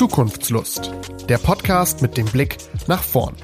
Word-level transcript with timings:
Zukunftslust, 0.00 0.90
der 1.28 1.36
Podcast 1.36 2.00
mit 2.00 2.16
dem 2.16 2.24
Blick 2.24 2.56
nach 2.86 3.02
vorn. 3.02 3.36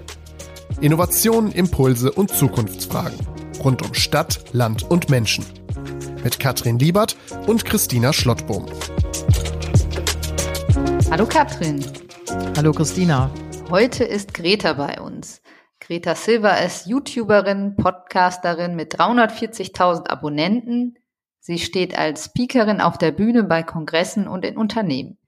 Innovationen, 0.80 1.52
Impulse 1.52 2.10
und 2.10 2.30
Zukunftsfragen 2.30 3.18
rund 3.62 3.82
um 3.82 3.92
Stadt, 3.92 4.42
Land 4.54 4.82
und 4.82 5.10
Menschen. 5.10 5.44
Mit 6.24 6.40
Katrin 6.40 6.78
Liebert 6.78 7.14
und 7.46 7.66
Christina 7.66 8.14
Schlottbohm. 8.14 8.64
Hallo 11.10 11.26
Katrin. 11.26 11.84
Hallo 12.56 12.72
Christina. 12.72 13.30
Heute 13.68 14.04
ist 14.04 14.32
Greta 14.32 14.72
bei 14.72 14.98
uns. 14.98 15.42
Greta 15.80 16.14
Silva 16.14 16.54
ist 16.54 16.86
YouTuberin, 16.86 17.76
Podcasterin 17.76 18.76
mit 18.76 18.98
340.000 18.98 20.06
Abonnenten. 20.06 20.98
Sie 21.38 21.58
steht 21.58 21.98
als 21.98 22.24
Speakerin 22.24 22.80
auf 22.80 22.96
der 22.96 23.12
Bühne 23.12 23.44
bei 23.44 23.62
Kongressen 23.62 24.26
und 24.26 24.42
in 24.46 24.56
Unternehmen. 24.56 25.18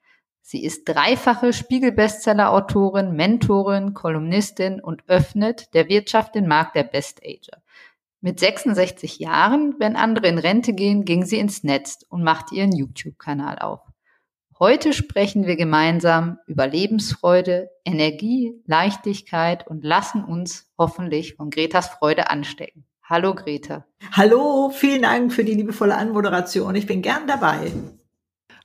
Sie 0.51 0.65
ist 0.65 0.88
dreifache 0.88 1.52
Spiegel-Bestseller-Autorin, 1.52 3.12
Mentorin, 3.12 3.93
Kolumnistin 3.93 4.80
und 4.80 5.07
öffnet 5.07 5.74
der 5.74 5.91
Wirtschaft 5.91 6.34
den 6.34 6.48
Markt 6.48 6.74
der 6.74 6.84
Best-Ager. 6.84 7.62
Mit 8.23 8.41
66 8.41 9.19
Jahren, 9.19 9.74
wenn 9.79 9.95
andere 9.95 10.27
in 10.27 10.38
Rente 10.38 10.73
gehen, 10.73 11.05
ging 11.05 11.27
sie 11.27 11.37
ins 11.37 11.65
Netz 11.65 11.98
und 12.09 12.24
machte 12.24 12.55
ihren 12.55 12.73
YouTube-Kanal 12.74 13.59
auf. 13.59 13.80
Heute 14.59 14.95
sprechen 14.95 15.47
wir 15.47 15.57
gemeinsam 15.57 16.38
über 16.47 16.66
Lebensfreude, 16.66 17.69
Energie, 17.85 18.55
Leichtigkeit 18.65 19.66
und 19.66 19.85
lassen 19.85 20.24
uns 20.24 20.73
hoffentlich 20.79 21.35
von 21.35 21.51
Gretas 21.51 21.88
Freude 21.88 22.30
anstecken. 22.30 22.87
Hallo 23.02 23.35
Greta. 23.35 23.85
Hallo, 24.12 24.71
vielen 24.71 25.02
Dank 25.02 25.30
für 25.30 25.45
die 25.45 25.52
liebevolle 25.52 25.95
Anmoderation. 25.95 26.74
Ich 26.74 26.87
bin 26.87 27.02
gern 27.02 27.27
dabei. 27.27 27.71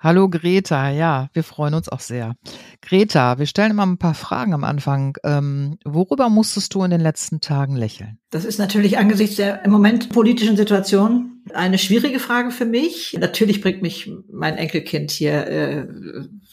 Hallo 0.03 0.27
Greta, 0.27 0.89
ja, 0.89 1.30
wir 1.31 1.45
freuen 1.45 1.75
uns 1.75 1.88
auch 1.88 2.02
sehr. 2.02 2.36
Greta, 2.81 3.39
wir 3.39 3.45
stellen 3.45 3.72
immer 3.72 3.86
ein 3.86 3.97
paar 3.97 4.16
Fragen 4.16 4.53
am 4.53 4.66
Anfang. 4.66 5.16
Ähm, 5.23 5.78
worüber 5.86 6.28
musstest 6.28 6.73
du 6.73 6.83
in 6.83 6.91
den 6.91 7.00
letzten 7.00 7.39
Tagen 7.39 7.78
lächeln? 7.78 8.19
Das 8.30 8.44
ist 8.44 8.59
natürlich 8.59 8.97
angesichts 8.97 9.38
der 9.38 9.63
im 9.63 9.72
Moment 9.72 10.09
politischen 10.09 10.58
Situation 10.58 11.41
eine 11.53 11.78
schwierige 11.78 12.19
Frage 12.19 12.52
für 12.52 12.66
mich. 12.66 13.16
Natürlich 13.17 13.61
bringt 13.61 13.81
mich 13.81 14.11
mein 14.30 14.58
Enkelkind 14.58 15.09
hier 15.09 15.47
äh, 15.47 15.88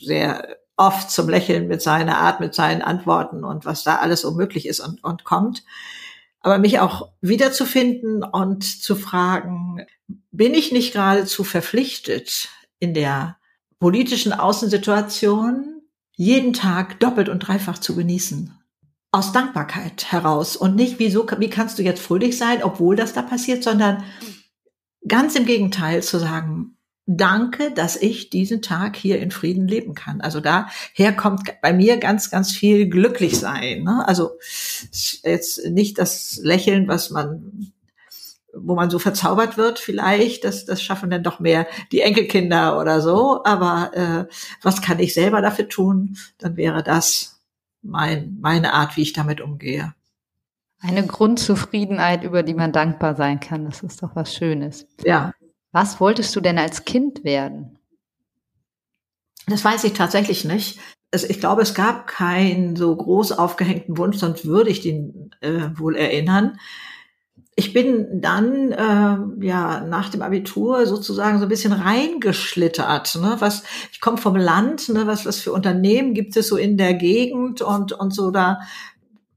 sehr 0.00 0.56
oft 0.76 1.10
zum 1.10 1.28
Lächeln 1.28 1.66
mit 1.66 1.82
seiner 1.82 2.18
Art, 2.18 2.38
mit 2.38 2.54
seinen 2.54 2.82
Antworten 2.82 3.42
und 3.42 3.64
was 3.64 3.82
da 3.82 3.96
alles 3.96 4.20
so 4.20 4.30
möglich 4.30 4.68
ist 4.68 4.78
und, 4.78 5.02
und 5.02 5.24
kommt. 5.24 5.64
Aber 6.38 6.58
mich 6.58 6.78
auch 6.78 7.10
wiederzufinden 7.20 8.22
und 8.22 8.62
zu 8.62 8.94
fragen, 8.94 9.84
bin 10.30 10.54
ich 10.54 10.70
nicht 10.70 10.92
geradezu 10.92 11.42
verpflichtet, 11.42 12.48
in 12.78 12.94
der 12.94 13.39
politischen 13.80 14.32
Außensituation 14.32 15.82
jeden 16.14 16.52
Tag 16.52 17.00
doppelt 17.00 17.28
und 17.28 17.40
dreifach 17.40 17.78
zu 17.78 17.96
genießen. 17.96 18.54
Aus 19.10 19.32
Dankbarkeit 19.32 20.12
heraus 20.12 20.54
und 20.54 20.76
nicht, 20.76 20.98
wieso, 20.98 21.26
wie 21.38 21.50
kannst 21.50 21.78
du 21.78 21.82
jetzt 21.82 22.00
fröhlich 22.00 22.38
sein, 22.38 22.62
obwohl 22.62 22.94
das 22.94 23.12
da 23.12 23.22
passiert, 23.22 23.64
sondern 23.64 24.04
ganz 25.08 25.34
im 25.34 25.46
Gegenteil 25.46 26.02
zu 26.02 26.18
sagen, 26.18 26.76
danke, 27.06 27.72
dass 27.72 27.96
ich 27.96 28.30
diesen 28.30 28.62
Tag 28.62 28.96
hier 28.96 29.18
in 29.18 29.32
Frieden 29.32 29.66
leben 29.66 29.94
kann. 29.94 30.20
Also 30.20 30.40
daher 30.40 31.12
kommt 31.16 31.60
bei 31.60 31.72
mir 31.72 31.96
ganz, 31.96 32.30
ganz 32.30 32.52
viel 32.52 32.88
glücklich 32.88 33.38
sein. 33.38 33.82
Ne? 33.82 34.06
Also 34.06 34.30
jetzt 35.24 35.66
nicht 35.66 35.98
das 35.98 36.38
Lächeln, 36.42 36.86
was 36.86 37.10
man 37.10 37.72
wo 38.54 38.74
man 38.74 38.90
so 38.90 38.98
verzaubert 38.98 39.56
wird 39.56 39.78
vielleicht, 39.78 40.44
das, 40.44 40.64
das 40.64 40.82
schaffen 40.82 41.10
dann 41.10 41.22
doch 41.22 41.40
mehr 41.40 41.66
die 41.92 42.00
Enkelkinder 42.00 42.78
oder 42.78 43.00
so. 43.00 43.42
Aber 43.44 43.90
äh, 43.94 44.34
was 44.62 44.82
kann 44.82 44.98
ich 44.98 45.14
selber 45.14 45.40
dafür 45.40 45.68
tun? 45.68 46.16
Dann 46.38 46.56
wäre 46.56 46.82
das 46.82 47.40
mein, 47.82 48.38
meine 48.40 48.72
Art, 48.72 48.96
wie 48.96 49.02
ich 49.02 49.12
damit 49.12 49.40
umgehe. 49.40 49.94
Eine 50.80 51.06
Grundzufriedenheit, 51.06 52.24
über 52.24 52.42
die 52.42 52.54
man 52.54 52.72
dankbar 52.72 53.14
sein 53.14 53.38
kann, 53.38 53.66
das 53.66 53.82
ist 53.82 54.02
doch 54.02 54.16
was 54.16 54.34
Schönes. 54.34 54.86
Ja. 55.04 55.32
Was 55.72 56.00
wolltest 56.00 56.34
du 56.34 56.40
denn 56.40 56.58
als 56.58 56.84
Kind 56.84 57.22
werden? 57.22 57.78
Das 59.46 59.64
weiß 59.64 59.84
ich 59.84 59.92
tatsächlich 59.92 60.44
nicht. 60.44 60.80
Also 61.12 61.26
ich 61.28 61.40
glaube, 61.40 61.62
es 61.62 61.74
gab 61.74 62.06
keinen 62.06 62.76
so 62.76 62.94
groß 62.94 63.32
aufgehängten 63.32 63.98
Wunsch, 63.98 64.16
sonst 64.16 64.46
würde 64.46 64.70
ich 64.70 64.80
den 64.80 65.34
äh, 65.40 65.70
wohl 65.74 65.96
erinnern 65.96 66.58
ich 67.60 67.74
bin 67.74 68.22
dann 68.22 68.72
äh, 68.72 69.44
ja 69.46 69.80
nach 69.80 70.08
dem 70.08 70.22
Abitur 70.22 70.86
sozusagen 70.86 71.38
so 71.38 71.44
ein 71.44 71.50
bisschen 71.50 71.74
reingeschlittert. 71.74 73.16
Ne? 73.16 73.36
Was 73.38 73.64
ich 73.92 74.00
komme 74.00 74.16
vom 74.16 74.34
Land, 74.34 74.88
ne? 74.88 75.06
was 75.06 75.26
was 75.26 75.40
für 75.40 75.52
Unternehmen 75.52 76.14
gibt 76.14 76.34
es 76.38 76.48
so 76.48 76.56
in 76.56 76.78
der 76.78 76.94
Gegend 76.94 77.60
und 77.60 77.92
und 77.92 78.14
so 78.14 78.30
da 78.30 78.60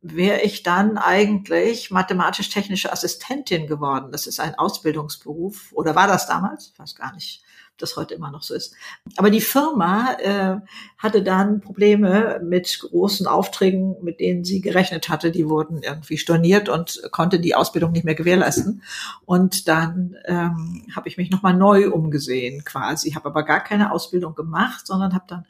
wäre 0.01 0.41
ich 0.41 0.63
dann 0.63 0.97
eigentlich 0.97 1.91
mathematisch-technische 1.91 2.93
Assistentin 2.93 3.67
geworden. 3.67 4.13
Das 4.13 4.25
ist 4.25 4.39
ein 4.39 4.55
Ausbildungsberuf 4.55 5.73
oder 5.73 5.93
war 5.93 6.07
das 6.07 6.25
damals? 6.25 6.71
Ich 6.71 6.79
weiß 6.79 6.95
gar 6.95 7.13
nicht 7.13 7.43
das 7.77 7.97
heute 7.97 8.13
immer 8.13 8.31
noch 8.31 8.43
so 8.43 8.53
ist. 8.53 8.75
Aber 9.17 9.29
die 9.29 9.41
Firma 9.41 10.13
äh, 10.19 10.57
hatte 10.97 11.23
dann 11.23 11.61
Probleme 11.61 12.39
mit 12.43 12.79
großen 12.79 13.27
Aufträgen, 13.27 13.95
mit 14.01 14.19
denen 14.19 14.43
sie 14.43 14.61
gerechnet 14.61 15.09
hatte. 15.09 15.31
Die 15.31 15.49
wurden 15.49 15.81
irgendwie 15.81 16.17
storniert 16.17 16.69
und 16.69 17.01
konnte 17.11 17.39
die 17.39 17.55
Ausbildung 17.55 17.91
nicht 17.91 18.05
mehr 18.05 18.15
gewährleisten. 18.15 18.83
Und 19.25 19.67
dann 19.67 20.15
ähm, 20.25 20.85
habe 20.95 21.07
ich 21.07 21.17
mich 21.17 21.31
nochmal 21.31 21.55
neu 21.55 21.89
umgesehen 21.89 22.63
quasi, 22.63 23.11
habe 23.11 23.29
aber 23.29 23.43
gar 23.43 23.63
keine 23.63 23.91
Ausbildung 23.91 24.35
gemacht, 24.35 24.85
sondern 24.87 25.13
habe 25.13 25.25
dann 25.27 25.45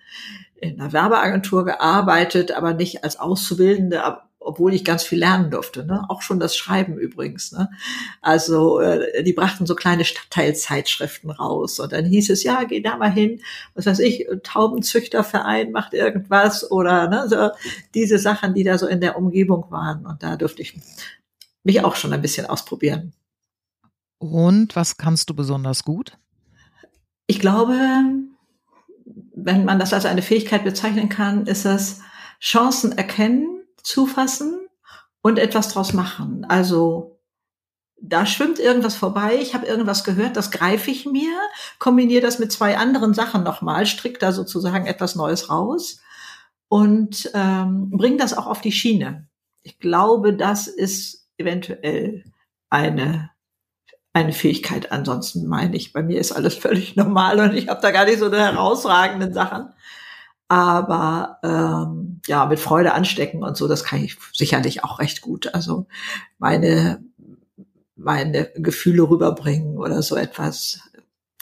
in 0.55 0.79
einer 0.79 0.93
Werbeagentur 0.93 1.65
gearbeitet, 1.65 2.53
aber 2.53 2.73
nicht 2.73 3.03
als 3.03 3.19
Auszubildende, 3.19 4.01
obwohl 4.43 4.73
ich 4.73 4.83
ganz 4.83 5.03
viel 5.03 5.19
lernen 5.19 5.51
durfte. 5.51 5.85
Ne? 5.85 6.05
Auch 6.09 6.21
schon 6.21 6.39
das 6.39 6.55
Schreiben 6.55 6.97
übrigens. 6.97 7.51
Ne? 7.51 7.69
Also 8.21 8.79
äh, 8.79 9.23
die 9.23 9.33
brachten 9.33 9.65
so 9.65 9.75
kleine 9.75 10.05
Stadtteilzeitschriften 10.05 11.31
raus 11.31 11.79
und 11.79 11.91
dann 11.91 12.05
hieß 12.05 12.29
es, 12.29 12.43
ja, 12.43 12.63
geh 12.63 12.81
da 12.81 12.97
mal 12.97 13.11
hin, 13.11 13.41
was 13.75 13.85
weiß 13.85 13.99
ich, 13.99 14.27
Taubenzüchterverein 14.43 15.71
macht 15.71 15.93
irgendwas 15.93 16.69
oder 16.69 17.07
ne, 17.07 17.27
so 17.27 17.49
diese 17.93 18.17
Sachen, 18.17 18.53
die 18.53 18.63
da 18.63 18.77
so 18.77 18.87
in 18.87 19.01
der 19.01 19.17
Umgebung 19.17 19.65
waren. 19.69 20.05
Und 20.05 20.23
da 20.23 20.35
durfte 20.35 20.61
ich 20.61 20.79
mich 21.63 21.83
auch 21.83 21.95
schon 21.95 22.13
ein 22.13 22.21
bisschen 22.21 22.45
ausprobieren. 22.45 23.13
Und 24.19 24.75
was 24.75 24.97
kannst 24.97 25.29
du 25.29 25.33
besonders 25.33 25.83
gut? 25.83 26.17
Ich 27.27 27.39
glaube, 27.39 27.75
wenn 29.35 29.65
man 29.65 29.79
das 29.79 29.93
als 29.93 30.05
eine 30.05 30.21
Fähigkeit 30.21 30.63
bezeichnen 30.63 31.09
kann, 31.09 31.45
ist 31.45 31.65
es 31.65 32.01
Chancen 32.39 32.97
erkennen 32.97 33.52
zufassen 33.83 34.67
und 35.21 35.37
etwas 35.37 35.69
draus 35.69 35.93
machen. 35.93 36.45
Also 36.47 37.19
da 38.01 38.25
schwimmt 38.25 38.59
irgendwas 38.59 38.95
vorbei, 38.95 39.37
ich 39.41 39.53
habe 39.53 39.65
irgendwas 39.65 40.03
gehört, 40.03 40.35
das 40.35 40.51
greife 40.51 40.91
ich 40.91 41.05
mir, 41.05 41.37
kombiniere 41.79 42.21
das 42.21 42.37
mit 42.37 42.51
zwei 42.51 42.77
anderen 42.77 43.13
Sachen 43.13 43.43
nochmal, 43.43 43.85
strick 43.85 44.19
da 44.19 44.33
sozusagen 44.33 44.87
etwas 44.87 45.15
Neues 45.15 45.49
raus 45.49 46.01
und 46.67 47.31
ähm, 47.33 47.91
bringe 47.91 48.17
das 48.17 48.37
auch 48.37 48.47
auf 48.47 48.59
die 48.59 48.73
Schiene. 48.73 49.27
Ich 49.61 49.79
glaube, 49.79 50.33
das 50.33 50.67
ist 50.67 51.29
eventuell 51.37 52.25
eine 52.69 53.33
eine 54.13 54.31
Fähigkeit. 54.31 54.91
Ansonsten 54.91 55.47
meine 55.47 55.75
ich, 55.75 55.91
bei 55.91 56.03
mir 56.03 56.19
ist 56.19 56.31
alles 56.31 56.55
völlig 56.55 56.95
normal 56.97 57.39
und 57.39 57.55
ich 57.55 57.67
habe 57.67 57.81
da 57.81 57.91
gar 57.91 58.05
nicht 58.05 58.19
so 58.19 58.27
eine 58.27 58.39
herausragenden 58.39 59.33
Sachen. 59.33 59.69
Aber 60.47 61.39
ähm, 61.43 62.21
ja, 62.27 62.45
mit 62.45 62.59
Freude 62.59 62.93
anstecken 62.93 63.43
und 63.43 63.57
so, 63.57 63.67
das 63.67 63.83
kann 63.83 64.03
ich 64.03 64.17
sicherlich 64.33 64.83
auch 64.83 64.99
recht 64.99 65.21
gut. 65.21 65.53
Also 65.53 65.87
meine, 66.37 67.03
meine 67.95 68.51
Gefühle 68.55 69.09
rüberbringen 69.09 69.77
oder 69.77 70.01
so 70.01 70.15
etwas 70.15 70.81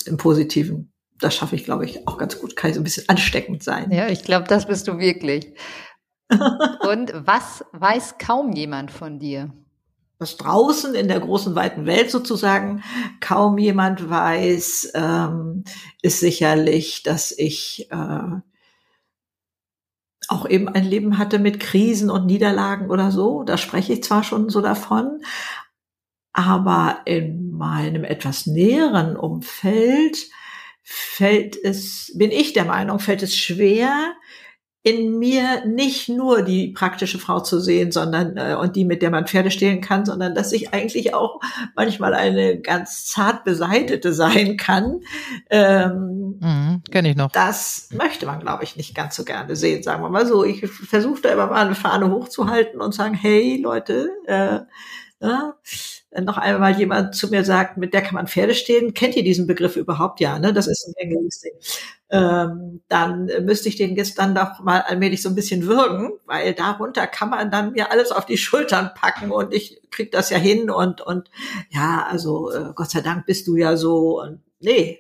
im 0.06 0.18
Positiven. 0.18 0.92
Das 1.19 1.36
schaffe 1.36 1.56
ich, 1.56 1.65
glaube 1.65 1.86
ich, 1.86 2.07
auch 2.07 2.18
ganz 2.18 2.39
gut. 2.39 2.56
Kann 2.56 2.69
ich 2.69 2.75
so 2.75 2.81
ein 2.81 2.86
bisschen 2.86 3.09
ansteckend 3.09 3.63
sein. 3.63 3.92
Ja, 3.92 4.07
ich 4.07 4.24
glaube, 4.24 4.48
das 4.48 4.65
bist 4.65 4.88
du 4.88 4.98
wirklich. 4.98 5.54
und 6.30 7.13
was 7.13 7.65
weiß 7.74 8.15
kaum 8.18 8.54
jemand 8.54 8.92
von 8.92 9.19
dir? 9.19 9.51
was 10.21 10.38
draußen 10.38 10.94
in 10.94 11.07
der 11.07 11.19
großen 11.19 11.56
weiten 11.56 11.88
Welt 11.88 12.12
sozusagen 12.12 12.83
kaum 13.21 13.57
jemand 13.57 14.07
weiß, 14.07 14.92
ähm, 14.94 15.63
ist 16.04 16.19
sicherlich, 16.19 17.01
dass 17.01 17.31
ich 17.31 17.88
äh, 17.89 18.39
auch 20.31 20.48
eben 20.48 20.69
ein 20.69 20.86
Leben 20.86 21.18
hatte 21.18 21.39
mit 21.39 21.60
Krisen 21.60 22.10
und 22.10 22.25
Niederlagen 22.25 22.89
oder 22.89 23.12
so. 23.12 23.44
Da 23.44 23.57
spreche 23.57 23.94
ich 23.94 24.04
zwar 24.04 24.24
schon 24.24 24.50
so 24.50 24.62
davon, 24.62 25.22
aber 26.33 27.01
in 27.06 27.51
meinem 27.51 28.04
etwas 28.04 28.48
näheren 28.48 29.18
Umfeld 29.18 30.30
fällt 30.83 31.56
es, 31.62 32.12
bin 32.16 32.31
ich 32.31 32.54
der 32.54 32.66
Meinung, 32.66 33.00
fällt 33.00 33.24
es 33.24 33.36
schwer, 33.36 34.13
in 34.83 35.19
mir 35.19 35.63
nicht 35.66 36.10
nur 36.10 36.42
die 36.42 36.69
praktische 36.69 37.19
Frau 37.19 37.39
zu 37.39 37.60
sehen, 37.60 37.92
sondern 37.92 38.36
äh, 38.38 38.56
und 38.60 38.75
die, 38.75 38.83
mit 38.83 39.04
der 39.04 39.12
man 39.12 39.28
Pferde 39.28 39.51
stehlen 39.51 39.80
kann, 39.80 40.06
sondern 40.06 40.33
dass 40.33 40.51
ich 40.54 40.74
eigentlich 40.74 41.13
auch 41.13 41.39
manchmal 41.75 42.16
eine 42.16 42.60
ganz 42.60 43.06
zart 43.06 43.44
beseitete 43.44 44.12
sein 44.12 44.57
kann. 44.57 45.01
Ähm, 45.51 46.39
mhm, 46.39 46.81
Kenne 46.89 47.12
ich 47.12 47.16
noch. 47.16 47.31
Das 47.31 47.89
möchte 47.92 48.25
man, 48.25 48.39
glaube 48.39 48.63
ich, 48.63 48.75
nicht 48.75 48.95
ganz 48.95 49.16
so 49.16 49.24
gerne 49.24 49.56
sehen, 49.56 49.83
sagen 49.83 50.01
wir 50.01 50.10
mal 50.10 50.25
so. 50.25 50.44
Ich 50.44 50.66
versuche 50.68 51.22
da 51.22 51.30
immer 51.30 51.48
mal 51.48 51.66
eine 51.66 51.75
Fahne 51.75 52.10
hochzuhalten 52.10 52.81
und 52.81 52.95
sagen, 52.95 53.13
hey 53.13 53.62
Leute, 53.62 54.10
äh, 54.25 54.62
ja, 55.19 55.54
noch 56.19 56.38
einmal 56.38 56.78
jemand 56.78 57.16
zu 57.16 57.30
mir 57.30 57.46
sagt, 57.46 57.78
mit 57.78 57.94
der 57.94 58.02
kann 58.02 58.16
man 58.16 58.28
Pferde 58.28 58.54
stehen, 58.54 58.94
kennt 58.94 59.16
ihr 59.16 59.24
diesen 59.24 59.48
Begriff 59.48 59.78
überhaupt? 59.78 60.19
Ja, 60.19 60.40
ne? 60.40 60.52
Das 60.52 60.68
ist 60.68 60.86
ein 60.88 60.94
gängiges 60.98 61.40
Ding. 61.40 61.54
Ähm, 62.10 62.81
dann 62.90 63.30
müsste 63.46 63.69
ich 63.69 63.78
den 63.78 63.96
dann 64.18 64.36
doch 64.36 64.60
mal 64.60 64.81
allmählich 64.81 65.22
so 65.22 65.30
ein 65.30 65.36
bisschen 65.36 65.66
würgen, 65.66 66.12
weil 66.25 66.54
darunter 66.54 67.08
kann 67.08 67.30
man 67.30 67.50
dann 67.50 67.72
mir 67.72 67.92
alles 67.92 68.12
auf 68.12 68.25
die 68.25 68.38
Schultern 68.38 68.92
packen 68.94 69.31
und 69.31 69.54
ich 69.54 69.81
krieg 69.90 70.12
das 70.12 70.30
ja 70.30 70.38
hin 70.38 70.69
und 70.69 71.00
und 71.00 71.31
ja, 71.69 72.06
also 72.10 72.52
äh, 72.52 72.74
Gott 72.75 72.92
sei 72.92 73.02
Dank 73.02 73.25
bist 73.25 73.48
du 73.48 73.56
ja 73.56 73.78
so 73.78 74.22
und 74.22 74.42
nee, 74.60 75.00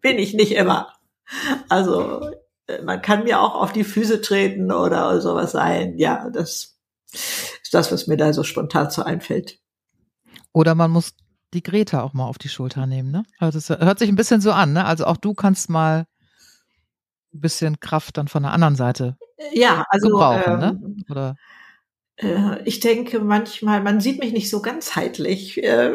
bin 0.00 0.18
ich 0.18 0.34
nicht 0.34 0.52
immer. 0.52 0.92
Also 1.68 2.30
äh, 2.68 2.82
man 2.82 3.02
kann 3.02 3.24
mir 3.24 3.40
auch 3.40 3.56
auf 3.56 3.72
die 3.72 3.84
Füße 3.84 4.20
treten 4.20 4.70
oder 4.70 5.20
sowas 5.20 5.52
sein. 5.52 5.98
Ja, 5.98 6.30
das 6.30 6.76
ist 7.12 7.74
das, 7.74 7.90
was 7.90 8.06
mir 8.06 8.16
da 8.16 8.32
so 8.32 8.44
spontan 8.44 8.90
so 8.90 9.02
einfällt. 9.02 9.58
Oder 10.56 10.74
man 10.74 10.90
muss 10.90 11.12
die 11.52 11.62
Greta 11.62 12.02
auch 12.02 12.14
mal 12.14 12.24
auf 12.24 12.38
die 12.38 12.48
Schulter 12.48 12.86
nehmen, 12.86 13.10
ne? 13.10 13.24
Also 13.38 13.58
das 13.58 13.68
hört 13.68 13.98
sich 13.98 14.08
ein 14.08 14.16
bisschen 14.16 14.40
so 14.40 14.52
an, 14.52 14.72
ne? 14.72 14.86
Also 14.86 15.04
auch 15.04 15.18
du 15.18 15.34
kannst 15.34 15.68
mal 15.68 16.06
ein 17.34 17.40
bisschen 17.42 17.78
Kraft 17.78 18.16
dann 18.16 18.26
von 18.26 18.42
der 18.42 18.52
anderen 18.52 18.74
Seite 18.74 19.18
ja, 19.52 19.84
also, 19.90 20.08
gebrauchen, 20.08 20.58
ne? 20.58 20.80
ähm, 20.82 20.94
ne? 20.96 21.04
Oder 21.10 21.36
äh, 22.16 22.62
ich 22.64 22.80
denke 22.80 23.20
manchmal, 23.20 23.82
man 23.82 24.00
sieht 24.00 24.18
mich 24.18 24.32
nicht 24.32 24.48
so 24.48 24.62
ganzheitlich. 24.62 25.62
Äh, 25.62 25.92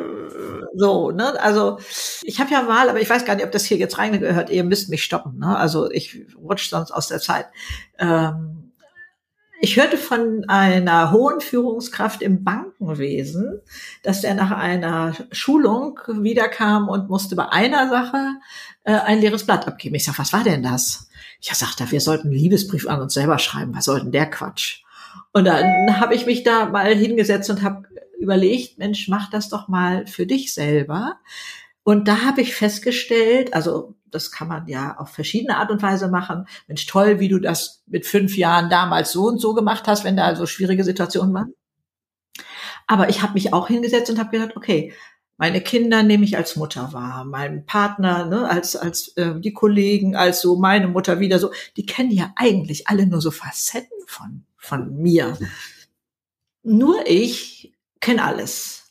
so, 0.75 1.09
ne? 1.09 1.41
Also 1.41 1.79
ich 2.21 2.39
habe 2.39 2.51
ja 2.51 2.61
mal, 2.61 2.87
aber 2.87 3.01
ich 3.01 3.09
weiß 3.09 3.25
gar 3.25 3.35
nicht, 3.35 3.45
ob 3.45 3.51
das 3.51 3.65
hier 3.65 3.77
jetzt 3.77 3.97
reingehört. 3.97 4.51
Ihr 4.51 4.63
müsst 4.63 4.89
mich 4.89 5.03
stoppen. 5.03 5.39
Ne? 5.39 5.57
Also 5.57 5.89
ich 5.89 6.23
rutsch 6.37 6.69
sonst 6.69 6.91
aus 6.91 7.07
der 7.07 7.19
Zeit. 7.19 7.47
Ähm, 7.97 8.60
ich 9.61 9.77
hörte 9.77 9.97
von 9.97 10.43
einer 10.47 11.11
hohen 11.11 11.39
Führungskraft 11.39 12.23
im 12.23 12.43
Bankenwesen, 12.43 13.61
dass 14.01 14.23
er 14.23 14.33
nach 14.33 14.49
einer 14.49 15.13
Schulung 15.31 15.99
wiederkam 16.07 16.89
und 16.89 17.09
musste 17.09 17.35
bei 17.35 17.47
einer 17.47 17.87
Sache 17.87 18.31
äh, 18.83 18.93
ein 18.93 19.21
leeres 19.21 19.45
Blatt 19.45 19.67
abgeben. 19.67 19.95
Ich 19.95 20.05
sag, 20.05 20.17
was 20.17 20.33
war 20.33 20.43
denn 20.43 20.63
das? 20.63 21.09
Ich 21.39 21.53
sagte, 21.53 21.91
wir 21.91 22.01
sollten 22.01 22.29
einen 22.29 22.37
Liebesbrief 22.37 22.87
an 22.87 23.01
uns 23.01 23.13
selber 23.13 23.37
schreiben. 23.37 23.75
Was 23.75 23.85
soll 23.85 24.01
denn 24.01 24.11
der 24.11 24.29
Quatsch? 24.29 24.83
Und 25.31 25.45
dann 25.45 25.99
habe 25.99 26.15
ich 26.15 26.25
mich 26.25 26.41
da 26.41 26.65
mal 26.65 26.95
hingesetzt 26.95 27.49
und 27.51 27.61
habe 27.61 27.83
überlegt, 28.19 28.79
Mensch, 28.79 29.07
mach 29.09 29.29
das 29.29 29.49
doch 29.49 29.67
mal 29.67 30.07
für 30.07 30.25
dich 30.25 30.53
selber. 30.55 31.19
Und 31.83 32.07
da 32.07 32.21
habe 32.25 32.41
ich 32.41 32.55
festgestellt, 32.55 33.53
also 33.53 33.95
das 34.11 34.31
kann 34.31 34.47
man 34.47 34.67
ja 34.67 34.97
auf 34.97 35.09
verschiedene 35.09 35.57
Art 35.57 35.71
und 35.71 35.81
Weise 35.81 36.09
machen. 36.09 36.45
Mensch, 36.67 36.85
toll, 36.85 37.19
wie 37.19 37.29
du 37.29 37.39
das 37.39 37.83
mit 37.87 38.05
fünf 38.05 38.37
Jahren 38.37 38.69
damals 38.69 39.11
so 39.11 39.23
und 39.23 39.39
so 39.39 39.53
gemacht 39.53 39.87
hast, 39.87 40.03
wenn 40.03 40.17
da 40.17 40.35
so 40.35 40.45
schwierige 40.45 40.83
Situationen 40.83 41.33
waren. 41.33 41.53
Aber 42.87 43.09
ich 43.09 43.21
habe 43.21 43.33
mich 43.33 43.53
auch 43.53 43.67
hingesetzt 43.67 44.09
und 44.09 44.19
habe 44.19 44.31
gedacht, 44.31 44.55
okay, 44.55 44.93
meine 45.37 45.61
Kinder 45.61 46.03
nehme 46.03 46.25
ich 46.25 46.37
als 46.37 46.55
Mutter 46.55 46.93
wahr, 46.93 47.25
meinen 47.25 47.65
Partner, 47.65 48.25
ne, 48.25 48.47
als 48.47 48.75
als 48.75 49.09
äh, 49.17 49.39
die 49.39 49.53
Kollegen, 49.53 50.15
als 50.15 50.41
so 50.41 50.57
meine 50.57 50.87
Mutter 50.87 51.19
wieder 51.19 51.39
so. 51.39 51.51
Die 51.77 51.85
kennen 51.85 52.11
ja 52.11 52.31
eigentlich 52.35 52.87
alle 52.87 53.07
nur 53.07 53.21
so 53.21 53.31
Facetten 53.31 53.97
von 54.05 54.43
von 54.57 54.95
mir. 55.01 55.37
Nur 56.63 57.07
ich 57.07 57.73
kenne 58.01 58.23
alles. 58.23 58.89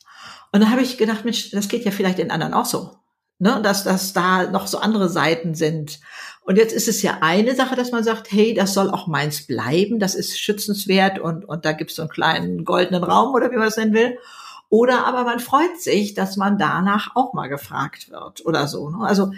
Und 0.51 0.61
dann 0.61 0.71
habe 0.71 0.81
ich 0.81 0.97
gedacht, 0.97 1.23
Mensch, 1.23 1.51
das 1.51 1.69
geht 1.69 1.85
ja 1.85 1.91
vielleicht 1.91 2.17
den 2.17 2.31
anderen 2.31 2.53
auch 2.53 2.65
so 2.65 3.00
ne, 3.41 3.59
dass, 3.61 3.83
dass 3.83 4.13
da 4.13 4.49
noch 4.49 4.67
so 4.67 4.77
andere 4.77 5.09
Seiten 5.09 5.55
sind. 5.55 5.99
Und 6.43 6.57
jetzt 6.57 6.73
ist 6.73 6.87
es 6.87 7.01
ja 7.01 7.17
eine 7.21 7.55
Sache, 7.55 7.75
dass 7.75 7.91
man 7.91 8.03
sagt, 8.03 8.31
hey, 8.31 8.53
das 8.53 8.73
soll 8.73 8.89
auch 8.89 9.07
meins 9.07 9.45
bleiben, 9.45 9.99
das 9.99 10.15
ist 10.15 10.39
schützenswert 10.39 11.19
und, 11.19 11.45
und 11.45 11.65
da 11.65 11.71
gibt 11.71 11.89
es 11.89 11.97
so 11.97 12.03
einen 12.03 12.09
kleinen 12.09 12.65
goldenen 12.65 13.03
Raum 13.03 13.33
oder 13.33 13.51
wie 13.51 13.57
man 13.57 13.67
es 13.67 13.77
nennen 13.77 13.93
will. 13.93 14.17
Oder 14.71 15.05
aber 15.05 15.25
man 15.25 15.41
freut 15.41 15.81
sich, 15.81 16.13
dass 16.13 16.37
man 16.37 16.57
danach 16.57 17.13
auch 17.17 17.33
mal 17.33 17.49
gefragt 17.49 18.09
wird 18.09 18.45
oder 18.45 18.69
so. 18.69 18.89
Ne? 18.89 19.05
Also 19.05 19.33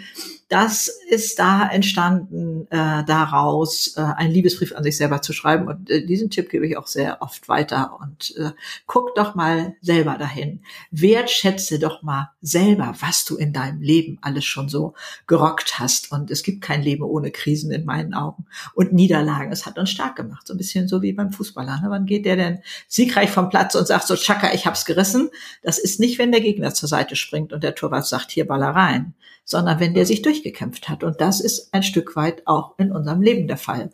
das 0.48 0.86
ist 1.08 1.40
da 1.40 1.68
entstanden, 1.68 2.68
äh, 2.70 3.02
daraus 3.04 3.96
äh, 3.96 4.00
einen 4.00 4.32
Liebesbrief 4.32 4.76
an 4.76 4.84
sich 4.84 4.96
selber 4.96 5.22
zu 5.22 5.32
schreiben. 5.32 5.66
Und 5.66 5.90
äh, 5.90 6.06
diesen 6.06 6.30
Tipp 6.30 6.50
gebe 6.50 6.64
ich 6.68 6.76
auch 6.76 6.86
sehr 6.86 7.20
oft 7.20 7.48
weiter. 7.48 7.98
Und 8.00 8.36
äh, 8.36 8.52
guck 8.86 9.16
doch 9.16 9.34
mal 9.34 9.74
selber 9.80 10.16
dahin. 10.18 10.60
Wertschätze 10.92 11.80
doch 11.80 12.02
mal 12.02 12.30
selber, 12.40 12.94
was 13.00 13.24
du 13.24 13.36
in 13.36 13.52
deinem 13.52 13.82
Leben 13.82 14.18
alles 14.20 14.44
schon 14.44 14.68
so 14.68 14.94
gerockt 15.26 15.80
hast. 15.80 16.12
Und 16.12 16.30
es 16.30 16.44
gibt 16.44 16.62
kein 16.62 16.82
Leben 16.82 17.02
ohne 17.02 17.32
Krisen 17.32 17.72
in 17.72 17.84
meinen 17.84 18.14
Augen. 18.14 18.46
Und 18.74 18.92
Niederlagen, 18.92 19.50
es 19.50 19.66
hat 19.66 19.80
uns 19.80 19.90
stark 19.90 20.14
gemacht. 20.14 20.46
So 20.46 20.54
ein 20.54 20.58
bisschen 20.58 20.86
so 20.86 21.02
wie 21.02 21.12
beim 21.12 21.32
Fußballer. 21.32 21.80
Ne? 21.80 21.86
Wann 21.88 22.06
geht 22.06 22.24
der 22.24 22.36
denn 22.36 22.58
siegreich 22.86 23.30
vom 23.30 23.48
Platz 23.48 23.74
und 23.74 23.88
sagt 23.88 24.06
so, 24.06 24.14
Chaka, 24.14 24.52
ich 24.54 24.66
hab's 24.66 24.84
gerissen? 24.84 25.23
Das 25.62 25.78
ist 25.78 26.00
nicht, 26.00 26.18
wenn 26.18 26.32
der 26.32 26.40
Gegner 26.40 26.74
zur 26.74 26.88
Seite 26.88 27.16
springt 27.16 27.52
und 27.52 27.62
der 27.64 27.74
Torwart 27.74 28.06
sagt, 28.06 28.30
hier 28.30 28.46
Baller 28.46 28.70
rein 28.70 29.14
sondern 29.44 29.78
wenn 29.78 29.94
der 29.94 30.06
sich 30.06 30.22
durchgekämpft 30.22 30.88
hat. 30.88 31.04
Und 31.04 31.20
das 31.20 31.40
ist 31.40 31.72
ein 31.72 31.82
Stück 31.82 32.16
weit 32.16 32.42
auch 32.46 32.78
in 32.78 32.90
unserem 32.90 33.22
Leben 33.22 33.46
der 33.46 33.58
Fall. 33.58 33.90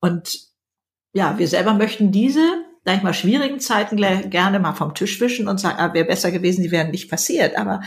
Und 0.00 0.40
ja, 1.12 1.38
wir 1.38 1.48
selber 1.48 1.74
möchten 1.74 2.12
diese, 2.12 2.64
sag 2.84 2.96
ich 2.96 3.02
mal, 3.02 3.12
schwierigen 3.12 3.60
Zeiten 3.60 3.96
gerne 3.96 4.60
mal 4.60 4.74
vom 4.74 4.94
Tisch 4.94 5.20
wischen 5.20 5.48
und 5.48 5.58
sagen, 5.58 5.78
ah, 5.78 5.92
wäre 5.92 6.06
besser 6.06 6.30
gewesen, 6.30 6.62
die 6.62 6.70
wären 6.70 6.90
nicht 6.90 7.10
passiert. 7.10 7.56
Aber 7.56 7.82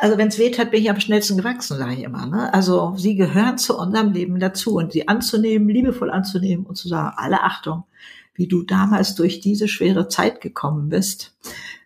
also 0.00 0.16
wenn 0.16 0.28
es 0.28 0.38
weht 0.38 0.58
hat, 0.58 0.70
bin 0.70 0.82
ich 0.82 0.90
am 0.90 1.00
schnellsten 1.00 1.36
gewachsen, 1.36 1.76
sage 1.76 1.94
ich 1.94 2.02
immer. 2.02 2.26
Ne? 2.26 2.52
Also 2.54 2.94
sie 2.96 3.16
gehören 3.16 3.58
zu 3.58 3.76
unserem 3.76 4.12
Leben 4.12 4.40
dazu 4.40 4.76
und 4.76 4.92
sie 4.92 5.08
anzunehmen, 5.08 5.68
liebevoll 5.68 6.10
anzunehmen 6.10 6.66
und 6.66 6.76
zu 6.76 6.88
sagen, 6.88 7.14
alle 7.16 7.42
Achtung, 7.42 7.84
wie 8.38 8.48
du 8.48 8.62
damals 8.62 9.14
durch 9.14 9.40
diese 9.40 9.68
schwere 9.68 10.08
Zeit 10.08 10.40
gekommen 10.40 10.88
bist. 10.88 11.36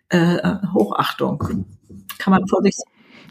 Äh, 0.07 0.57
Hochachtung. 0.73 1.65
Kann 2.19 2.31
man 2.31 2.47
vor 2.47 2.61
sich 2.61 2.75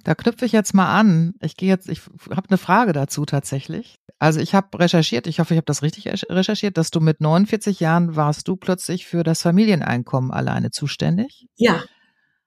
da 0.05 0.15
knüpfe 0.15 0.45
ich 0.45 0.53
jetzt 0.53 0.75
mal 0.75 0.99
an. 0.99 1.35
Ich 1.41 1.57
gehe 1.57 1.69
jetzt, 1.69 1.89
ich 1.89 2.03
habe 2.31 2.49
eine 2.49 2.59
Frage 2.59 2.93
dazu 2.93 3.25
tatsächlich. 3.25 4.01
Also 4.19 4.41
ich 4.41 4.55
habe 4.55 4.79
recherchiert, 4.79 5.27
ich 5.27 5.41
hoffe, 5.41 5.55
ich 5.55 5.59
habe 5.59 5.67
das 5.67 5.83
richtig 5.83 6.09
recherchiert, 6.29 6.77
dass 6.77 6.91
du 6.91 7.01
mit 7.01 7.21
49 7.21 7.81
Jahren 7.81 8.17
warst 8.17 8.49
du 8.49 8.57
plötzlich 8.57 9.07
für 9.07 9.23
das 9.23 9.43
Familieneinkommen 9.43 10.31
alleine 10.31 10.71
zuständig. 10.71 11.47
Ja, 11.57 11.83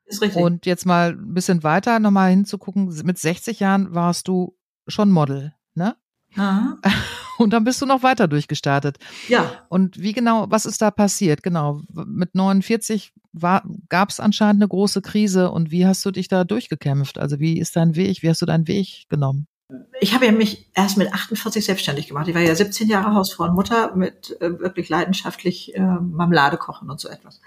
ist 0.06 0.22
richtig. 0.22 0.42
Und 0.42 0.66
jetzt 0.66 0.86
mal 0.86 1.12
ein 1.12 1.34
bisschen 1.34 1.64
weiter 1.64 2.00
nochmal 2.00 2.30
hinzugucken, 2.32 2.94
mit 3.04 3.18
60 3.18 3.60
Jahren 3.60 3.94
warst 3.94 4.28
du 4.28 4.58
schon 4.88 5.12
Model, 5.12 5.54
ne? 5.74 5.96
Aha. 6.36 6.78
Und 7.38 7.52
dann 7.52 7.64
bist 7.64 7.82
du 7.82 7.86
noch 7.86 8.04
weiter 8.04 8.28
durchgestartet. 8.28 8.98
Ja. 9.28 9.52
Und 9.68 10.02
wie 10.02 10.14
genau, 10.14 10.46
was 10.50 10.66
ist 10.66 10.82
da 10.82 10.90
passiert? 10.92 11.44
Genau, 11.44 11.82
mit 11.92 12.34
49 12.34 13.14
gab 13.90 14.10
es 14.10 14.22
anscheinend 14.22 14.62
eine 14.62 14.70
große 14.70 15.02
Krise 15.02 15.52
und 15.52 15.70
wie 15.70 15.86
hast 15.86 16.06
du 16.06 16.12
dich 16.12 16.30
da 16.30 16.46
durchgekämpft? 16.46 17.18
Also 17.18 17.40
wie 17.40 17.60
ist 17.60 17.76
dein 17.76 17.98
Weg? 17.98 18.24
Wie 18.24 18.30
hast 18.30 18.42
du 18.42 18.46
deinen 18.46 18.68
Weg 18.68 19.08
genommen? 19.10 19.48
Ich 20.00 20.14
habe 20.14 20.28
ja 20.28 20.32
mich 20.32 20.70
erst 20.76 20.98
mit 20.98 21.12
48 21.12 21.66
selbstständig 21.66 22.08
gemacht. 22.08 22.28
Ich 22.28 22.36
war 22.36 22.42
ja 22.42 22.54
17 22.54 22.88
Jahre 22.88 23.16
Hausfrau 23.16 23.46
und 23.46 23.56
Mutter 23.56 23.96
mit 23.96 24.40
äh, 24.40 24.60
wirklich 24.60 24.90
leidenschaftlich 24.90 25.76
äh, 25.76 25.82
Marmelade 25.82 26.58
kochen 26.58 26.92
und 26.92 27.00
so 27.00 27.10
etwas. 27.10 27.42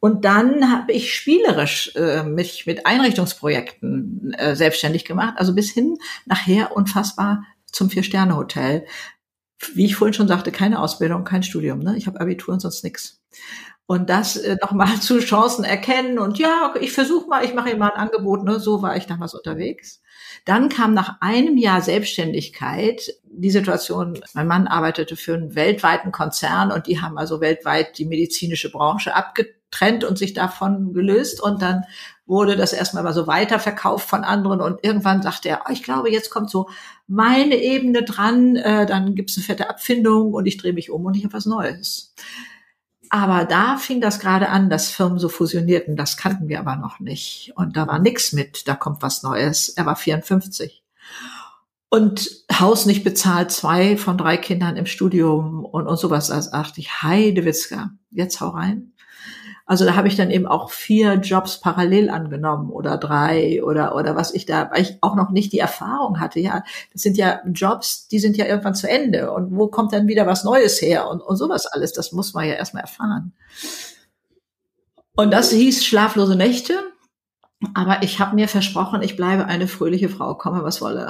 Und 0.00 0.24
dann 0.24 0.72
habe 0.72 0.90
ich 0.90 1.14
spielerisch 1.14 1.94
äh, 1.94 2.24
mich 2.24 2.66
mit 2.66 2.84
Einrichtungsprojekten 2.84 4.34
äh, 4.34 4.56
selbstständig 4.56 5.04
gemacht, 5.04 5.34
also 5.36 5.54
bis 5.54 5.70
hin 5.70 5.98
nachher 6.26 6.76
unfassbar 6.76 7.44
zum 7.72 7.90
Vier-Sterne-Hotel. 7.90 8.86
Wie 9.74 9.86
ich 9.86 9.96
vorhin 9.96 10.14
schon 10.14 10.28
sagte, 10.28 10.52
keine 10.52 10.80
Ausbildung, 10.80 11.24
kein 11.24 11.42
Studium. 11.42 11.80
Ne? 11.80 11.96
Ich 11.96 12.06
habe 12.06 12.20
Abitur 12.20 12.54
und 12.54 12.60
sonst 12.60 12.84
nichts. 12.84 13.20
Und 13.86 14.10
das 14.10 14.36
äh, 14.36 14.56
nochmal 14.60 14.94
zu 15.00 15.18
Chancen 15.18 15.64
erkennen 15.64 16.18
und 16.18 16.38
ja, 16.38 16.74
ich 16.80 16.92
versuche 16.92 17.28
mal, 17.28 17.44
ich 17.44 17.54
mache 17.54 17.70
ihm 17.70 17.78
mal 17.78 17.90
ein 17.90 18.00
Angebot, 18.00 18.44
ne? 18.44 18.60
so 18.60 18.82
war 18.82 18.96
ich 18.96 19.06
damals 19.06 19.34
unterwegs. 19.34 20.00
Dann 20.44 20.68
kam 20.68 20.94
nach 20.94 21.20
einem 21.20 21.56
Jahr 21.56 21.82
Selbstständigkeit 21.82 23.12
die 23.24 23.50
Situation, 23.50 24.20
mein 24.34 24.46
Mann 24.46 24.66
arbeitete 24.66 25.16
für 25.16 25.34
einen 25.34 25.54
weltweiten 25.54 26.12
Konzern 26.12 26.72
und 26.72 26.86
die 26.86 27.00
haben 27.00 27.18
also 27.18 27.40
weltweit 27.40 27.98
die 27.98 28.04
medizinische 28.04 28.70
Branche 28.70 29.14
abgetrennt 29.72 30.04
und 30.04 30.18
sich 30.18 30.34
davon 30.34 30.92
gelöst 30.92 31.42
und 31.42 31.62
dann 31.62 31.84
wurde 32.26 32.56
das 32.56 32.72
erstmal 32.72 33.02
mal 33.02 33.12
so 33.12 33.26
weiterverkauft 33.26 34.08
von 34.08 34.24
anderen 34.24 34.60
und 34.60 34.80
irgendwann 34.82 35.22
sagte 35.22 35.48
er, 35.48 35.62
oh, 35.66 35.72
ich 35.72 35.82
glaube, 35.82 36.10
jetzt 36.10 36.30
kommt 36.30 36.50
so 36.50 36.68
meine 37.06 37.56
Ebene 37.56 38.04
dran, 38.04 38.56
äh, 38.56 38.86
dann 38.86 39.14
gibt's 39.14 39.36
eine 39.36 39.44
fette 39.44 39.68
Abfindung 39.68 40.32
und 40.32 40.46
ich 40.46 40.56
drehe 40.56 40.72
mich 40.72 40.90
um 40.90 41.04
und 41.04 41.16
ich 41.16 41.24
habe 41.24 41.34
was 41.34 41.46
Neues. 41.46 42.14
Aber 43.10 43.44
da 43.44 43.76
fing 43.76 44.00
das 44.00 44.20
gerade 44.20 44.48
an, 44.48 44.70
dass 44.70 44.88
Firmen 44.88 45.18
so 45.18 45.28
fusionierten. 45.28 45.96
Das 45.96 46.16
kannten 46.16 46.48
wir 46.48 46.60
aber 46.60 46.76
noch 46.76 46.98
nicht. 46.98 47.52
Und 47.56 47.76
da 47.76 47.86
war 47.86 47.98
nichts 47.98 48.32
mit, 48.32 48.66
da 48.66 48.74
kommt 48.74 49.02
was 49.02 49.22
Neues. 49.22 49.68
Er 49.68 49.84
war 49.84 49.96
54. 49.96 50.82
und 51.90 52.30
Haus 52.50 52.86
nicht 52.86 53.04
bezahlt, 53.04 53.50
zwei 53.50 53.98
von 53.98 54.16
drei 54.16 54.38
Kindern 54.38 54.78
im 54.78 54.86
Studium 54.86 55.62
und, 55.66 55.86
und 55.86 55.98
sowas. 55.98 56.30
Also 56.30 56.52
dachte 56.52 56.80
ich, 56.80 57.02
Heidewitzka, 57.02 57.90
jetzt 58.10 58.40
hau 58.40 58.48
rein. 58.48 58.91
Also 59.66 59.84
da 59.84 59.94
habe 59.94 60.08
ich 60.08 60.16
dann 60.16 60.30
eben 60.30 60.46
auch 60.46 60.70
vier 60.70 61.14
Jobs 61.14 61.60
parallel 61.60 62.10
angenommen 62.10 62.70
oder 62.70 62.96
drei 62.98 63.62
oder 63.62 63.94
oder 63.94 64.16
was 64.16 64.34
ich 64.34 64.44
da, 64.44 64.70
weil 64.70 64.82
ich 64.82 64.98
auch 65.00 65.14
noch 65.14 65.30
nicht 65.30 65.52
die 65.52 65.60
Erfahrung 65.60 66.20
hatte. 66.20 66.40
Ja, 66.40 66.64
das 66.92 67.02
sind 67.02 67.16
ja 67.16 67.40
Jobs, 67.46 68.08
die 68.08 68.18
sind 68.18 68.36
ja 68.36 68.46
irgendwann 68.46 68.74
zu 68.74 68.88
Ende 68.88 69.32
und 69.32 69.56
wo 69.56 69.68
kommt 69.68 69.92
dann 69.92 70.08
wieder 70.08 70.26
was 70.26 70.44
Neues 70.44 70.82
her 70.82 71.08
und, 71.08 71.20
und 71.20 71.36
sowas 71.36 71.66
alles. 71.66 71.92
Das 71.92 72.12
muss 72.12 72.34
man 72.34 72.46
ja 72.46 72.54
erstmal 72.54 72.82
erfahren. 72.82 73.32
Und 75.14 75.30
das 75.30 75.50
hieß 75.50 75.84
schlaflose 75.84 76.36
Nächte. 76.36 76.74
Aber 77.74 78.02
ich 78.02 78.18
habe 78.18 78.34
mir 78.34 78.48
versprochen, 78.48 79.02
ich 79.02 79.16
bleibe 79.16 79.46
eine 79.46 79.68
fröhliche 79.68 80.08
Frau, 80.08 80.34
komme 80.34 80.64
was 80.64 80.80
wolle 80.80 81.06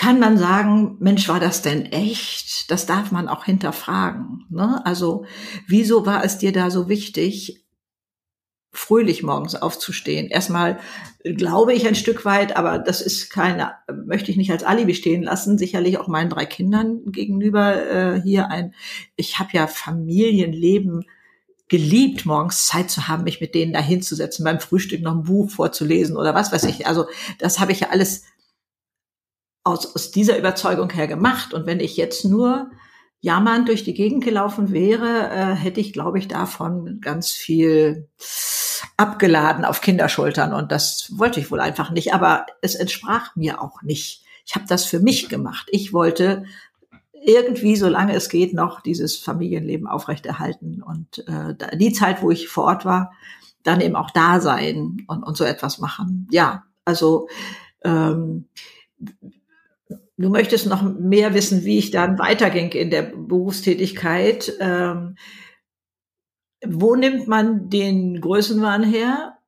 kann 0.00 0.18
man 0.18 0.38
sagen, 0.38 0.96
Mensch, 0.98 1.28
war 1.28 1.40
das 1.40 1.60
denn 1.60 1.84
echt? 1.84 2.70
Das 2.70 2.86
darf 2.86 3.12
man 3.12 3.28
auch 3.28 3.44
hinterfragen. 3.44 4.46
Ne? 4.48 4.80
Also, 4.86 5.26
wieso 5.66 6.06
war 6.06 6.24
es 6.24 6.38
dir 6.38 6.52
da 6.52 6.70
so 6.70 6.88
wichtig, 6.88 7.66
fröhlich 8.72 9.22
morgens 9.22 9.56
aufzustehen? 9.56 10.28
Erstmal 10.28 10.78
glaube 11.22 11.74
ich 11.74 11.86
ein 11.86 11.94
Stück 11.94 12.24
weit, 12.24 12.56
aber 12.56 12.78
das 12.78 13.02
ist 13.02 13.28
keine, 13.28 13.74
möchte 14.06 14.30
ich 14.30 14.38
nicht 14.38 14.50
als 14.50 14.64
Alibi 14.64 14.94
stehen 14.94 15.22
lassen. 15.22 15.58
Sicherlich 15.58 15.98
auch 15.98 16.08
meinen 16.08 16.30
drei 16.30 16.46
Kindern 16.46 17.02
gegenüber 17.12 17.86
äh, 17.90 18.22
hier 18.22 18.48
ein, 18.48 18.72
ich 19.16 19.38
habe 19.38 19.50
ja 19.52 19.66
Familienleben 19.66 21.04
geliebt, 21.68 22.24
morgens 22.24 22.64
Zeit 22.64 22.90
zu 22.90 23.06
haben, 23.06 23.24
mich 23.24 23.42
mit 23.42 23.54
denen 23.54 23.74
da 23.74 23.80
hinzusetzen, 23.80 24.46
beim 24.46 24.60
Frühstück 24.60 25.02
noch 25.02 25.14
ein 25.14 25.24
Buch 25.24 25.50
vorzulesen 25.50 26.16
oder 26.16 26.34
was 26.34 26.52
weiß 26.52 26.64
ich. 26.64 26.86
Also 26.86 27.04
das 27.38 27.60
habe 27.60 27.72
ich 27.72 27.80
ja 27.80 27.90
alles 27.90 28.24
aus, 29.64 29.94
aus 29.94 30.10
dieser 30.10 30.38
Überzeugung 30.38 30.90
her 30.90 31.06
gemacht. 31.06 31.54
Und 31.54 31.66
wenn 31.66 31.80
ich 31.80 31.96
jetzt 31.96 32.24
nur 32.24 32.70
jammernd 33.20 33.68
durch 33.68 33.84
die 33.84 33.94
Gegend 33.94 34.24
gelaufen 34.24 34.72
wäre, 34.72 35.30
äh, 35.30 35.54
hätte 35.54 35.80
ich, 35.80 35.92
glaube 35.92 36.18
ich, 36.18 36.28
davon 36.28 37.00
ganz 37.00 37.30
viel 37.30 38.08
abgeladen 38.96 39.64
auf 39.64 39.80
Kinderschultern. 39.80 40.54
Und 40.54 40.72
das 40.72 41.12
wollte 41.16 41.40
ich 41.40 41.50
wohl 41.50 41.60
einfach 41.60 41.90
nicht. 41.90 42.14
Aber 42.14 42.46
es 42.62 42.74
entsprach 42.74 43.36
mir 43.36 43.60
auch 43.60 43.82
nicht. 43.82 44.24
Ich 44.46 44.54
habe 44.54 44.66
das 44.66 44.84
für 44.84 45.00
mich 45.00 45.28
gemacht. 45.28 45.68
Ich 45.70 45.92
wollte 45.92 46.44
irgendwie, 47.22 47.76
solange 47.76 48.14
es 48.14 48.30
geht, 48.30 48.54
noch 48.54 48.80
dieses 48.80 49.16
Familienleben 49.16 49.86
aufrechterhalten. 49.86 50.82
Und 50.82 51.26
äh, 51.28 51.76
die 51.76 51.92
Zeit, 51.92 52.22
wo 52.22 52.30
ich 52.30 52.48
vor 52.48 52.64
Ort 52.64 52.84
war, 52.86 53.12
dann 53.62 53.82
eben 53.82 53.96
auch 53.96 54.10
da 54.10 54.40
sein 54.40 55.04
und, 55.06 55.22
und 55.22 55.36
so 55.36 55.44
etwas 55.44 55.78
machen. 55.78 56.26
Ja, 56.30 56.64
also 56.86 57.28
ähm, 57.84 58.48
Du 60.20 60.28
möchtest 60.28 60.66
noch 60.66 60.82
mehr 60.82 61.32
wissen, 61.32 61.64
wie 61.64 61.78
ich 61.78 61.92
dann 61.92 62.18
weiterging 62.18 62.72
in 62.72 62.90
der 62.90 63.00
Berufstätigkeit. 63.00 64.52
Ähm, 64.60 65.16
wo 66.62 66.94
nimmt 66.94 67.26
man 67.26 67.70
den 67.70 68.20
Größenwahn 68.20 68.82
her? 68.82 69.38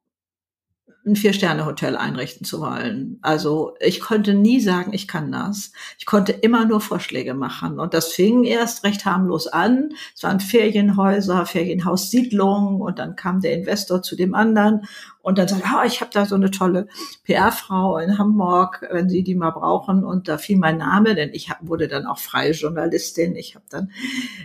Ein 1.04 1.16
Vier-Sterne-Hotel 1.16 1.96
einrichten 1.96 2.44
zu 2.44 2.60
wollen. 2.60 3.18
Also 3.22 3.74
ich 3.80 4.00
konnte 4.00 4.34
nie 4.34 4.60
sagen, 4.60 4.92
ich 4.92 5.08
kann 5.08 5.32
das. 5.32 5.72
Ich 5.98 6.06
konnte 6.06 6.30
immer 6.30 6.64
nur 6.64 6.80
Vorschläge 6.80 7.34
machen. 7.34 7.80
Und 7.80 7.92
das 7.92 8.12
fing 8.12 8.44
erst 8.44 8.84
recht 8.84 9.04
harmlos 9.04 9.48
an. 9.48 9.90
Es 10.14 10.22
waren 10.22 10.38
Ferienhäuser, 10.38 11.44
Ferienhaussiedlungen 11.44 12.80
und 12.80 13.00
dann 13.00 13.16
kam 13.16 13.40
der 13.40 13.54
Investor 13.54 14.02
zu 14.02 14.14
dem 14.14 14.34
anderen 14.34 14.86
und 15.22 15.38
dann 15.38 15.48
sagte, 15.48 15.68
oh, 15.74 15.84
ich 15.84 16.00
habe 16.00 16.10
da 16.12 16.24
so 16.24 16.36
eine 16.36 16.50
tolle 16.52 16.86
PR-Frau 17.24 17.98
in 17.98 18.18
Hamburg, 18.18 18.86
wenn 18.90 19.08
Sie 19.08 19.24
die 19.24 19.34
mal 19.34 19.50
brauchen. 19.50 20.04
Und 20.04 20.28
da 20.28 20.38
fiel 20.38 20.56
mein 20.56 20.78
Name, 20.78 21.16
denn 21.16 21.30
ich 21.32 21.50
wurde 21.60 21.88
dann 21.88 22.06
auch 22.06 22.18
freie 22.18 22.52
Journalistin. 22.52 23.34
Ich 23.34 23.56
habe 23.56 23.64
dann 23.70 23.90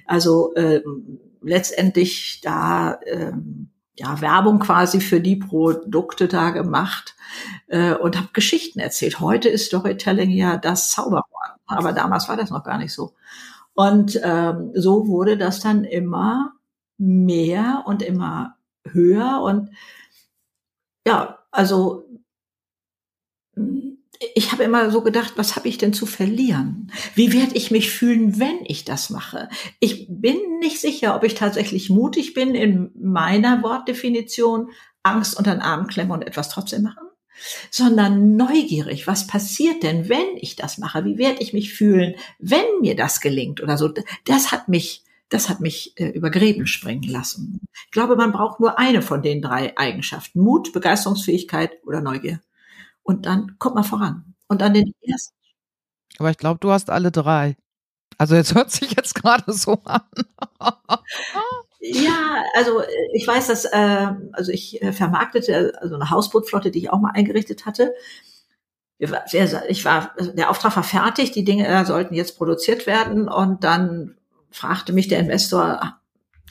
also 0.07 0.55
äh, 0.55 0.81
letztendlich 1.41 2.41
da 2.41 2.99
ähm, 3.05 3.69
ja, 3.97 4.21
Werbung 4.21 4.59
quasi 4.59 5.01
für 5.01 5.19
die 5.19 5.35
Produkte 5.35 6.27
da 6.27 6.51
gemacht 6.51 7.15
äh, 7.67 7.93
und 7.93 8.15
habe 8.17 8.29
Geschichten 8.33 8.79
erzählt. 8.79 9.19
Heute 9.19 9.49
ist 9.49 9.65
Storytelling 9.65 10.29
ja 10.29 10.57
das 10.57 10.91
Zauberwort, 10.91 11.57
aber 11.65 11.93
damals 11.93 12.29
war 12.29 12.37
das 12.37 12.51
noch 12.51 12.63
gar 12.63 12.77
nicht 12.77 12.93
so. 12.93 13.13
Und 13.73 14.19
ähm, 14.23 14.71
so 14.75 15.07
wurde 15.07 15.37
das 15.37 15.59
dann 15.59 15.83
immer 15.83 16.53
mehr 16.97 17.83
und 17.85 18.01
immer 18.01 18.55
höher 18.85 19.41
und 19.41 19.69
ja, 21.05 21.39
also 21.51 22.05
ich 24.35 24.51
habe 24.51 24.63
immer 24.63 24.91
so 24.91 25.01
gedacht, 25.01 25.33
was 25.35 25.55
habe 25.55 25.67
ich 25.67 25.77
denn 25.77 25.93
zu 25.93 26.05
verlieren? 26.05 26.91
Wie 27.15 27.33
werde 27.33 27.55
ich 27.55 27.71
mich 27.71 27.91
fühlen, 27.91 28.39
wenn 28.39 28.59
ich 28.65 28.85
das 28.85 29.09
mache? 29.09 29.49
Ich 29.79 30.07
bin 30.09 30.37
nicht 30.59 30.79
sicher, 30.79 31.15
ob 31.15 31.23
ich 31.23 31.35
tatsächlich 31.35 31.89
mutig 31.89 32.33
bin 32.33 32.55
in 32.55 32.91
meiner 32.95 33.61
Wortdefinition, 33.63 34.69
Angst 35.03 35.37
unter 35.37 35.51
den 35.51 35.61
Arm 35.61 35.87
klemmen 35.87 36.11
und 36.11 36.23
etwas 36.23 36.49
trotzdem 36.49 36.83
machen, 36.83 37.07
sondern 37.69 38.35
neugierig. 38.35 39.07
Was 39.07 39.27
passiert 39.27 39.83
denn, 39.83 40.09
wenn 40.09 40.37
ich 40.37 40.55
das 40.55 40.77
mache? 40.77 41.05
Wie 41.05 41.17
werde 41.17 41.41
ich 41.41 41.53
mich 41.53 41.73
fühlen, 41.73 42.15
wenn 42.39 42.65
mir 42.81 42.95
das 42.95 43.21
gelingt 43.21 43.61
oder 43.61 43.77
so? 43.77 43.93
Das 44.25 44.51
hat 44.51 44.67
mich 44.67 45.03
das 45.29 45.49
hat 45.49 45.59
mich 45.59 45.93
äh, 45.99 46.07
über 46.07 46.29
Gräben 46.29 46.67
springen 46.67 47.03
lassen. 47.03 47.59
Ich 47.85 47.91
glaube, 47.91 48.15
man 48.15 48.31
braucht 48.31 48.61
nur 48.61 48.79
eine 48.79 49.01
von 49.01 49.21
den 49.21 49.41
drei 49.41 49.77
Eigenschaften. 49.77 50.39
Mut, 50.39 50.71
Begeisterungsfähigkeit 50.71 51.71
oder 51.85 51.99
Neugier. 51.99 52.39
Und 53.07 53.25
dann 53.25 53.57
kommt 53.57 53.75
man 53.75 53.85
voran. 53.85 54.35
Und 54.47 54.61
dann 54.61 54.73
den 54.73 54.93
ersten. 55.01 55.33
Aber 56.19 56.29
ich 56.29 56.37
glaube, 56.37 56.59
du 56.59 56.71
hast 56.71 56.89
alle 56.89 57.09
drei. 57.09 57.55
Also 58.17 58.35
jetzt 58.35 58.53
hört 58.53 58.69
sich 58.71 58.91
jetzt 58.91 59.15
gerade 59.15 59.51
so 59.53 59.79
an. 59.85 60.01
ja, 61.79 62.43
also 62.55 62.81
ich 63.13 63.25
weiß, 63.25 63.47
dass 63.47 63.65
äh, 63.65 64.13
also 64.33 64.51
ich 64.51 64.81
äh, 64.81 64.91
vermarktete 64.91 65.73
also 65.79 65.95
eine 65.95 66.09
Hausbootflotte, 66.09 66.69
die 66.69 66.79
ich 66.79 66.89
auch 66.91 66.99
mal 66.99 67.11
eingerichtet 67.11 67.65
hatte. 67.65 67.93
Ich 68.99 69.11
war, 69.85 70.15
der 70.33 70.49
Auftrag 70.49 70.75
war 70.75 70.83
fertig, 70.83 71.31
die 71.31 71.45
Dinge 71.45 71.67
äh, 71.67 71.85
sollten 71.85 72.15
jetzt 72.15 72.35
produziert 72.37 72.87
werden 72.87 73.29
und 73.29 73.63
dann 73.63 74.17
fragte 74.49 74.91
mich 74.91 75.07
der 75.07 75.19
Investor, 75.19 75.96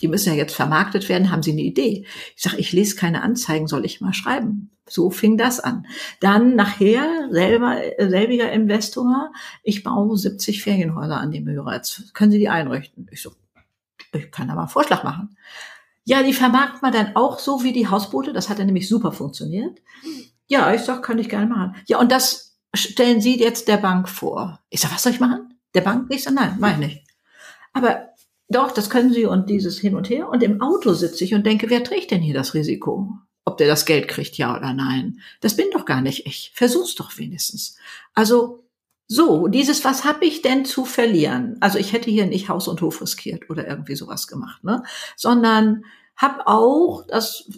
die 0.00 0.08
müssen 0.08 0.30
ja 0.30 0.34
jetzt 0.34 0.54
vermarktet 0.54 1.08
werden, 1.08 1.30
haben 1.30 1.42
Sie 1.42 1.52
eine 1.52 1.62
Idee? 1.62 2.06
Ich 2.36 2.42
sage, 2.42 2.58
ich 2.58 2.72
lese 2.72 2.96
keine 2.96 3.22
Anzeigen, 3.22 3.66
soll 3.66 3.84
ich 3.84 4.00
mal 4.00 4.14
schreiben? 4.14 4.70
So 4.88 5.10
fing 5.10 5.36
das 5.36 5.58
an. 5.58 5.86
Dann 6.20 6.54
nachher 6.54 7.28
selber 7.30 7.80
selbiger 7.98 8.52
Investor, 8.52 9.32
ich 9.62 9.82
baue 9.82 10.16
70 10.16 10.62
Ferienhäuser 10.62 11.18
an 11.18 11.30
die 11.30 11.40
Möhre. 11.40 11.74
Jetzt 11.74 12.14
können 12.14 12.30
Sie 12.30 12.38
die 12.38 12.48
einrichten? 12.48 13.08
Ich 13.10 13.22
so, 13.22 13.32
ich 14.12 14.30
kann 14.30 14.48
da 14.48 14.54
mal 14.54 14.62
einen 14.62 14.68
Vorschlag 14.68 15.02
machen. 15.02 15.36
Ja, 16.04 16.22
die 16.22 16.32
vermarkten 16.32 16.82
wir 16.82 16.92
dann 16.92 17.16
auch 17.16 17.40
so 17.40 17.64
wie 17.64 17.72
die 17.72 17.88
Hausboote. 17.88 18.32
Das 18.32 18.48
hat 18.48 18.60
dann 18.60 18.66
nämlich 18.66 18.88
super 18.88 19.10
funktioniert. 19.10 19.82
Ja, 20.46 20.72
ich 20.72 20.82
sag, 20.82 21.02
kann 21.02 21.18
ich 21.18 21.28
gerne 21.28 21.46
machen. 21.46 21.74
Ja, 21.86 21.98
und 21.98 22.12
das 22.12 22.56
stellen 22.74 23.20
Sie 23.20 23.40
jetzt 23.40 23.66
der 23.66 23.78
Bank 23.78 24.08
vor. 24.08 24.60
Ich 24.70 24.80
sag, 24.80 24.94
was 24.94 25.02
soll 25.02 25.12
ich 25.12 25.20
machen? 25.20 25.58
Der 25.74 25.80
Bank? 25.80 26.06
Ich 26.10 26.22
sag, 26.22 26.34
nein, 26.34 26.56
meine 26.60 26.86
ich. 26.86 27.04
Aber 27.72 28.10
doch, 28.48 28.70
das 28.70 28.90
können 28.90 29.12
Sie 29.12 29.26
und 29.26 29.50
dieses 29.50 29.78
hin 29.78 29.96
und 29.96 30.08
her. 30.08 30.28
Und 30.28 30.42
im 30.42 30.60
Auto 30.60 30.92
sitze 30.92 31.24
ich 31.24 31.34
und 31.34 31.44
denke, 31.44 31.68
wer 31.70 31.82
trägt 31.82 32.10
denn 32.10 32.22
hier 32.22 32.34
das 32.34 32.54
Risiko? 32.54 33.10
Ob 33.44 33.58
der 33.58 33.68
das 33.68 33.86
Geld 33.86 34.08
kriegt, 34.08 34.38
ja 34.38 34.56
oder 34.56 34.72
nein? 34.72 35.20
Das 35.40 35.56
bin 35.56 35.66
doch 35.72 35.84
gar 35.84 36.00
nicht 36.00 36.26
ich. 36.26 36.52
Versuch's 36.54 36.94
doch 36.94 37.16
wenigstens. 37.18 37.76
Also 38.14 38.64
so, 39.08 39.46
dieses, 39.46 39.84
was 39.84 40.04
habe 40.04 40.24
ich 40.24 40.42
denn 40.42 40.64
zu 40.64 40.84
verlieren? 40.84 41.56
Also 41.60 41.78
ich 41.78 41.92
hätte 41.92 42.10
hier 42.10 42.26
nicht 42.26 42.48
Haus 42.48 42.66
und 42.66 42.80
Hof 42.82 43.00
riskiert 43.00 43.48
oder 43.50 43.66
irgendwie 43.66 43.94
sowas 43.94 44.26
gemacht, 44.26 44.64
ne? 44.64 44.82
Sondern 45.16 45.84
habe 46.16 46.46
auch 46.46 47.04
das 47.06 47.48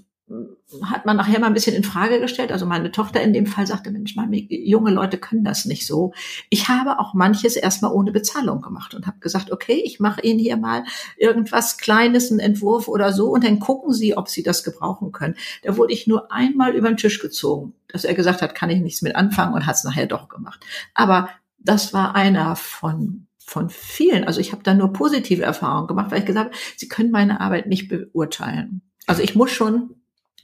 hat 0.83 1.07
man 1.07 1.17
nachher 1.17 1.41
mal 1.41 1.47
ein 1.47 1.55
bisschen 1.55 1.75
in 1.75 1.85
Frage 1.85 2.21
gestellt. 2.21 2.53
Also 2.53 2.67
meine 2.67 2.93
Tochter 2.93 3.23
in 3.23 3.33
dem 3.33 3.47
Fall 3.47 3.67
sagte, 3.67 3.91
Mensch, 3.91 4.15
meine 4.17 4.37
junge 4.37 4.91
Leute 4.91 5.19
können 5.19 5.45
das 5.45 5.65
nicht 5.65 5.87
so. 5.87 6.13
Ich 6.51 6.69
habe 6.69 6.99
auch 6.99 7.15
manches 7.15 7.57
erstmal 7.57 7.93
ohne 7.93 8.13
Bezahlung 8.13 8.61
gemacht 8.61 8.95
und 8.95 9.07
habe 9.07 9.19
gesagt, 9.21 9.51
okay, 9.51 9.81
ich 9.85 10.01
mache 10.01 10.21
Ihnen 10.21 10.39
hier 10.39 10.57
mal 10.57 10.85
irgendwas 11.17 11.79
Kleines, 11.79 12.31
einen 12.31 12.41
Entwurf 12.41 12.89
oder 12.89 13.13
so 13.13 13.31
und 13.31 13.45
dann 13.45 13.61
gucken 13.61 13.93
Sie, 13.93 14.17
ob 14.17 14.29
Sie 14.29 14.43
das 14.43 14.65
gebrauchen 14.65 15.13
können. 15.13 15.37
Da 15.63 15.77
wurde 15.77 15.93
ich 15.93 16.07
nur 16.07 16.31
einmal 16.31 16.75
über 16.75 16.89
den 16.89 16.99
Tisch 16.99 17.21
gezogen, 17.21 17.75
dass 17.89 18.05
er 18.05 18.15
gesagt 18.15 18.43
hat, 18.43 18.55
kann 18.55 18.71
ich 18.71 18.81
nichts 18.81 19.03
mit 19.03 19.17
anfangen 19.17 19.55
und 19.55 19.67
hat 19.67 19.77
es 19.77 19.85
nachher 19.85 20.07
doch 20.07 20.29
gemacht. 20.29 20.61
Aber 20.95 21.31
das 21.59 21.93
war 21.95 22.15
einer 22.15 22.57
von 22.57 23.25
von 23.39 23.71
vielen. 23.71 24.25
Also 24.25 24.41
ich 24.41 24.53
habe 24.53 24.63
da 24.63 24.75
nur 24.75 24.93
positive 24.93 25.43
Erfahrungen 25.43 25.87
gemacht, 25.87 26.11
weil 26.11 26.19
ich 26.19 26.27
gesagt 26.27 26.51
habe, 26.51 26.59
Sie 26.77 26.87
können 26.87 27.11
meine 27.11 27.41
Arbeit 27.41 27.67
nicht 27.67 27.89
beurteilen. 27.89 28.83
Also 29.07 29.23
ich 29.23 29.35
muss 29.35 29.51
schon 29.51 29.95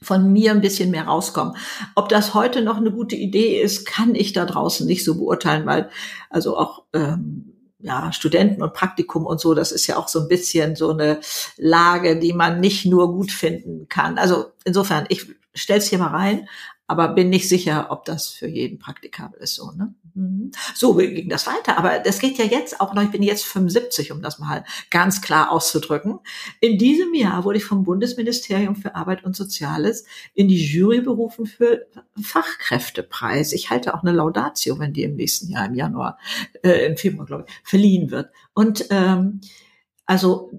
von 0.02 0.32
mir 0.32 0.50
ein 0.50 0.60
bisschen 0.60 0.90
mehr 0.90 1.04
rauskommen. 1.04 1.56
Ob 1.94 2.08
das 2.08 2.34
heute 2.34 2.62
noch 2.62 2.76
eine 2.76 2.90
gute 2.90 3.16
Idee 3.16 3.60
ist, 3.60 3.86
kann 3.86 4.14
ich 4.14 4.32
da 4.32 4.44
draußen 4.44 4.86
nicht 4.86 5.04
so 5.04 5.16
beurteilen, 5.16 5.66
weil 5.66 5.90
also 6.30 6.56
auch 6.58 6.84
ähm, 6.92 7.54
ja, 7.84 8.12
Studenten 8.12 8.62
und 8.62 8.72
Praktikum 8.72 9.26
und 9.26 9.40
so, 9.40 9.52
das 9.52 9.70
ist 9.70 9.86
ja 9.86 9.98
auch 9.98 10.08
so 10.08 10.20
ein 10.20 10.28
bisschen 10.28 10.74
so 10.74 10.90
eine 10.90 11.20
Lage, 11.58 12.18
die 12.18 12.32
man 12.32 12.60
nicht 12.60 12.86
nur 12.86 13.12
gut 13.12 13.30
finden 13.30 13.88
kann. 13.88 14.16
Also 14.16 14.46
insofern, 14.64 15.04
ich 15.10 15.26
stell's 15.54 15.88
hier 15.88 15.98
mal 15.98 16.08
rein. 16.08 16.48
Aber 16.86 17.08
bin 17.08 17.30
nicht 17.30 17.48
sicher, 17.48 17.86
ob 17.90 18.04
das 18.04 18.28
für 18.28 18.46
jeden 18.46 18.78
praktikabel 18.78 19.40
ist 19.40 19.54
so. 19.54 19.70
Ne? 19.72 19.94
Mhm. 20.14 20.52
So 20.74 20.94
ging 20.94 21.30
das 21.30 21.46
weiter. 21.46 21.78
Aber 21.78 21.98
das 21.98 22.18
geht 22.18 22.36
ja 22.36 22.44
jetzt 22.44 22.80
auch 22.80 22.92
noch, 22.92 23.02
ich 23.02 23.10
bin 23.10 23.22
jetzt 23.22 23.44
75, 23.44 24.12
um 24.12 24.20
das 24.20 24.38
mal 24.38 24.64
ganz 24.90 25.22
klar 25.22 25.50
auszudrücken. 25.50 26.18
In 26.60 26.76
diesem 26.76 27.14
Jahr 27.14 27.44
wurde 27.44 27.58
ich 27.58 27.64
vom 27.64 27.84
Bundesministerium 27.84 28.76
für 28.76 28.94
Arbeit 28.94 29.24
und 29.24 29.34
Soziales 29.34 30.04
in 30.34 30.48
die 30.48 30.62
Jury 30.62 31.00
berufen 31.00 31.46
für 31.46 31.86
Fachkräftepreis. 32.20 33.52
Ich 33.52 33.70
halte 33.70 33.94
auch 33.94 34.02
eine 34.02 34.12
Laudatio, 34.12 34.78
wenn 34.78 34.92
die 34.92 35.04
im 35.04 35.16
nächsten 35.16 35.48
Jahr 35.48 35.66
im 35.66 35.74
Januar, 35.74 36.18
äh, 36.62 36.86
im 36.86 36.98
Februar, 36.98 37.24
glaube 37.24 37.46
ich, 37.48 37.54
verliehen 37.62 38.10
wird. 38.10 38.30
Und 38.52 38.86
ähm, 38.90 39.40
also 40.06 40.52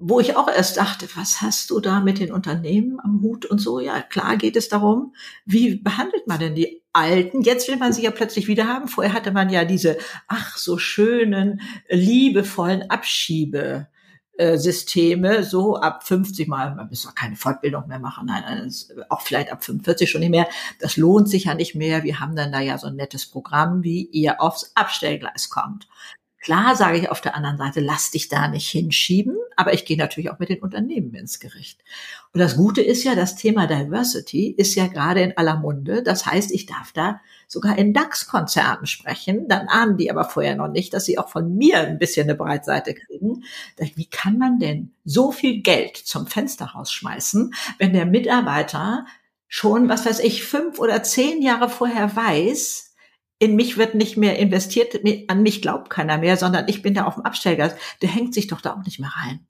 wo 0.00 0.18
ich 0.18 0.34
auch 0.34 0.48
erst 0.48 0.78
dachte, 0.78 1.06
was 1.14 1.42
hast 1.42 1.70
du 1.70 1.78
da 1.78 2.00
mit 2.00 2.18
den 2.18 2.32
Unternehmen 2.32 2.98
am 3.00 3.20
Hut 3.20 3.44
und 3.44 3.58
so? 3.58 3.80
Ja, 3.80 4.00
klar 4.00 4.38
geht 4.38 4.56
es 4.56 4.70
darum, 4.70 5.14
wie 5.44 5.76
behandelt 5.76 6.26
man 6.26 6.40
denn 6.40 6.54
die 6.54 6.82
Alten? 6.92 7.42
Jetzt 7.42 7.68
will 7.68 7.76
man 7.76 7.92
sie 7.92 8.02
ja 8.02 8.10
plötzlich 8.10 8.48
wieder 8.48 8.66
haben. 8.66 8.88
Vorher 8.88 9.12
hatte 9.12 9.30
man 9.30 9.50
ja 9.50 9.66
diese, 9.66 9.98
ach, 10.26 10.56
so 10.56 10.78
schönen, 10.78 11.60
liebevollen 11.88 12.88
Abschiebesysteme, 12.90 15.44
so 15.44 15.76
ab 15.76 16.06
50 16.06 16.48
Mal, 16.48 16.74
man 16.74 16.88
muss 16.88 17.02
doch 17.02 17.14
keine 17.14 17.36
Fortbildung 17.36 17.86
mehr 17.86 18.00
machen, 18.00 18.26
nein, 18.26 18.72
auch 19.10 19.20
vielleicht 19.20 19.52
ab 19.52 19.62
45 19.62 20.10
schon 20.10 20.20
nicht 20.20 20.30
mehr. 20.30 20.48
Das 20.80 20.96
lohnt 20.96 21.28
sich 21.28 21.44
ja 21.44 21.54
nicht 21.54 21.74
mehr. 21.74 22.04
Wir 22.04 22.20
haben 22.20 22.34
dann 22.34 22.52
da 22.52 22.60
ja 22.60 22.78
so 22.78 22.86
ein 22.86 22.96
nettes 22.96 23.26
Programm, 23.26 23.82
wie 23.82 24.06
ihr 24.06 24.40
aufs 24.40 24.72
Abstellgleis 24.74 25.50
kommt. 25.50 25.86
Klar 26.40 26.74
sage 26.74 26.98
ich 26.98 27.10
auf 27.10 27.20
der 27.20 27.34
anderen 27.36 27.58
Seite, 27.58 27.80
lass 27.80 28.10
dich 28.10 28.28
da 28.28 28.48
nicht 28.48 28.68
hinschieben, 28.68 29.36
aber 29.56 29.74
ich 29.74 29.84
gehe 29.84 29.98
natürlich 29.98 30.30
auch 30.30 30.38
mit 30.38 30.48
den 30.48 30.62
Unternehmen 30.62 31.14
ins 31.14 31.38
Gericht. 31.38 31.84
Und 32.32 32.40
das 32.40 32.56
Gute 32.56 32.80
ist 32.80 33.04
ja, 33.04 33.14
das 33.14 33.36
Thema 33.36 33.66
Diversity 33.66 34.50
ist 34.56 34.74
ja 34.74 34.86
gerade 34.86 35.20
in 35.20 35.36
aller 35.36 35.56
Munde. 35.56 36.02
Das 36.02 36.24
heißt, 36.24 36.50
ich 36.52 36.64
darf 36.64 36.92
da 36.92 37.20
sogar 37.46 37.76
in 37.76 37.92
DAX-Konzernen 37.92 38.86
sprechen. 38.86 39.48
Dann 39.48 39.68
ahnen 39.68 39.98
die 39.98 40.10
aber 40.10 40.24
vorher 40.24 40.56
noch 40.56 40.68
nicht, 40.68 40.94
dass 40.94 41.04
sie 41.04 41.18
auch 41.18 41.28
von 41.28 41.56
mir 41.56 41.80
ein 41.80 41.98
bisschen 41.98 42.24
eine 42.24 42.38
Breitseite 42.38 42.94
kriegen. 42.94 43.44
Wie 43.76 44.06
kann 44.06 44.38
man 44.38 44.58
denn 44.58 44.92
so 45.04 45.32
viel 45.32 45.60
Geld 45.60 45.98
zum 45.98 46.26
Fenster 46.26 46.66
rausschmeißen, 46.66 47.52
wenn 47.78 47.92
der 47.92 48.06
Mitarbeiter 48.06 49.04
schon, 49.46 49.90
was 49.90 50.06
weiß 50.06 50.20
ich, 50.20 50.44
fünf 50.44 50.78
oder 50.78 51.02
zehn 51.02 51.42
Jahre 51.42 51.68
vorher 51.68 52.16
weiß, 52.16 52.89
in 53.40 53.56
mich 53.56 53.78
wird 53.78 53.94
nicht 53.94 54.16
mehr 54.18 54.38
investiert, 54.38 55.00
an 55.28 55.42
mich 55.42 55.62
glaubt 55.62 55.88
keiner 55.90 56.18
mehr, 56.18 56.36
sondern 56.36 56.68
ich 56.68 56.82
bin 56.82 56.94
da 56.94 57.06
auf 57.06 57.14
dem 57.14 57.24
Abstellgas. 57.24 57.74
Der 58.02 58.10
hängt 58.10 58.34
sich 58.34 58.46
doch 58.46 58.60
da 58.60 58.74
auch 58.74 58.84
nicht 58.84 59.00
mehr 59.00 59.12
rein. 59.16 59.46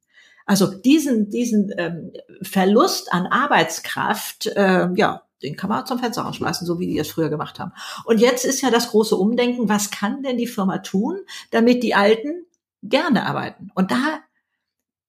Also 0.46 0.66
diesen, 0.72 1.28
diesen 1.28 1.72
ähm, 1.76 2.12
Verlust 2.40 3.12
an 3.12 3.26
Arbeitskraft, 3.26 4.46
äh, 4.46 4.88
ja, 4.94 5.22
den 5.42 5.56
kann 5.56 5.70
man 5.70 5.86
zum 5.86 5.98
Fenster 5.98 6.22
rausschmeißen, 6.22 6.66
so 6.66 6.78
wie 6.78 6.86
die 6.86 6.98
es 6.98 7.10
früher 7.10 7.30
gemacht 7.30 7.58
haben. 7.58 7.72
Und 8.04 8.20
jetzt 8.20 8.44
ist 8.44 8.60
ja 8.60 8.70
das 8.70 8.90
große 8.90 9.16
Umdenken, 9.16 9.68
was 9.68 9.90
kann 9.90 10.22
denn 10.22 10.38
die 10.38 10.46
Firma 10.46 10.78
tun, 10.78 11.18
damit 11.50 11.82
die 11.82 11.94
Alten 11.94 12.46
gerne 12.82 13.26
arbeiten? 13.26 13.70
Und 13.74 13.90
da 13.90 14.20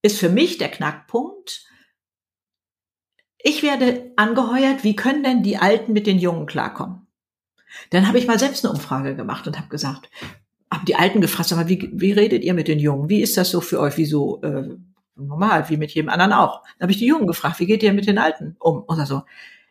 ist 0.02 0.18
für 0.18 0.30
mich 0.30 0.58
der 0.58 0.70
Knackpunkt, 0.70 1.68
ich 3.38 3.62
werde 3.62 4.12
angeheuert, 4.16 4.84
wie 4.84 4.96
können 4.96 5.24
denn 5.24 5.44
die 5.44 5.58
Alten 5.58 5.94
mit 5.94 6.08
den 6.08 6.18
Jungen 6.18 6.48
klarkommen? 6.48 7.01
Dann 7.90 8.08
habe 8.08 8.18
ich 8.18 8.28
mal 8.28 8.40
selbst 8.40 8.66
eine 8.66 8.74
Umfrage 8.74 9.16
gemacht 9.16 9.48
und 9.48 9.58
habe 9.58 9.70
gesagt, 9.70 10.10
haben 10.72 10.86
die 10.86 10.96
Alten 10.96 11.22
gefragt, 11.22 11.52
mal, 11.52 11.68
wie, 11.68 11.90
wie 11.94 12.14
redet 12.14 12.44
ihr 12.44 12.54
mit 12.54 12.68
den 12.68 12.80
Jungen? 12.80 13.10
Wie 13.10 13.22
ist 13.22 13.38
das 13.38 13.52
so 13.52 13.62
für 13.62 13.80
euch? 13.80 13.98
Wie 13.98 14.06
so 14.06 14.42
äh, 14.42 14.70
normal, 15.16 15.70
wie 15.70 15.78
mit 15.78 15.92
jedem 15.92 16.10
anderen 16.10 16.34
auch? 16.34 16.64
Dann 16.78 16.86
habe 16.86 16.92
ich 16.92 17.00
die 17.00 17.08
Jungen 17.08 17.28
gefragt, 17.28 17.60
wie 17.60 17.66
geht 17.66 17.84
ihr 17.84 17.94
mit 17.94 18.08
den 18.08 18.18
Alten 18.18 18.56
um? 18.60 18.84
Oder 18.88 19.06
so. 19.06 19.24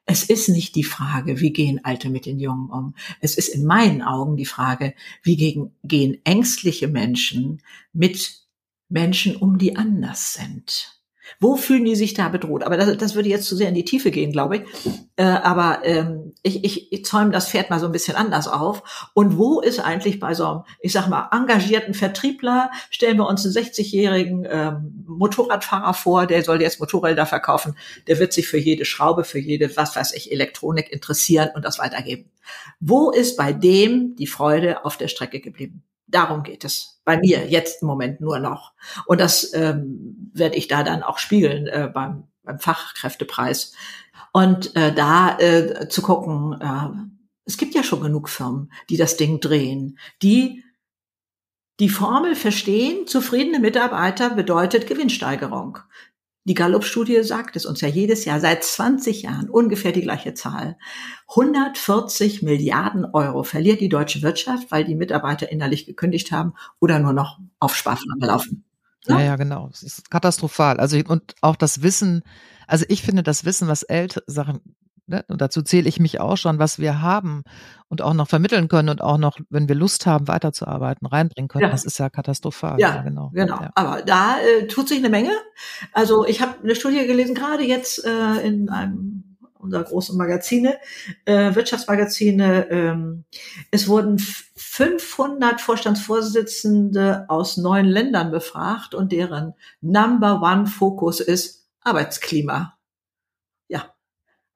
Es 0.04 0.24
ist 0.24 0.48
nicht 0.48 0.74
die 0.74 0.84
Frage, 0.84 1.40
wie 1.40 1.52
gehen 1.52 1.84
Alte 1.84 2.10
mit 2.10 2.26
den 2.26 2.40
Jungen 2.40 2.70
um. 2.70 2.94
Es 3.20 3.36
ist 3.36 3.48
in 3.48 3.64
meinen 3.64 4.02
Augen 4.02 4.36
die 4.36 4.46
Frage, 4.46 4.94
wie 5.22 5.36
gehen, 5.36 5.72
gehen 5.84 6.18
ängstliche 6.24 6.88
Menschen 6.88 7.62
mit 7.92 8.40
Menschen 8.88 9.36
um, 9.36 9.56
die 9.56 9.76
anders 9.76 10.34
sind. 10.34 10.99
Wo 11.38 11.56
fühlen 11.56 11.84
die 11.84 11.96
sich 11.96 12.14
da 12.14 12.28
bedroht? 12.28 12.62
Aber 12.64 12.76
das, 12.76 12.96
das 12.96 13.14
würde 13.14 13.28
jetzt 13.28 13.46
zu 13.46 13.56
sehr 13.56 13.68
in 13.68 13.74
die 13.74 13.84
Tiefe 13.84 14.10
gehen, 14.10 14.32
glaube 14.32 14.56
ich. 14.56 14.62
Äh, 15.16 15.24
aber 15.24 15.80
ähm, 15.84 16.32
ich, 16.42 16.64
ich, 16.64 16.92
ich 16.92 17.04
zäume 17.04 17.30
das 17.30 17.48
Pferd 17.48 17.70
mal 17.70 17.78
so 17.78 17.86
ein 17.86 17.92
bisschen 17.92 18.16
anders 18.16 18.48
auf. 18.48 19.10
Und 19.14 19.38
wo 19.38 19.60
ist 19.60 19.80
eigentlich 19.80 20.20
bei 20.20 20.34
so 20.34 20.46
einem, 20.46 20.62
ich 20.80 20.92
sag 20.92 21.08
mal, 21.08 21.28
engagierten 21.32 21.94
Vertriebler, 21.94 22.70
stellen 22.90 23.18
wir 23.18 23.26
uns 23.26 23.44
einen 23.44 23.54
60-jährigen 23.54 24.46
ähm, 24.50 25.04
Motorradfahrer 25.06 25.94
vor, 25.94 26.26
der 26.26 26.42
soll 26.42 26.60
jetzt 26.62 26.80
Motorräder 26.80 27.26
verkaufen, 27.26 27.76
der 28.06 28.18
wird 28.18 28.32
sich 28.32 28.48
für 28.48 28.58
jede 28.58 28.84
Schraube, 28.84 29.24
für 29.24 29.38
jede, 29.38 29.76
was 29.76 29.94
weiß 29.96 30.14
ich, 30.14 30.32
Elektronik 30.32 30.92
interessieren 30.92 31.50
und 31.54 31.64
das 31.64 31.78
weitergeben. 31.78 32.30
Wo 32.80 33.10
ist 33.10 33.36
bei 33.36 33.52
dem 33.52 34.16
die 34.16 34.26
Freude 34.26 34.84
auf 34.84 34.96
der 34.96 35.08
Strecke 35.08 35.40
geblieben? 35.40 35.82
Darum 36.10 36.42
geht 36.42 36.64
es 36.64 37.00
bei 37.04 37.18
mir 37.18 37.48
jetzt 37.48 37.82
im 37.82 37.88
Moment 37.88 38.20
nur 38.20 38.38
noch. 38.38 38.72
Und 39.06 39.20
das 39.20 39.52
ähm, 39.54 40.30
werde 40.32 40.56
ich 40.56 40.68
da 40.68 40.82
dann 40.82 41.02
auch 41.02 41.18
spiegeln 41.18 41.66
äh, 41.66 41.90
beim, 41.92 42.24
beim 42.42 42.58
Fachkräftepreis. 42.58 43.72
Und 44.32 44.76
äh, 44.76 44.94
da 44.94 45.38
äh, 45.38 45.88
zu 45.88 46.02
gucken, 46.02 46.60
äh, 46.60 46.88
es 47.44 47.56
gibt 47.56 47.74
ja 47.74 47.82
schon 47.82 48.00
genug 48.00 48.28
Firmen, 48.28 48.70
die 48.88 48.96
das 48.96 49.16
Ding 49.16 49.40
drehen, 49.40 49.98
die 50.22 50.62
die 51.80 51.88
Formel 51.88 52.36
verstehen, 52.36 53.06
zufriedene 53.06 53.58
Mitarbeiter 53.58 54.30
bedeutet 54.30 54.86
Gewinnsteigerung. 54.86 55.78
Die 56.50 56.54
Gallup-Studie 56.54 57.22
sagt 57.22 57.54
es 57.54 57.64
uns 57.64 57.80
ja 57.80 57.86
jedes 57.86 58.24
Jahr, 58.24 58.40
seit 58.40 58.64
20 58.64 59.22
Jahren 59.22 59.48
ungefähr 59.48 59.92
die 59.92 60.00
gleiche 60.00 60.34
Zahl. 60.34 60.76
140 61.28 62.42
Milliarden 62.42 63.04
Euro 63.04 63.44
verliert 63.44 63.80
die 63.80 63.88
deutsche 63.88 64.20
Wirtschaft, 64.22 64.72
weil 64.72 64.84
die 64.84 64.96
Mitarbeiter 64.96 65.52
innerlich 65.52 65.86
gekündigt 65.86 66.32
haben 66.32 66.54
oder 66.80 66.98
nur 66.98 67.12
noch 67.12 67.38
auf 67.60 67.76
Sparflamme 67.76 68.26
laufen. 68.26 68.64
Ja? 69.06 69.20
ja, 69.20 69.26
ja, 69.26 69.36
genau. 69.36 69.70
Es 69.72 69.84
ist 69.84 70.10
katastrophal. 70.10 70.80
Also, 70.80 70.98
und 71.06 71.36
auch 71.40 71.54
das 71.54 71.82
Wissen, 71.82 72.24
also 72.66 72.84
ich 72.88 73.02
finde 73.02 73.22
das 73.22 73.44
Wissen, 73.44 73.68
was 73.68 73.84
ältere 73.84 74.24
Sachen 74.26 74.60
ne, 75.10 75.24
und 75.28 75.40
dazu 75.40 75.62
zähle 75.62 75.88
ich 75.88 76.00
mich 76.00 76.20
auch 76.20 76.36
schon, 76.36 76.58
was 76.58 76.78
wir 76.78 77.02
haben 77.02 77.42
und 77.88 78.00
auch 78.00 78.14
noch 78.14 78.28
vermitteln 78.28 78.68
können 78.68 78.88
und 78.88 79.02
auch 79.02 79.18
noch, 79.18 79.38
wenn 79.50 79.68
wir 79.68 79.74
Lust 79.74 80.06
haben, 80.06 80.28
weiterzuarbeiten, 80.28 81.06
reinbringen 81.06 81.48
können. 81.48 81.64
Ja. 81.64 81.70
Das 81.70 81.84
ist 81.84 81.98
ja 81.98 82.08
katastrophal. 82.08 82.80
Ja, 82.80 82.96
ja 82.96 83.02
genau. 83.02 83.30
genau. 83.34 83.60
Ja. 83.60 83.70
Aber 83.74 84.02
da 84.02 84.36
äh, 84.38 84.66
tut 84.66 84.88
sich 84.88 84.98
eine 84.98 85.10
Menge. 85.10 85.32
Also 85.92 86.24
ich 86.24 86.40
habe 86.40 86.54
eine 86.62 86.74
Studie 86.74 87.06
gelesen, 87.06 87.34
gerade 87.34 87.64
jetzt 87.64 88.04
äh, 88.04 88.46
in 88.46 88.70
einem 88.70 89.24
unserer 89.58 89.84
großen 89.84 90.16
Magazine, 90.16 90.78
äh, 91.26 91.54
Wirtschaftsmagazine. 91.54 92.70
Ähm, 92.70 93.24
es 93.70 93.88
wurden 93.88 94.18
500 94.18 95.60
Vorstandsvorsitzende 95.60 97.26
aus 97.28 97.58
neun 97.58 97.84
Ländern 97.84 98.30
befragt 98.30 98.94
und 98.94 99.12
deren 99.12 99.52
Number 99.82 100.40
One 100.40 100.66
Fokus 100.66 101.20
ist 101.20 101.68
Arbeitsklima. 101.82 102.79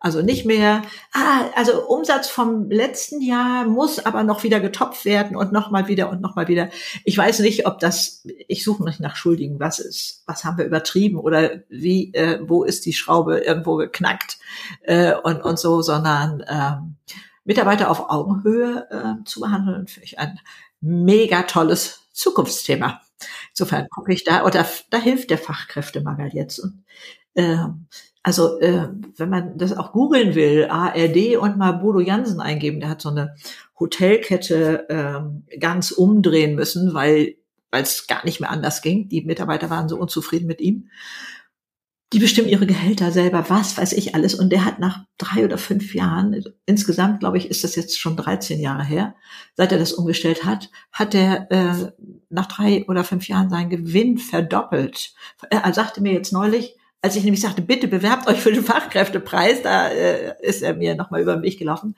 Also 0.05 0.21
nicht 0.21 0.45
mehr, 0.45 0.83
ah, 1.14 1.47
also 1.55 1.87
Umsatz 1.87 2.29
vom 2.29 2.71
letzten 2.71 3.23
Jahr 3.23 3.64
muss 3.64 4.05
aber 4.05 4.23
noch 4.23 4.43
wieder 4.43 4.61
getopft 4.61 5.07
werden 5.07 5.35
und 5.35 5.51
nochmal 5.51 5.88
wieder 5.88 6.11
und 6.11 6.21
nochmal 6.21 6.47
wieder. 6.47 6.69
Ich 7.05 7.17
weiß 7.17 7.38
nicht, 7.38 7.67
ob 7.67 7.79
das, 7.79 8.23
ich 8.47 8.64
suche 8.64 8.85
nicht 8.85 9.01
nach 9.01 9.17
Schuldigen, 9.17 9.61
was 9.61 9.79
ist, 9.79 10.23
was 10.27 10.45
haben 10.45 10.59
wir 10.59 10.67
übertrieben 10.67 11.17
oder 11.17 11.62
wie, 11.71 12.12
äh, 12.12 12.38
wo 12.47 12.64
ist 12.64 12.85
die 12.85 12.93
Schraube 12.93 13.38
irgendwo 13.38 13.77
geknackt 13.77 14.37
äh, 14.83 15.14
und, 15.14 15.43
und 15.43 15.59
so, 15.59 15.81
sondern 15.81 16.45
ähm, 16.49 16.97
Mitarbeiter 17.45 17.90
auf 17.90 18.11
Augenhöhe 18.11 18.87
äh, 18.90 19.25
zu 19.25 19.40
behandeln, 19.40 19.87
finde 19.87 20.05
ich 20.05 20.19
ein 20.19 20.38
mega 20.83 21.45
tolles 21.45 22.01
Zukunftsthema. 22.12 23.01
Insofern 23.53 23.88
gucke 23.88 24.12
ich 24.12 24.23
da, 24.23 24.45
oder 24.45 24.67
da 24.90 24.99
hilft 24.99 25.31
der 25.31 25.38
Fachkräftemangel 25.38 26.29
jetzt. 26.35 26.59
Und, 26.59 26.85
äh, 27.37 27.57
also 28.24 28.58
äh, 28.60 28.88
wenn 29.16 29.28
man 29.28 29.56
das 29.58 29.76
auch 29.76 29.92
googeln 29.92 30.34
will, 30.34 30.66
ARD 30.68 31.37
und 31.37 31.58
mal 31.58 31.72
Bodo 31.72 32.00
Jansen 32.00 32.40
eingeben, 32.40 32.80
der 32.80 32.88
hat 32.88 33.02
so 33.02 33.10
eine 33.10 33.37
Hotelkette 33.78 34.87
ähm, 34.88 35.44
ganz 35.60 35.92
umdrehen 35.92 36.56
müssen, 36.56 36.94
weil 36.94 37.37
weil 37.70 37.82
es 37.82 38.06
gar 38.06 38.24
nicht 38.24 38.40
mehr 38.40 38.50
anders 38.50 38.82
ging. 38.82 39.08
Die 39.08 39.22
Mitarbeiter 39.22 39.68
waren 39.68 39.88
so 39.88 39.98
unzufrieden 39.98 40.46
mit 40.46 40.60
ihm. 40.60 40.90
Die 42.12 42.20
bestimmen 42.20 42.48
ihre 42.48 42.66
Gehälter 42.66 43.10
selber, 43.10 43.46
was 43.48 43.76
weiß 43.76 43.94
ich 43.94 44.14
alles. 44.14 44.37
Und 44.37 44.50
der 44.50 44.64
hat 44.64 44.78
nach 44.78 45.00
drei 45.18 45.44
oder 45.44 45.58
fünf 45.58 45.92
Jahren, 45.92 46.40
insgesamt 46.66 47.18
glaube 47.18 47.37
ich, 47.37 47.50
ist 47.50 47.64
das 47.64 47.74
jetzt 47.74 47.98
schon 47.98 48.16
13 48.16 48.60
Jahre 48.60 48.84
her, 48.84 49.16
seit 49.56 49.72
er 49.72 49.78
das 49.78 49.92
umgestellt 49.92 50.44
hat, 50.44 50.70
hat 50.92 51.16
er 51.16 51.50
äh, 51.50 51.92
nach 52.30 52.46
drei 52.46 52.84
oder 52.87 53.02
fünf 53.02 53.26
Jahren 53.26 53.50
seinen 53.50 53.70
Gewinn 53.70 54.18
verdoppelt. 54.18 55.12
Er 55.50 55.74
sagte 55.74 56.00
mir 56.00 56.12
jetzt 56.12 56.32
neulich, 56.32 56.76
als 57.05 57.17
ich 57.17 57.25
nämlich 57.25 57.43
sagte, 57.43 57.61
bitte 57.61 57.87
bewerbt 57.87 58.27
euch 58.29 58.40
für 58.40 58.51
den 58.51 58.64
Fachkräftepreis, 58.64 59.61
da 59.61 59.88
äh, 59.88 60.37
ist 60.40 60.62
er 60.62 60.75
mir 60.75 60.95
nochmal 60.95 61.21
über 61.21 61.35
den 61.35 61.43
Weg 61.43 61.59
gelaufen, 61.59 61.97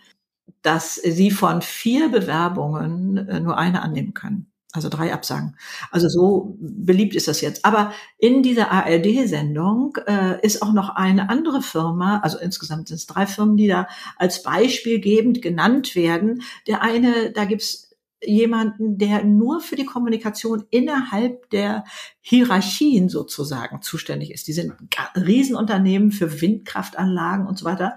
dass 0.62 0.96
sie 0.96 1.30
von 1.30 1.62
vier 1.62 2.08
Bewerbungen 2.08 3.16
äh, 3.28 3.38
nur 3.38 3.56
eine 3.56 3.82
annehmen 3.82 4.14
können. 4.14 4.50
Also 4.72 4.88
drei 4.88 5.14
Absagen. 5.14 5.56
Also 5.92 6.08
so 6.08 6.56
beliebt 6.58 7.14
ist 7.14 7.28
das 7.28 7.40
jetzt. 7.40 7.64
Aber 7.64 7.92
in 8.18 8.42
dieser 8.42 8.72
ARD-Sendung 8.72 9.96
äh, 10.08 10.44
ist 10.44 10.60
auch 10.60 10.72
noch 10.72 10.96
eine 10.96 11.30
andere 11.30 11.62
Firma, 11.62 12.18
also 12.18 12.38
insgesamt 12.38 12.88
sind 12.88 12.96
es 12.96 13.06
drei 13.06 13.28
Firmen, 13.28 13.56
die 13.56 13.68
da 13.68 13.86
als 14.16 14.42
beispielgebend 14.42 15.40
genannt 15.40 15.94
werden. 15.94 16.42
Der 16.66 16.82
eine, 16.82 17.30
da 17.30 17.44
gibt's 17.44 17.85
jemanden, 18.22 18.98
der 18.98 19.24
nur 19.24 19.60
für 19.60 19.76
die 19.76 19.84
Kommunikation 19.84 20.64
innerhalb 20.70 21.50
der 21.50 21.84
Hierarchien 22.20 23.08
sozusagen 23.08 23.82
zuständig 23.82 24.32
ist. 24.32 24.48
Die 24.48 24.52
sind 24.52 24.74
Riesenunternehmen 25.14 26.12
für 26.12 26.40
Windkraftanlagen 26.40 27.46
und 27.46 27.58
so 27.58 27.64
weiter. 27.64 27.96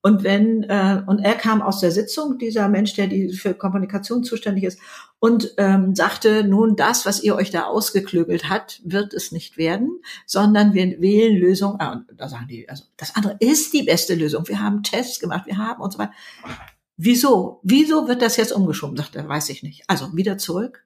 Und 0.00 0.22
wenn 0.22 0.62
äh, 0.62 1.02
und 1.06 1.18
er 1.18 1.34
kam 1.34 1.60
aus 1.60 1.80
der 1.80 1.90
Sitzung, 1.90 2.38
dieser 2.38 2.68
Mensch, 2.68 2.94
der 2.94 3.08
die 3.08 3.32
für 3.32 3.52
Kommunikation 3.52 4.22
zuständig 4.22 4.64
ist, 4.64 4.78
und 5.18 5.54
ähm, 5.56 5.96
sagte, 5.96 6.44
nun 6.44 6.76
das, 6.76 7.04
was 7.04 7.22
ihr 7.22 7.34
euch 7.34 7.50
da 7.50 7.64
ausgeklügelt 7.64 8.48
hat, 8.48 8.80
wird 8.84 9.12
es 9.12 9.32
nicht 9.32 9.56
werden, 9.56 10.00
sondern 10.24 10.72
wir 10.72 11.00
wählen 11.00 11.36
Lösung. 11.36 11.80
Ah, 11.80 11.92
und 11.92 12.06
da 12.16 12.28
sagen 12.28 12.46
die, 12.48 12.68
also 12.68 12.84
das 12.96 13.16
andere 13.16 13.36
ist 13.40 13.72
die 13.72 13.82
beste 13.82 14.14
Lösung. 14.14 14.46
Wir 14.46 14.62
haben 14.62 14.84
Tests 14.84 15.18
gemacht, 15.18 15.46
wir 15.46 15.58
haben 15.58 15.82
und 15.82 15.92
so 15.92 15.98
weiter. 15.98 16.12
Wieso? 17.00 17.60
Wieso 17.62 18.08
wird 18.08 18.22
das 18.22 18.36
jetzt 18.36 18.52
umgeschoben? 18.52 18.96
Sagt 18.96 19.14
er, 19.14 19.28
weiß 19.28 19.50
ich 19.50 19.62
nicht. 19.62 19.84
Also 19.86 20.16
wieder 20.16 20.36
zurück 20.36 20.84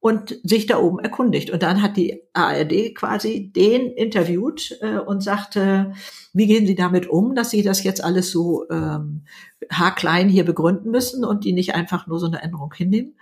und 0.00 0.40
sich 0.42 0.66
da 0.66 0.78
oben 0.78 0.98
erkundigt. 0.98 1.50
Und 1.50 1.62
dann 1.62 1.82
hat 1.82 1.98
die 1.98 2.22
ARD 2.32 2.94
quasi 2.94 3.52
den 3.54 3.92
interviewt 3.92 4.78
äh, 4.80 4.96
und 4.96 5.22
sagte, 5.22 5.92
wie 6.32 6.46
gehen 6.46 6.66
Sie 6.66 6.74
damit 6.74 7.06
um, 7.06 7.34
dass 7.34 7.50
Sie 7.50 7.62
das 7.62 7.84
jetzt 7.84 8.02
alles 8.02 8.30
so 8.30 8.68
ähm, 8.70 9.26
haarklein 9.70 10.30
hier 10.30 10.46
begründen 10.46 10.90
müssen 10.90 11.22
und 11.22 11.44
die 11.44 11.52
nicht 11.52 11.74
einfach 11.74 12.06
nur 12.06 12.18
so 12.18 12.26
eine 12.26 12.40
Änderung 12.40 12.72
hinnehmen? 12.74 13.14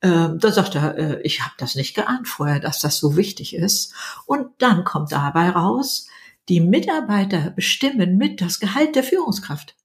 Ähm, 0.00 0.38
da 0.38 0.52
sagt 0.52 0.76
er, 0.76 0.96
äh, 0.96 1.22
ich 1.22 1.42
habe 1.42 1.54
das 1.58 1.74
nicht 1.74 1.94
geahnt 1.94 2.28
vorher, 2.28 2.60
dass 2.60 2.78
das 2.78 2.96
so 2.96 3.16
wichtig 3.16 3.56
ist. 3.56 3.92
Und 4.24 4.46
dann 4.58 4.84
kommt 4.84 5.10
dabei 5.10 5.50
raus, 5.50 6.06
die 6.48 6.60
Mitarbeiter 6.60 7.50
bestimmen 7.50 8.16
mit 8.16 8.40
das 8.40 8.60
Gehalt 8.60 8.94
der 8.94 9.02
Führungskraft. 9.02 9.76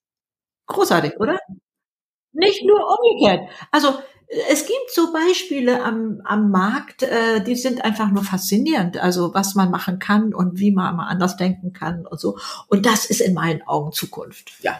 Großartig, 0.68 1.20
oder? 1.20 1.40
Nicht 2.38 2.64
nur 2.66 2.80
umgekehrt. 2.80 3.50
Also 3.72 3.96
es 4.50 4.66
gibt 4.66 4.92
so 4.92 5.14
Beispiele 5.14 5.84
am, 5.84 6.22
am 6.26 6.52
Markt, 6.52 7.04
äh, 7.04 7.42
die 7.44 7.56
sind 7.56 7.84
einfach 7.84 8.12
nur 8.12 8.24
faszinierend. 8.24 8.98
Also 8.98 9.34
was 9.34 9.56
man 9.56 9.72
machen 9.72 10.00
kann 10.00 10.34
und 10.34 10.60
wie 10.60 10.72
man 10.72 10.98
mal 10.98 11.08
anders 11.08 11.38
denken 11.38 11.74
kann 11.74 12.06
und 12.06 12.20
so. 12.20 12.38
Und 12.68 12.86
das 12.86 13.06
ist 13.06 13.22
in 13.22 13.34
meinen 13.34 13.62
Augen 13.64 13.92
Zukunft. 13.94 14.52
Ja. 14.62 14.80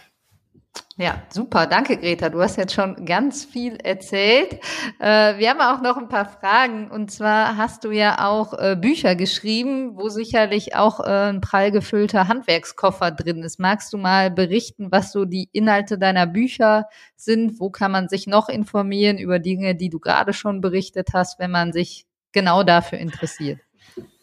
Ja, 1.00 1.22
super. 1.30 1.68
Danke, 1.68 1.98
Greta. 1.98 2.30
Du 2.30 2.42
hast 2.42 2.58
jetzt 2.58 2.74
schon 2.74 3.06
ganz 3.06 3.46
viel 3.46 3.76
erzählt. 3.76 4.54
Äh, 5.00 5.38
wir 5.38 5.52
haben 5.52 5.62
auch 5.62 5.82
noch 5.84 5.96
ein 5.98 6.10
paar 6.10 6.26
Fragen. 6.26 6.90
Und 6.90 7.12
zwar 7.12 7.56
hast 7.56 7.84
du 7.84 7.92
ja 7.92 8.28
auch 8.28 8.54
äh, 8.54 8.76
Bücher 8.76 9.16
geschrieben, 9.16 9.96
wo 9.96 10.10
sicherlich 10.10 10.76
auch 10.76 11.00
äh, 11.00 11.30
ein 11.30 11.40
prall 11.40 11.72
gefüllter 11.72 12.28
Handwerkskoffer 12.28 13.12
drin 13.12 13.44
ist. 13.44 13.60
Magst 13.60 13.94
du 13.94 14.00
mal 14.00 14.32
berichten, 14.32 14.88
was 14.92 15.12
so 15.12 15.26
die 15.26 15.50
Inhalte 15.52 16.00
deiner 16.00 16.26
Bücher 16.26 16.86
sind? 17.16 17.60
Wo 17.60 17.70
kann 17.70 17.92
man 17.92 18.10
sich 18.10 18.26
noch 18.26 18.50
informieren 18.50 19.20
über 19.20 19.38
Dinge, 19.38 19.76
die 19.76 19.90
du 19.90 20.00
gerade 20.00 20.34
schon 20.34 20.62
berichtet 20.62 21.10
hast, 21.14 21.38
wenn 21.38 21.52
man 21.52 21.74
sich 21.74 22.08
genau 22.32 22.64
dafür 22.64 22.98
interessiert? 22.98 23.60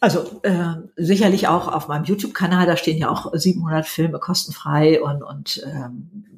Also 0.01 0.41
äh, 0.43 0.75
sicherlich 0.97 1.47
auch 1.47 1.67
auf 1.67 1.87
meinem 1.87 2.03
YouTube-Kanal, 2.03 2.65
da 2.65 2.75
stehen 2.77 2.97
ja 2.97 3.09
auch 3.09 3.33
700 3.33 3.85
Filme 3.85 4.19
kostenfrei 4.19 5.01
und, 5.01 5.23
und 5.23 5.63
ähm, 5.65 6.34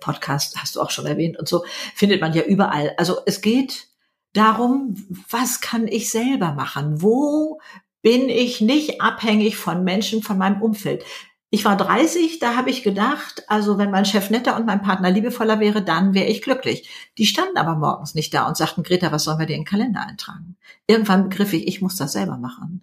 Podcast 0.00 0.56
hast 0.56 0.76
du 0.76 0.80
auch 0.80 0.90
schon 0.90 1.06
erwähnt 1.06 1.38
und 1.38 1.48
so, 1.48 1.64
findet 1.94 2.20
man 2.20 2.32
ja 2.32 2.42
überall. 2.42 2.94
Also 2.96 3.18
es 3.26 3.40
geht 3.40 3.88
darum, 4.32 4.96
was 5.30 5.60
kann 5.60 5.88
ich 5.88 6.10
selber 6.10 6.52
machen? 6.52 7.02
Wo 7.02 7.60
bin 8.02 8.28
ich 8.28 8.60
nicht 8.60 9.00
abhängig 9.00 9.56
von 9.56 9.84
Menschen, 9.84 10.22
von 10.22 10.38
meinem 10.38 10.62
Umfeld? 10.62 11.04
Ich 11.50 11.64
war 11.64 11.78
30, 11.78 12.40
da 12.40 12.56
habe 12.56 12.68
ich 12.68 12.82
gedacht, 12.82 13.44
also 13.48 13.78
wenn 13.78 13.90
mein 13.90 14.04
Chef 14.04 14.28
netter 14.28 14.54
und 14.54 14.66
mein 14.66 14.82
Partner 14.82 15.10
liebevoller 15.10 15.60
wäre, 15.60 15.80
dann 15.80 16.12
wäre 16.12 16.26
ich 16.26 16.42
glücklich. 16.42 16.90
Die 17.16 17.24
standen 17.24 17.56
aber 17.56 17.74
morgens 17.74 18.14
nicht 18.14 18.34
da 18.34 18.46
und 18.46 18.58
sagten, 18.58 18.82
Greta, 18.82 19.12
was 19.12 19.24
sollen 19.24 19.38
wir 19.38 19.46
dir 19.46 19.54
in 19.54 19.60
den 19.62 19.66
Kalender 19.66 20.06
eintragen? 20.06 20.56
Irgendwann 20.86 21.30
begriff 21.30 21.54
ich, 21.54 21.66
ich 21.66 21.80
muss 21.80 21.96
das 21.96 22.12
selber 22.12 22.36
machen 22.36 22.82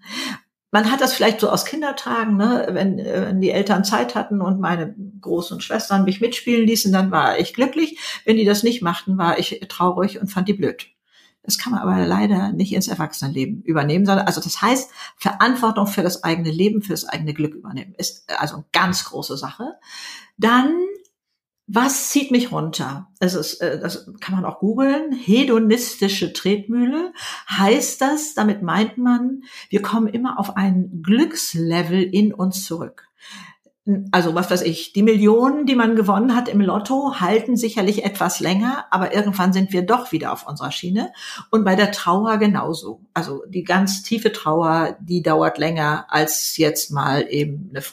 man 0.71 0.91
hat 0.91 1.01
das 1.01 1.13
vielleicht 1.13 1.39
so 1.39 1.49
aus 1.49 1.65
Kindertagen, 1.65 2.38
ne? 2.38 2.67
wenn, 2.71 2.99
äh, 2.99 3.28
wenn 3.28 3.41
die 3.41 3.51
Eltern 3.51 3.84
Zeit 3.84 4.15
hatten 4.15 4.41
und 4.41 4.60
meine 4.60 4.95
großen 5.21 5.62
Schwestern 5.62 6.04
mich 6.04 6.21
mitspielen 6.21 6.67
ließen, 6.67 6.91
dann 6.91 7.12
war 7.12 7.39
ich 7.39 7.54
glücklich. 7.54 7.99
Wenn 8.25 8.38
die 8.38 8.45
das 8.45 8.63
nicht 8.63 8.82
machten, 8.82 9.17
war 9.17 9.39
ich 9.39 9.62
traurig 9.69 10.19
und 10.19 10.28
fand 10.28 10.47
die 10.47 10.54
blöd. 10.54 10.88
Das 11.43 11.60
kann 11.60 11.73
man 11.73 11.82
aber 11.82 12.06
leider 12.06 12.51
nicht 12.51 12.73
ins 12.73 12.88
Erwachsenenleben 12.88 13.62
übernehmen, 13.62 14.06
sondern 14.06 14.25
also 14.25 14.41
das 14.41 14.62
heißt 14.62 14.89
Verantwortung 15.15 15.86
für 15.86 16.01
das 16.01 16.23
eigene 16.23 16.49
Leben, 16.49 16.82
für 16.82 16.93
das 16.93 17.06
eigene 17.06 17.34
Glück 17.34 17.54
übernehmen 17.54 17.93
ist 17.97 18.30
also 18.39 18.56
eine 18.56 18.65
ganz 18.71 19.06
große 19.06 19.38
Sache. 19.38 19.75
Dann 20.38 20.75
was 21.67 22.10
zieht 22.10 22.32
mich 22.32 22.51
runter? 22.51 23.08
Es 23.19 23.34
ist, 23.34 23.56
äh, 23.56 23.80
das 23.80 24.12
kann 24.19 24.36
man 24.36 24.45
auch 24.45 24.60
googeln. 24.60 25.12
Hedonistische 25.12 26.34
Tretmühle 26.34 27.12
heißt 27.49 28.01
das. 28.01 28.34
Damit 28.36 28.62
meint 28.62 28.97
man, 28.97 29.43
wir 29.69 29.82
kommen 29.82 30.08
immer 30.08 30.39
auf 30.39 30.58
ein 30.58 31.01
Glückslevel 31.01 32.04
in 32.04 32.34
uns 32.34 32.65
zurück 32.65 33.10
also 34.12 34.34
was 34.34 34.49
weiß 34.49 34.63
ich, 34.63 34.93
die 34.93 35.04
Millionen, 35.04 35.67
die 35.67 35.75
man 35.75 35.95
gewonnen 35.95 36.36
hat 36.36 36.49
im 36.49 36.60
Lotto, 36.60 37.19
halten 37.19 37.56
sicherlich 37.56 38.04
etwas 38.04 38.39
länger, 38.39 38.86
aber 38.89 39.13
irgendwann 39.13 39.54
sind 39.54 39.73
wir 39.73 39.84
doch 39.84 40.12
wieder 40.12 40.34
auf 40.34 40.47
unserer 40.47 40.71
Schiene. 40.71 41.13
Und 41.51 41.63
bei 41.63 41.75
der 41.75 41.91
Trauer 41.91 42.38
genauso. 42.38 43.01
Also 43.13 43.43
die 43.47 43.63
ganz 43.63 44.01
tiefe 44.01 44.32
Trauer, 44.32 44.97
die 45.01 45.21
dauert 45.21 45.60
länger 45.60 46.08
als 46.10 46.58
jetzt 46.58 46.91
mal 46.91 47.28
eben 47.30 47.69
eine, 47.69 47.84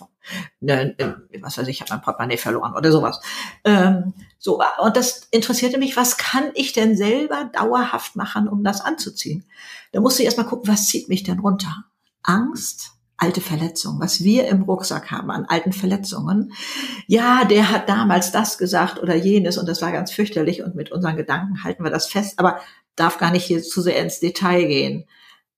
eine 0.60 0.94
was 1.40 1.58
weiß 1.58 1.66
ich, 1.68 1.76
ich 1.76 1.80
habe 1.80 1.92
mein 1.92 2.02
Portemonnaie 2.02 2.36
verloren 2.36 2.74
oder 2.74 2.92
sowas. 2.92 3.20
Ähm, 3.64 4.14
so, 4.38 4.60
und 4.80 4.96
das 4.96 5.28
interessierte 5.30 5.78
mich, 5.78 5.96
was 5.96 6.16
kann 6.16 6.50
ich 6.54 6.72
denn 6.72 6.96
selber 6.96 7.50
dauerhaft 7.52 8.16
machen, 8.16 8.48
um 8.48 8.64
das 8.64 8.80
anzuziehen? 8.80 9.44
Da 9.92 10.00
musste 10.00 10.22
ich 10.22 10.26
erstmal 10.26 10.46
gucken, 10.46 10.68
was 10.68 10.86
zieht 10.86 11.08
mich 11.08 11.22
denn 11.22 11.38
runter? 11.38 11.84
Angst, 12.22 12.92
alte 13.16 13.40
Verletzungen, 13.40 14.00
was 14.00 14.24
wir 14.24 14.48
im 14.48 14.62
Rucksack 14.62 15.10
haben 15.10 15.30
an 15.30 15.44
alten 15.44 15.72
Verletzungen. 15.72 16.52
Ja, 17.06 17.44
der 17.44 17.70
hat 17.70 17.88
damals 17.88 18.32
das 18.32 18.58
gesagt 18.58 19.00
oder 19.00 19.14
jenes 19.14 19.58
und 19.58 19.68
das 19.68 19.80
war 19.80 19.92
ganz 19.92 20.10
fürchterlich 20.10 20.62
und 20.62 20.74
mit 20.74 20.90
unseren 20.90 21.16
Gedanken 21.16 21.62
halten 21.62 21.84
wir 21.84 21.90
das 21.90 22.06
fest, 22.06 22.38
aber 22.38 22.60
darf 22.96 23.18
gar 23.18 23.30
nicht 23.30 23.44
hier 23.44 23.62
zu 23.62 23.80
sehr 23.80 23.98
ins 24.00 24.18
Detail 24.18 24.64
gehen. 24.64 25.04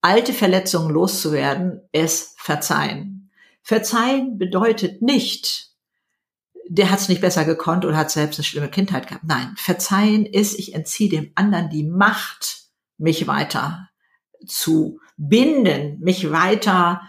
Alte 0.03 0.35
Verletzungen 0.35 0.90
loszuwerden, 0.90 1.81
ist 1.92 2.38
verzeihen. 2.38 3.13
Verzeihen 3.64 4.37
bedeutet 4.37 5.00
nicht, 5.00 5.70
der 6.68 6.90
hat 6.90 7.00
es 7.00 7.09
nicht 7.09 7.22
besser 7.22 7.46
gekonnt 7.46 7.87
oder 7.87 7.96
hat 7.96 8.11
selbst 8.11 8.38
eine 8.38 8.44
schlimme 8.44 8.68
Kindheit 8.68 9.09
gehabt. 9.09 9.24
Nein, 9.24 9.55
verzeihen 9.57 10.27
ist, 10.27 10.59
ich 10.59 10.74
entziehe 10.74 11.09
dem 11.09 11.33
anderen 11.35 11.70
die 11.70 11.83
Macht, 11.83 12.64
mich 12.98 13.27
weiter 13.27 13.88
zu 14.46 15.00
binden, 15.16 15.98
mich 16.00 16.31
weiter 16.31 17.00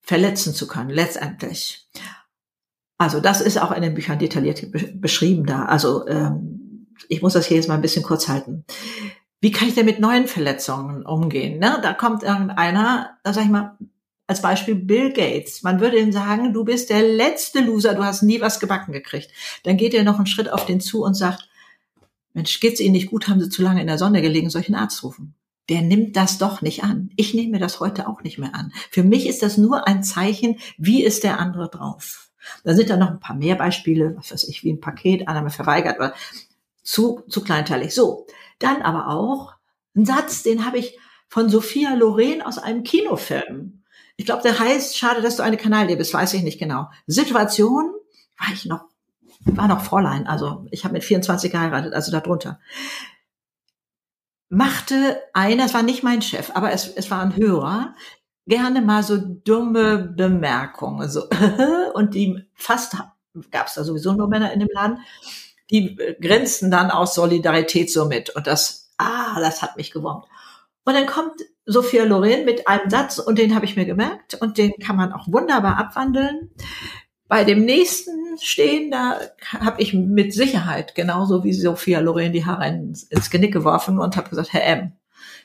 verletzen 0.00 0.54
zu 0.54 0.66
können, 0.66 0.88
letztendlich. 0.88 1.90
Also 2.96 3.20
das 3.20 3.42
ist 3.42 3.60
auch 3.60 3.70
in 3.70 3.82
den 3.82 3.94
Büchern 3.94 4.18
detailliert 4.18 4.66
beschrieben 4.94 5.44
da. 5.44 5.66
Also 5.66 6.08
ähm, 6.08 6.86
ich 7.10 7.20
muss 7.20 7.34
das 7.34 7.46
hier 7.46 7.58
jetzt 7.58 7.68
mal 7.68 7.74
ein 7.74 7.82
bisschen 7.82 8.02
kurz 8.02 8.28
halten. 8.28 8.64
Wie 9.42 9.52
kann 9.52 9.68
ich 9.68 9.74
denn 9.74 9.86
mit 9.86 10.00
neuen 10.00 10.26
Verletzungen 10.26 11.04
umgehen? 11.04 11.58
Ne? 11.58 11.78
Da 11.82 11.92
kommt 11.92 12.22
irgendeiner, 12.22 13.18
da 13.22 13.34
sag 13.34 13.44
ich 13.44 13.50
mal, 13.50 13.76
als 14.28 14.40
Beispiel 14.42 14.76
Bill 14.76 15.12
Gates. 15.12 15.62
Man 15.64 15.80
würde 15.80 15.98
ihm 15.98 16.12
sagen, 16.12 16.52
du 16.52 16.64
bist 16.64 16.90
der 16.90 17.02
letzte 17.02 17.60
Loser, 17.60 17.94
du 17.94 18.04
hast 18.04 18.22
nie 18.22 18.40
was 18.40 18.60
gebacken 18.60 18.92
gekriegt. 18.92 19.30
Dann 19.64 19.76
geht 19.76 19.94
er 19.94 20.04
noch 20.04 20.18
einen 20.18 20.26
Schritt 20.26 20.52
auf 20.52 20.64
den 20.66 20.80
zu 20.80 21.02
und 21.02 21.14
sagt, 21.14 21.48
Mensch, 22.34 22.60
geht's 22.60 22.78
Ihnen 22.78 22.92
nicht 22.92 23.10
gut, 23.10 23.26
haben 23.26 23.40
Sie 23.40 23.48
zu 23.48 23.62
lange 23.62 23.80
in 23.80 23.88
der 23.88 23.98
Sonne 23.98 24.22
gelegen, 24.22 24.54
einen 24.54 24.74
Arzt 24.76 25.02
rufen? 25.02 25.34
der 25.68 25.82
nimmt 25.82 26.16
das 26.16 26.38
doch 26.38 26.62
nicht 26.62 26.82
an. 26.82 27.10
Ich 27.16 27.34
nehme 27.34 27.58
das 27.58 27.80
heute 27.80 28.08
auch 28.08 28.22
nicht 28.22 28.38
mehr 28.38 28.54
an. 28.54 28.72
Für 28.90 29.02
mich 29.02 29.26
ist 29.26 29.42
das 29.42 29.58
nur 29.58 29.86
ein 29.86 30.02
Zeichen, 30.02 30.58
wie 30.78 31.04
ist 31.04 31.24
der 31.24 31.38
andere 31.38 31.68
drauf. 31.68 32.30
Da 32.64 32.74
sind 32.74 32.88
dann 32.88 33.00
noch 33.00 33.10
ein 33.10 33.20
paar 33.20 33.36
mehr 33.36 33.56
Beispiele, 33.56 34.16
was 34.16 34.32
weiß 34.32 34.44
ich, 34.44 34.64
wie 34.64 34.72
ein 34.72 34.80
Paket, 34.80 35.28
Annahme 35.28 35.50
verweigert 35.50 35.98
oder 35.98 36.14
zu, 36.82 37.22
zu 37.28 37.42
kleinteilig. 37.42 37.94
So, 37.94 38.26
dann 38.58 38.80
aber 38.80 39.08
auch 39.08 39.52
ein 39.94 40.06
Satz, 40.06 40.42
den 40.42 40.64
habe 40.64 40.78
ich 40.78 40.98
von 41.28 41.50
Sophia 41.50 41.94
Loren 41.94 42.40
aus 42.40 42.56
einem 42.56 42.82
Kinofilm. 42.82 43.82
Ich 44.18 44.26
glaube, 44.26 44.42
der 44.42 44.58
heißt, 44.58 44.98
schade, 44.98 45.22
dass 45.22 45.36
du 45.36 45.42
eine 45.42 45.56
Kanal 45.56 45.86
bist, 45.96 46.12
weiß 46.12 46.34
ich 46.34 46.42
nicht 46.42 46.58
genau. 46.58 46.90
Situation, 47.06 47.94
war 48.38 48.52
ich 48.52 48.66
noch, 48.66 48.84
war 49.46 49.68
noch 49.68 49.80
Fräulein, 49.80 50.26
also 50.26 50.66
ich 50.70 50.84
habe 50.84 50.92
mit 50.92 51.04
24 51.04 51.50
geheiratet, 51.50 51.94
also 51.94 52.12
darunter 52.12 52.60
machte 54.48 55.20
einer, 55.34 55.66
es 55.66 55.74
war 55.74 55.82
nicht 55.82 56.02
mein 56.02 56.22
Chef, 56.22 56.50
aber 56.54 56.72
es, 56.72 56.88
es 56.88 57.10
war 57.10 57.20
ein 57.20 57.36
Hörer, 57.36 57.94
gerne 58.46 58.80
mal 58.80 59.02
so 59.02 59.18
dumme 59.18 59.98
Bemerkungen. 59.98 61.08
So. 61.08 61.28
Und 61.94 62.14
die 62.14 62.44
fast 62.54 62.96
gab 63.50 63.66
es 63.66 63.74
da 63.74 63.84
sowieso 63.84 64.12
nur 64.12 64.28
Männer 64.28 64.52
in 64.52 64.60
dem 64.60 64.70
Laden, 64.72 64.98
die 65.70 65.96
grenzten 66.20 66.70
dann 66.70 66.90
aus 66.90 67.14
Solidarität 67.14 67.92
so 67.92 68.06
mit. 68.06 68.30
Und 68.30 68.46
das, 68.46 68.90
ah, 68.96 69.38
das 69.38 69.60
hat 69.60 69.76
mich 69.76 69.90
gewommt. 69.90 70.24
Und 70.88 70.94
dann 70.94 71.04
kommt 71.04 71.42
Sophia 71.66 72.04
Loren 72.04 72.46
mit 72.46 72.66
einem 72.66 72.88
Satz 72.88 73.18
und 73.18 73.38
den 73.38 73.54
habe 73.54 73.66
ich 73.66 73.76
mir 73.76 73.84
gemerkt 73.84 74.36
und 74.40 74.56
den 74.56 74.72
kann 74.82 74.96
man 74.96 75.12
auch 75.12 75.28
wunderbar 75.28 75.76
abwandeln. 75.76 76.50
Bei 77.26 77.44
dem 77.44 77.66
nächsten 77.66 78.38
stehen, 78.40 78.90
da 78.90 79.20
habe 79.52 79.82
ich 79.82 79.92
mit 79.92 80.32
Sicherheit 80.32 80.94
genauso 80.94 81.44
wie 81.44 81.52
Sophia 81.52 82.00
Loren 82.00 82.32
die 82.32 82.46
Haare 82.46 82.68
ins, 82.68 83.02
ins 83.02 83.28
Genick 83.28 83.52
geworfen 83.52 83.98
und 83.98 84.16
habe 84.16 84.30
gesagt, 84.30 84.54
Herr 84.54 84.64
M., 84.64 84.92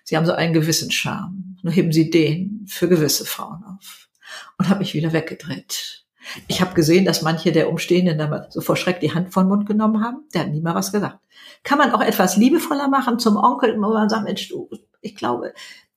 Sie 0.05 0.15
haben 0.15 0.25
so 0.25 0.31
einen 0.31 0.53
gewissen 0.53 0.91
Charme. 0.91 1.57
Nur 1.61 1.73
heben 1.73 1.91
Sie 1.91 2.09
den 2.09 2.65
für 2.69 2.87
gewisse 2.87 3.25
Frauen 3.25 3.65
auf. 3.65 4.07
Und 4.57 4.69
habe 4.69 4.79
mich 4.79 4.93
wieder 4.93 5.11
weggedreht. 5.11 6.05
Ich 6.47 6.61
habe 6.61 6.73
gesehen, 6.73 7.03
dass 7.03 7.21
manche 7.21 7.51
der 7.51 7.69
Umstehenden 7.69 8.17
da 8.17 8.47
so 8.49 8.61
vor 8.61 8.77
Schreck 8.77 9.01
die 9.01 9.13
Hand 9.13 9.33
vor 9.33 9.43
den 9.43 9.49
Mund 9.49 9.65
genommen 9.65 10.01
haben. 10.01 10.25
Der 10.33 10.43
hat 10.43 10.51
nie 10.51 10.61
mal 10.61 10.73
was 10.73 10.93
gesagt. 10.93 11.19
Kann 11.65 11.79
man 11.79 11.91
auch 11.91 12.01
etwas 12.01 12.37
liebevoller 12.37 12.87
machen 12.87 13.19
zum 13.19 13.35
Onkel, 13.35 13.75
wo 13.75 13.91
man 13.91 14.07
sagt, 14.07 14.23
Mensch, 14.23 14.47
du, 14.47 14.69
ich 15.03 15.15
glaube, 15.15 15.53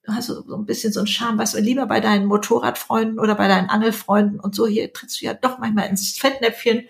du 0.07 0.13
hast 0.13 0.27
so 0.27 0.55
ein 0.55 0.65
bisschen 0.65 0.93
so 0.93 1.01
ein 1.01 1.07
Charme, 1.07 1.37
weißt 1.37 1.55
du, 1.55 1.59
lieber 1.59 1.85
bei 1.85 1.99
deinen 1.99 2.25
Motorradfreunden 2.25 3.19
oder 3.19 3.35
bei 3.35 3.47
deinen 3.47 3.69
Angelfreunden 3.69 4.39
und 4.39 4.55
so, 4.55 4.65
hier 4.65 4.91
trittst 4.93 5.21
du 5.21 5.25
ja 5.25 5.33
doch 5.33 5.59
manchmal 5.59 5.89
ins 5.89 6.17
Fettnäpfchen. 6.17 6.83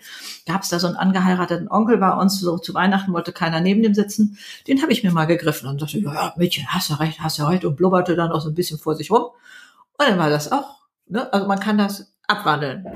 Gab 0.46 0.62
es 0.62 0.68
da 0.68 0.78
so 0.78 0.86
einen 0.86 0.96
angeheirateten 0.96 1.68
Onkel 1.68 1.98
bei 1.98 2.12
uns, 2.12 2.38
so 2.38 2.58
zu 2.58 2.74
Weihnachten 2.74 3.12
wollte 3.12 3.32
keiner 3.32 3.60
neben 3.60 3.82
dem 3.82 3.94
sitzen. 3.94 4.38
Den 4.68 4.82
habe 4.82 4.92
ich 4.92 5.02
mir 5.02 5.10
mal 5.10 5.26
gegriffen 5.26 5.68
und 5.68 5.80
sagte, 5.80 5.98
ja, 5.98 6.32
Mädchen, 6.36 6.68
hast 6.68 6.90
du 6.90 6.94
recht, 6.94 7.20
hast 7.20 7.38
du 7.38 7.44
recht 7.44 7.64
und 7.64 7.76
blubberte 7.76 8.14
dann 8.14 8.30
auch 8.30 8.40
so 8.40 8.50
ein 8.50 8.54
bisschen 8.54 8.78
vor 8.78 8.94
sich 8.94 9.10
rum. 9.10 9.24
Und 9.98 10.08
dann 10.08 10.18
war 10.18 10.30
das 10.30 10.52
auch. 10.52 10.86
Ne? 11.08 11.32
Also 11.32 11.48
man 11.48 11.58
kann 11.58 11.76
das 11.76 12.12
abwandeln. 12.28 12.86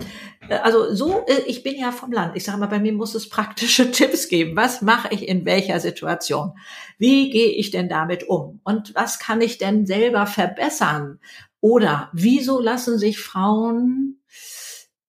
Äh, 0.49 0.57
also 0.57 0.95
so, 0.95 1.25
äh, 1.27 1.43
ich 1.47 1.63
bin 1.63 1.77
ja 1.77 1.91
vom 1.91 2.13
Land. 2.13 2.37
Ich 2.37 2.45
sage 2.45 2.59
mal, 2.59 2.67
bei 2.67 2.79
mir 2.79 2.93
muss 2.93 3.15
es 3.15 3.29
praktische 3.29 3.91
Tipps 3.91 4.29
geben. 4.29 4.55
Was 4.55 4.83
mache 4.83 5.09
ich 5.11 5.27
in 5.27 5.45
welcher 5.45 5.81
Situation? 5.81 6.53
Wie 6.99 7.31
gehe 7.31 7.51
ich 7.51 7.71
denn 7.71 7.89
damit 7.89 8.29
um? 8.29 8.61
Und 8.63 8.95
was 8.95 9.19
kann 9.19 9.41
ich 9.41 9.59
denn 9.59 9.87
selber 9.87 10.27
verbessern? 10.27 11.19
Oder 11.61 12.11
wieso 12.13 12.61
lassen 12.61 12.99
sich 12.99 13.19
Frauen 13.19 14.21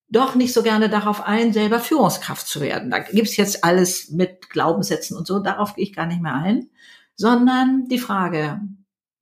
doch 0.08 0.36
nicht 0.36 0.52
so 0.52 0.62
gerne 0.62 0.88
darauf 0.88 1.26
ein, 1.26 1.52
selber 1.52 1.80
Führungskraft 1.80 2.46
zu 2.46 2.60
werden? 2.60 2.90
Da 2.90 3.00
gibt's 3.00 3.36
jetzt 3.36 3.62
alles 3.64 4.10
mit 4.10 4.50
Glaubenssätzen 4.50 5.16
und 5.16 5.26
so, 5.26 5.40
darauf 5.40 5.74
gehe 5.74 5.84
ich 5.84 5.92
gar 5.92 6.06
nicht 6.06 6.22
mehr 6.22 6.34
ein, 6.34 6.70
sondern 7.16 7.86
die 7.88 7.98
Frage, 7.98 8.60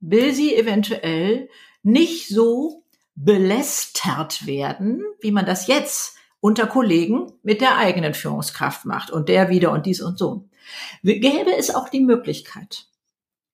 will 0.00 0.34
sie 0.34 0.54
eventuell 0.54 1.48
nicht 1.82 2.28
so 2.28 2.81
belästert 3.14 4.46
werden, 4.46 5.04
wie 5.20 5.32
man 5.32 5.46
das 5.46 5.66
jetzt 5.66 6.16
unter 6.40 6.66
Kollegen 6.66 7.32
mit 7.42 7.60
der 7.60 7.76
eigenen 7.76 8.14
Führungskraft 8.14 8.84
macht 8.84 9.10
und 9.10 9.28
der 9.28 9.48
wieder 9.48 9.70
und 9.70 9.86
dies 9.86 10.00
und 10.00 10.18
so. 10.18 10.48
Gäbe 11.02 11.56
es 11.56 11.74
auch 11.74 11.88
die 11.88 12.00
Möglichkeit, 12.00 12.86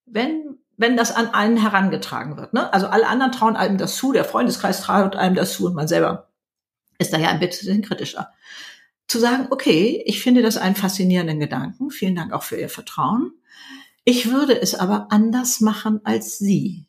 wenn, 0.06 0.58
wenn 0.76 0.96
das 0.96 1.14
an 1.14 1.34
einen 1.34 1.56
herangetragen 1.56 2.36
wird, 2.36 2.54
ne? 2.54 2.72
also 2.72 2.86
alle 2.86 3.06
anderen 3.06 3.32
trauen 3.32 3.56
einem 3.56 3.78
das 3.78 3.96
zu, 3.96 4.12
der 4.12 4.24
Freundeskreis 4.24 4.80
traut 4.80 5.16
einem 5.16 5.34
das 5.34 5.54
zu 5.54 5.66
und 5.66 5.74
man 5.74 5.88
selber 5.88 6.28
ist 6.98 7.12
da 7.12 7.18
ja 7.18 7.28
ein 7.28 7.40
bisschen 7.40 7.82
kritischer. 7.82 8.32
Zu 9.06 9.18
sagen, 9.18 9.46
okay, 9.50 10.02
ich 10.06 10.22
finde 10.22 10.42
das 10.42 10.56
einen 10.56 10.74
faszinierenden 10.74 11.40
Gedanken, 11.40 11.90
vielen 11.90 12.16
Dank 12.16 12.32
auch 12.32 12.42
für 12.42 12.56
Ihr 12.56 12.68
Vertrauen. 12.68 13.32
Ich 14.04 14.30
würde 14.30 14.60
es 14.60 14.74
aber 14.74 15.08
anders 15.10 15.60
machen 15.60 16.00
als 16.04 16.38
Sie 16.38 16.87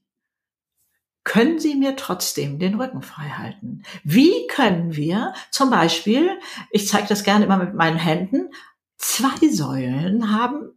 können 1.30 1.60
Sie 1.60 1.76
mir 1.76 1.96
trotzdem 1.96 2.58
den 2.58 2.74
Rücken 2.74 3.04
frei 3.04 3.30
halten? 3.30 3.84
Wie 4.04 4.48
können 4.48 4.96
wir 4.96 5.36
zum 5.52 5.70
Beispiel, 5.70 6.28
ich 6.72 6.88
zeige 6.88 7.08
das 7.08 7.24
gerne 7.24 7.46
immer 7.46 7.58
mit 7.58 7.76
meinen 7.76 8.00
Händen, 8.00 8.50
zwei 8.98 9.48
Säulen 9.48 10.36
haben 10.36 10.72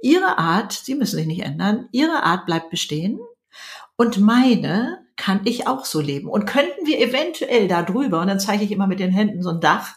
ihre 0.00 0.38
Art, 0.38 0.72
sie 0.72 0.94
müssen 0.94 1.16
sich 1.16 1.26
nicht 1.26 1.42
ändern, 1.42 1.90
ihre 1.92 2.22
Art 2.22 2.46
bleibt 2.46 2.70
bestehen 2.70 3.20
und 3.96 4.18
meine 4.18 5.04
kann 5.16 5.42
ich 5.44 5.66
auch 5.66 5.84
so 5.84 6.00
leben. 6.00 6.28
Und 6.28 6.46
könnten 6.46 6.86
wir 6.86 6.98
eventuell 6.98 7.68
da 7.68 7.82
drüber, 7.82 8.22
und 8.22 8.28
dann 8.28 8.40
zeige 8.40 8.64
ich 8.64 8.72
immer 8.72 8.86
mit 8.86 9.00
den 9.00 9.12
Händen 9.12 9.42
so 9.42 9.50
ein 9.50 9.60
Dach, 9.60 9.96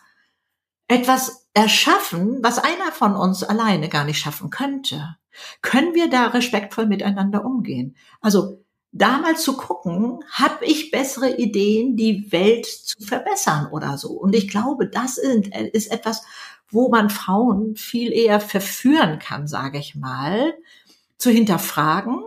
etwas 0.90 1.48
erschaffen, 1.54 2.40
was 2.44 2.60
einer 2.60 2.92
von 2.92 3.16
uns 3.16 3.42
alleine 3.42 3.88
gar 3.88 4.04
nicht 4.04 4.20
schaffen 4.20 4.50
könnte? 4.50 5.16
Können 5.62 5.96
wir 5.96 6.10
da 6.10 6.28
respektvoll 6.28 6.88
miteinander 6.88 7.46
umgehen? 7.46 7.96
Also 8.20 8.63
da 8.94 9.18
mal 9.18 9.36
zu 9.36 9.58
gucken, 9.58 10.24
habe 10.32 10.66
ich 10.66 10.92
bessere 10.92 11.36
Ideen, 11.36 11.98
die 11.98 12.32
Welt 12.32 12.66
zu 12.66 13.02
verbessern 13.02 13.68
oder 13.72 13.98
so. 13.98 14.12
Und 14.12 14.36
ich 14.36 14.48
glaube, 14.48 14.88
das 14.88 15.18
ist 15.18 15.92
etwas, 15.92 16.24
wo 16.70 16.90
man 16.90 17.10
Frauen 17.10 17.76
viel 17.76 18.12
eher 18.14 18.40
verführen 18.40 19.20
kann, 19.20 19.48
sage 19.48 19.80
ich 19.80 19.96
mal, 19.96 20.54
zu 21.18 21.32
hinterfragen, 21.32 22.24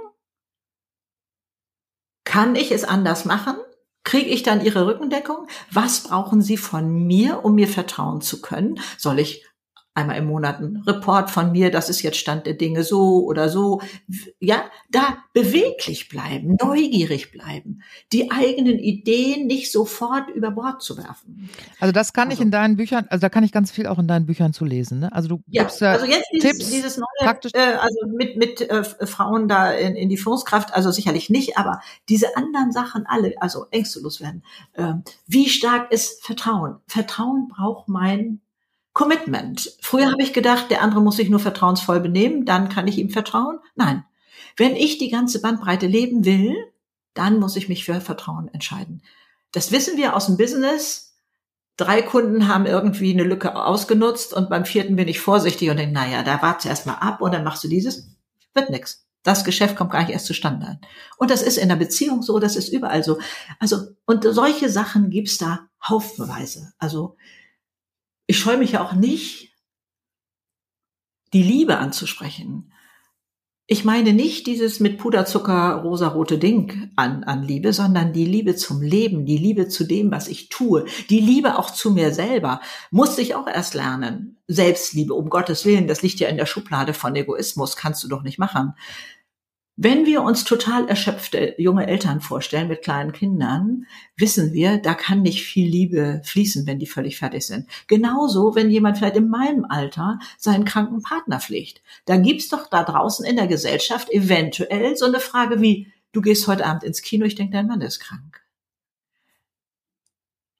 kann 2.24 2.56
ich 2.56 2.72
es 2.72 2.84
anders 2.84 3.24
machen? 3.24 3.56
Kriege 4.02 4.30
ich 4.30 4.42
dann 4.42 4.64
Ihre 4.64 4.86
Rückendeckung? 4.86 5.48
Was 5.70 6.02
brauchen 6.02 6.42
Sie 6.42 6.56
von 6.56 7.06
mir, 7.06 7.44
um 7.44 7.54
mir 7.54 7.68
vertrauen 7.68 8.20
zu 8.20 8.40
können? 8.40 8.80
Soll 8.98 9.20
ich 9.20 9.44
einmal 9.96 10.18
im 10.18 10.26
Monat 10.26 10.60
ein 10.60 10.82
Report 10.86 11.30
von 11.30 11.52
mir, 11.52 11.70
das 11.70 11.88
ist 11.88 12.02
jetzt 12.02 12.18
Stand 12.18 12.46
der 12.46 12.54
Dinge 12.54 12.84
so 12.84 13.24
oder 13.24 13.48
so. 13.48 13.80
Ja, 14.38 14.64
da 14.90 15.18
beweglich 15.32 16.08
bleiben, 16.08 16.56
neugierig 16.62 17.32
bleiben, 17.32 17.82
die 18.12 18.30
eigenen 18.30 18.78
Ideen 18.78 19.46
nicht 19.46 19.72
sofort 19.72 20.28
über 20.30 20.50
Bord 20.50 20.82
zu 20.82 20.98
werfen. 20.98 21.48
Also 21.80 21.92
das 21.92 22.12
kann 22.12 22.28
also, 22.28 22.38
ich 22.38 22.44
in 22.44 22.50
deinen 22.50 22.76
Büchern, 22.76 23.06
also 23.08 23.20
da 23.20 23.28
kann 23.30 23.42
ich 23.42 23.52
ganz 23.52 23.70
viel 23.70 23.86
auch 23.86 23.98
in 23.98 24.06
deinen 24.06 24.26
Büchern 24.26 24.52
zu 24.52 24.64
lesen. 24.64 25.00
Ne? 25.00 25.12
Also 25.12 25.28
du 25.28 25.42
ja, 25.48 25.62
gibst 25.62 25.80
da 25.80 25.92
also 25.92 26.06
jetzt 26.06 26.28
dieses, 26.32 26.50
Tipps, 26.50 26.70
dieses 26.70 26.96
neue, 26.98 27.38
äh, 27.54 27.76
also 27.76 27.98
mit 28.06 28.36
mit 28.36 28.60
äh, 28.60 28.84
Frauen 28.84 29.48
da 29.48 29.72
in, 29.72 29.96
in 29.96 30.10
die 30.10 30.18
Führungskraft, 30.18 30.74
also 30.74 30.90
sicherlich 30.90 31.30
nicht, 31.30 31.56
aber 31.56 31.80
diese 32.08 32.36
anderen 32.36 32.70
Sachen 32.70 33.06
alle, 33.06 33.32
also 33.40 33.66
Ängste 33.70 34.00
loswerden. 34.00 34.44
Äh, 34.74 34.94
wie 35.26 35.48
stark 35.48 35.90
ist 35.90 36.24
Vertrauen? 36.24 36.76
Vertrauen 36.86 37.48
braucht 37.48 37.88
mein 37.88 38.40
Commitment. 38.96 39.76
Früher 39.82 40.10
habe 40.10 40.22
ich 40.22 40.32
gedacht, 40.32 40.70
der 40.70 40.80
andere 40.80 41.02
muss 41.02 41.16
sich 41.16 41.28
nur 41.28 41.38
vertrauensvoll 41.38 42.00
benehmen, 42.00 42.46
dann 42.46 42.70
kann 42.70 42.88
ich 42.88 42.96
ihm 42.96 43.10
vertrauen. 43.10 43.58
Nein. 43.74 44.06
Wenn 44.56 44.74
ich 44.74 44.96
die 44.96 45.10
ganze 45.10 45.42
Bandbreite 45.42 45.86
leben 45.86 46.24
will, 46.24 46.56
dann 47.12 47.38
muss 47.38 47.56
ich 47.56 47.68
mich 47.68 47.84
für 47.84 48.00
Vertrauen 48.00 48.48
entscheiden. 48.54 49.02
Das 49.52 49.70
wissen 49.70 49.98
wir 49.98 50.16
aus 50.16 50.28
dem 50.28 50.38
Business. 50.38 51.14
Drei 51.76 52.00
Kunden 52.00 52.48
haben 52.48 52.64
irgendwie 52.64 53.12
eine 53.12 53.24
Lücke 53.24 53.54
ausgenutzt 53.54 54.32
und 54.32 54.48
beim 54.48 54.64
vierten 54.64 54.96
bin 54.96 55.08
ich 55.08 55.20
vorsichtig 55.20 55.68
und 55.68 55.76
denke, 55.76 55.92
naja, 55.92 56.22
da 56.22 56.40
wartest 56.40 56.64
du 56.64 56.68
erstmal 56.70 56.96
ab 56.96 57.20
und 57.20 57.34
dann 57.34 57.44
machst 57.44 57.64
du 57.64 57.68
dieses, 57.68 58.08
wird 58.54 58.70
nix. 58.70 59.06
Das 59.22 59.44
Geschäft 59.44 59.76
kommt 59.76 59.90
gar 59.90 60.00
nicht 60.04 60.12
erst 60.12 60.24
zustande. 60.24 60.80
Und 61.18 61.30
das 61.30 61.42
ist 61.42 61.58
in 61.58 61.68
der 61.68 61.76
Beziehung 61.76 62.22
so, 62.22 62.38
das 62.38 62.56
ist 62.56 62.72
überall 62.72 63.04
so. 63.04 63.18
Also, 63.58 63.88
und 64.06 64.24
solche 64.24 64.70
Sachen 64.70 65.10
gibt's 65.10 65.36
da 65.36 65.68
haufenweise. 65.86 66.72
Also, 66.78 67.16
ich 68.26 68.38
scheue 68.38 68.58
mich 68.58 68.72
ja 68.72 68.84
auch 68.84 68.92
nicht, 68.92 69.54
die 71.32 71.42
Liebe 71.42 71.78
anzusprechen. 71.78 72.72
Ich 73.68 73.84
meine 73.84 74.12
nicht 74.12 74.46
dieses 74.46 74.78
mit 74.78 74.96
Puderzucker 74.96 75.82
rosarote 75.82 76.38
Ding 76.38 76.92
an, 76.94 77.24
an 77.24 77.42
Liebe, 77.42 77.72
sondern 77.72 78.12
die 78.12 78.24
Liebe 78.24 78.54
zum 78.54 78.80
Leben, 78.80 79.26
die 79.26 79.38
Liebe 79.38 79.66
zu 79.66 79.82
dem, 79.82 80.12
was 80.12 80.28
ich 80.28 80.50
tue, 80.50 80.84
die 81.10 81.18
Liebe 81.18 81.58
auch 81.58 81.72
zu 81.72 81.90
mir 81.90 82.14
selber. 82.14 82.60
Musste 82.92 83.22
ich 83.22 83.34
auch 83.34 83.48
erst 83.48 83.74
lernen. 83.74 84.38
Selbstliebe, 84.46 85.14
um 85.14 85.28
Gottes 85.30 85.64
Willen, 85.64 85.88
das 85.88 86.02
liegt 86.02 86.20
ja 86.20 86.28
in 86.28 86.36
der 86.36 86.46
Schublade 86.46 86.94
von 86.94 87.16
Egoismus, 87.16 87.74
kannst 87.74 88.04
du 88.04 88.08
doch 88.08 88.22
nicht 88.22 88.38
machen. 88.38 88.74
Wenn 89.78 90.06
wir 90.06 90.22
uns 90.22 90.44
total 90.44 90.88
erschöpfte 90.88 91.54
junge 91.58 91.86
Eltern 91.86 92.22
vorstellen 92.22 92.68
mit 92.68 92.80
kleinen 92.80 93.12
Kindern, 93.12 93.86
wissen 94.16 94.54
wir, 94.54 94.78
da 94.78 94.94
kann 94.94 95.20
nicht 95.20 95.44
viel 95.44 95.68
Liebe 95.68 96.22
fließen, 96.24 96.66
wenn 96.66 96.78
die 96.78 96.86
völlig 96.86 97.18
fertig 97.18 97.46
sind. 97.46 97.68
Genauso, 97.86 98.54
wenn 98.54 98.70
jemand 98.70 98.96
vielleicht 98.96 99.16
in 99.16 99.28
meinem 99.28 99.66
Alter 99.66 100.18
seinen 100.38 100.64
kranken 100.64 101.02
Partner 101.02 101.40
pflegt. 101.40 101.82
Da 102.06 102.16
gibt's 102.16 102.48
doch 102.48 102.68
da 102.68 102.84
draußen 102.84 103.26
in 103.26 103.36
der 103.36 103.48
Gesellschaft 103.48 104.10
eventuell 104.10 104.96
so 104.96 105.04
eine 105.04 105.20
Frage 105.20 105.60
wie, 105.60 105.92
du 106.12 106.22
gehst 106.22 106.48
heute 106.48 106.64
Abend 106.64 106.82
ins 106.82 107.02
Kino, 107.02 107.26
ich 107.26 107.34
denke, 107.34 107.52
dein 107.52 107.66
Mann 107.66 107.82
ist 107.82 108.00
krank. 108.00 108.40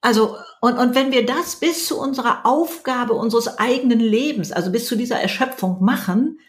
Also, 0.01 0.37
und, 0.61 0.77
und 0.77 0.93
wenn 0.93 1.11
wir 1.11 1.25
das 1.25 1.55
bis 1.55 1.87
zu 1.87 1.99
unserer 1.99 2.45
Aufgabe 2.45 3.13
unseres 3.13 3.57
eigenen 3.57 3.99
Lebens, 3.99 4.51
also 4.51 4.71
bis 4.71 4.85
zu 4.85 4.95
dieser 4.95 5.19
Erschöpfung 5.19 5.83
machen, 5.83 6.39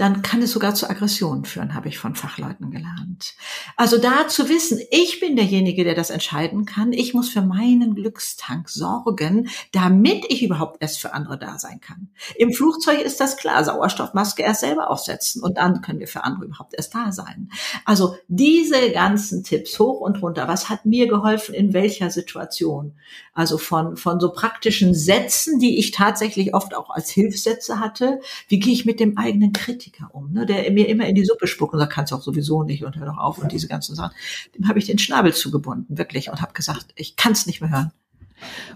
dann 0.00 0.22
kann 0.22 0.40
es 0.40 0.52
sogar 0.52 0.74
zu 0.74 0.88
Aggressionen 0.88 1.44
führen, 1.44 1.74
habe 1.74 1.88
ich 1.88 1.98
von 1.98 2.14
Fachleuten 2.14 2.70
gelernt. 2.70 3.34
Also 3.76 3.98
da 3.98 4.28
zu 4.28 4.48
wissen, 4.48 4.80
ich 4.90 5.20
bin 5.20 5.36
derjenige, 5.36 5.84
der 5.84 5.94
das 5.94 6.08
entscheiden 6.08 6.64
kann. 6.64 6.94
Ich 6.94 7.12
muss 7.12 7.28
für 7.28 7.42
meinen 7.42 7.94
Glückstank 7.94 8.70
sorgen, 8.70 9.50
damit 9.72 10.24
ich 10.30 10.42
überhaupt 10.42 10.80
erst 10.80 11.00
für 11.00 11.12
andere 11.12 11.38
da 11.38 11.58
sein 11.58 11.80
kann. 11.80 12.08
Im 12.36 12.50
Flugzeug 12.50 13.02
ist 13.02 13.20
das 13.20 13.36
klar, 13.36 13.62
Sauerstoffmaske 13.62 14.42
erst 14.42 14.60
selber 14.60 14.90
aufsetzen 14.90 15.42
und 15.42 15.58
dann 15.58 15.82
können 15.82 16.00
wir 16.00 16.08
für 16.08 16.24
andere 16.24 16.46
überhaupt 16.46 16.72
erst 16.74 16.94
da 16.94 17.12
sein. 17.12 17.50
Also 17.84 18.16
diese 18.28 18.92
ganzen 18.92 19.44
Tipps 19.44 19.78
hoch 19.78 20.00
und 20.00 20.22
runter, 20.22 20.48
was 20.48 20.70
hat 20.70 20.86
mir 20.86 21.08
geholfen 21.08 21.54
in 21.54 21.74
welcher 21.74 22.08
Situation? 22.08 22.94
Also 23.34 23.58
von, 23.58 23.98
von 23.98 24.18
so 24.18 24.32
praktischen 24.32 24.94
Sätzen, 24.94 25.58
die 25.58 25.78
ich 25.78 25.90
tatsächlich 25.90 26.54
oft 26.54 26.74
auch 26.74 26.88
als 26.88 27.10
Hilfssätze 27.10 27.80
hatte. 27.80 28.20
Wie 28.48 28.58
gehe 28.58 28.72
ich 28.72 28.86
mit 28.86 28.98
dem 28.98 29.18
eigenen 29.18 29.52
Kritik 29.52 29.79
Kritiker 29.80 30.14
um, 30.14 30.32
ne, 30.32 30.46
der 30.46 30.70
mir 30.70 30.88
immer 30.88 31.06
in 31.06 31.14
die 31.14 31.24
Suppe 31.24 31.46
spuckt 31.46 31.72
und 31.72 31.80
sagt, 31.80 31.92
kannst 31.92 32.12
du 32.12 32.16
auch 32.16 32.22
sowieso 32.22 32.62
nicht 32.62 32.84
und 32.84 32.96
hör 32.96 33.06
doch 33.06 33.16
auf 33.16 33.38
und 33.38 33.50
diese 33.52 33.68
ganzen 33.68 33.94
Sachen. 33.94 34.14
Dem 34.56 34.68
habe 34.68 34.78
ich 34.78 34.86
den 34.86 34.98
Schnabel 34.98 35.32
zugebunden, 35.32 35.96
wirklich, 35.96 36.30
und 36.30 36.42
habe 36.42 36.52
gesagt, 36.52 36.88
ich 36.96 37.16
kann 37.16 37.32
es 37.32 37.46
nicht 37.46 37.60
mehr 37.60 37.70
hören. 37.70 37.92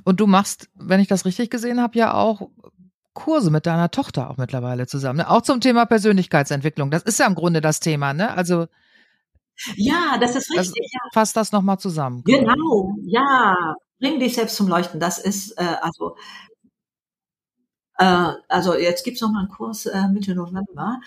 Und 0.05 0.21
du 0.21 0.27
machst, 0.27 0.69
wenn 0.75 1.01
ich 1.01 1.09
das 1.09 1.25
richtig 1.25 1.51
gesehen 1.51 1.81
habe, 1.81 1.99
ja 1.99 2.15
auch 2.15 2.49
Kurse 3.13 3.51
mit 3.51 3.67
deiner 3.67 3.91
Tochter 3.91 4.31
auch 4.31 4.37
mittlerweile 4.37 4.87
zusammen. 4.87 5.19
Ne? 5.19 5.31
Auch 5.31 5.43
zum 5.43 5.61
Thema 5.61 5.87
Persönlichkeitsentwicklung. 5.87 6.91
Das 6.91 7.03
ist 7.03 7.19
ja 7.19 7.27
im 7.27 7.35
Grunde 7.35 7.61
das 7.61 7.81
Thema, 7.81 8.13
ne? 8.13 8.35
Also 8.35 8.67
ja, 9.77 10.19
das 10.21 10.35
ist 10.35 10.51
richtig. 10.51 10.83
Das, 10.83 10.93
ja. 10.93 11.01
Fasst 11.13 11.37
das 11.37 11.53
nochmal 11.53 11.79
zusammen. 11.79 12.23
Genau, 12.25 12.97
ja. 13.05 13.77
Bring 14.01 14.19
dich 14.19 14.35
selbst 14.35 14.57
zum 14.57 14.67
Leuchten. 14.67 14.99
Das 14.99 15.19
ist 15.19 15.53
äh, 15.53 15.77
also 15.81 16.17
äh, 17.99 18.33
also 18.49 18.75
jetzt 18.75 19.05
gibt's 19.05 19.21
noch 19.21 19.31
mal 19.31 19.41
einen 19.41 19.49
Kurs 19.49 19.87
äh, 19.87 20.09
Mitte 20.09 20.35
November. 20.35 21.01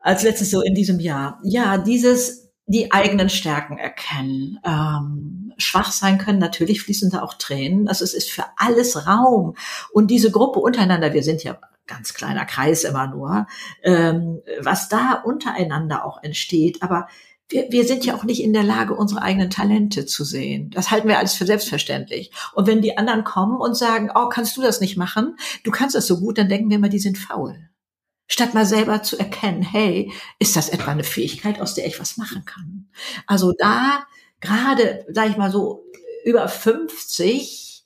Als 0.00 0.22
letztes 0.22 0.50
so 0.50 0.62
in 0.62 0.74
diesem 0.74 1.00
Jahr. 1.00 1.40
Ja, 1.42 1.78
dieses 1.78 2.48
die 2.68 2.92
eigenen 2.92 3.30
Stärken 3.30 3.78
erkennen. 3.78 4.58
Ähm, 4.62 5.54
schwach 5.56 5.90
sein 5.90 6.18
können, 6.18 6.38
natürlich 6.38 6.82
fließen 6.82 7.10
da 7.10 7.22
auch 7.22 7.34
Tränen. 7.34 7.88
Also 7.88 8.04
es 8.04 8.12
ist 8.12 8.30
für 8.30 8.44
alles 8.56 9.06
Raum. 9.06 9.54
Und 9.92 10.10
diese 10.10 10.30
Gruppe 10.30 10.60
untereinander, 10.60 11.14
wir 11.14 11.22
sind 11.22 11.42
ja 11.42 11.58
ganz 11.86 12.12
kleiner 12.12 12.44
Kreis 12.44 12.84
immer 12.84 13.06
nur, 13.08 13.46
ähm, 13.82 14.42
was 14.60 14.90
da 14.90 15.14
untereinander 15.24 16.04
auch 16.04 16.22
entsteht. 16.22 16.82
Aber 16.82 17.08
wir, 17.48 17.70
wir 17.70 17.84
sind 17.86 18.04
ja 18.04 18.14
auch 18.14 18.24
nicht 18.24 18.42
in 18.42 18.52
der 18.52 18.64
Lage, 18.64 18.94
unsere 18.94 19.22
eigenen 19.22 19.50
Talente 19.50 20.06
zu 20.06 20.24
sehen. 20.24 20.70
Das 20.70 20.90
halten 20.90 21.08
wir 21.08 21.18
alles 21.18 21.34
für 21.34 21.46
selbstverständlich. 21.46 22.30
Und 22.54 22.66
wenn 22.66 22.82
die 22.82 22.98
anderen 22.98 23.24
kommen 23.24 23.58
und 23.58 23.76
sagen, 23.76 24.10
oh, 24.14 24.28
kannst 24.28 24.56
du 24.56 24.62
das 24.62 24.80
nicht 24.80 24.96
machen? 24.96 25.36
Du 25.64 25.70
kannst 25.70 25.94
das 25.94 26.06
so 26.06 26.20
gut, 26.20 26.38
dann 26.38 26.48
denken 26.48 26.70
wir 26.70 26.76
immer, 26.76 26.88
die 26.88 26.98
sind 26.98 27.18
faul 27.18 27.68
statt 28.28 28.54
mal 28.54 28.66
selber 28.66 29.02
zu 29.02 29.18
erkennen, 29.18 29.62
hey, 29.62 30.12
ist 30.38 30.54
das 30.54 30.68
etwa 30.68 30.90
eine 30.90 31.02
Fähigkeit, 31.02 31.60
aus 31.60 31.74
der 31.74 31.86
ich 31.86 31.98
was 31.98 32.18
machen 32.18 32.44
kann? 32.44 32.88
Also 33.26 33.52
da 33.52 34.06
gerade, 34.40 35.06
sage 35.08 35.30
ich 35.30 35.36
mal 35.36 35.50
so, 35.50 35.84
über 36.24 36.46
50, 36.46 37.84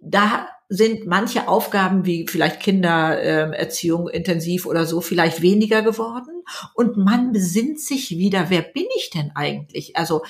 da 0.00 0.48
sind 0.74 1.06
manche 1.06 1.48
Aufgaben 1.48 2.06
wie 2.06 2.26
vielleicht 2.26 2.60
Kindererziehung 2.60 4.08
äh, 4.08 4.16
intensiv 4.16 4.66
oder 4.66 4.86
so 4.86 5.00
vielleicht 5.00 5.42
weniger 5.42 5.82
geworden 5.82 6.44
und 6.74 6.96
man 6.96 7.32
besinnt 7.32 7.80
sich 7.80 8.10
wieder, 8.10 8.48
wer 8.48 8.62
bin 8.62 8.86
ich 8.96 9.10
denn 9.10 9.32
eigentlich? 9.34 9.96
Also 9.96 10.22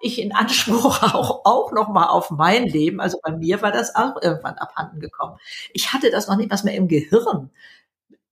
ich 0.00 0.20
in 0.20 0.32
Anspruch 0.32 1.02
auch, 1.14 1.44
auch 1.44 1.72
noch 1.72 1.88
mal 1.88 2.06
auf 2.06 2.30
mein 2.30 2.66
Leben. 2.66 3.00
Also 3.00 3.18
bei 3.22 3.32
mir 3.32 3.62
war 3.62 3.70
das 3.70 3.94
auch 3.94 4.20
irgendwann 4.20 4.54
abhanden 4.54 5.00
gekommen. 5.00 5.36
Ich 5.72 5.92
hatte 5.92 6.10
das 6.10 6.26
noch 6.26 6.36
nicht 6.36 6.50
was 6.50 6.64
mehr 6.64 6.74
im 6.74 6.88
Gehirn, 6.88 7.50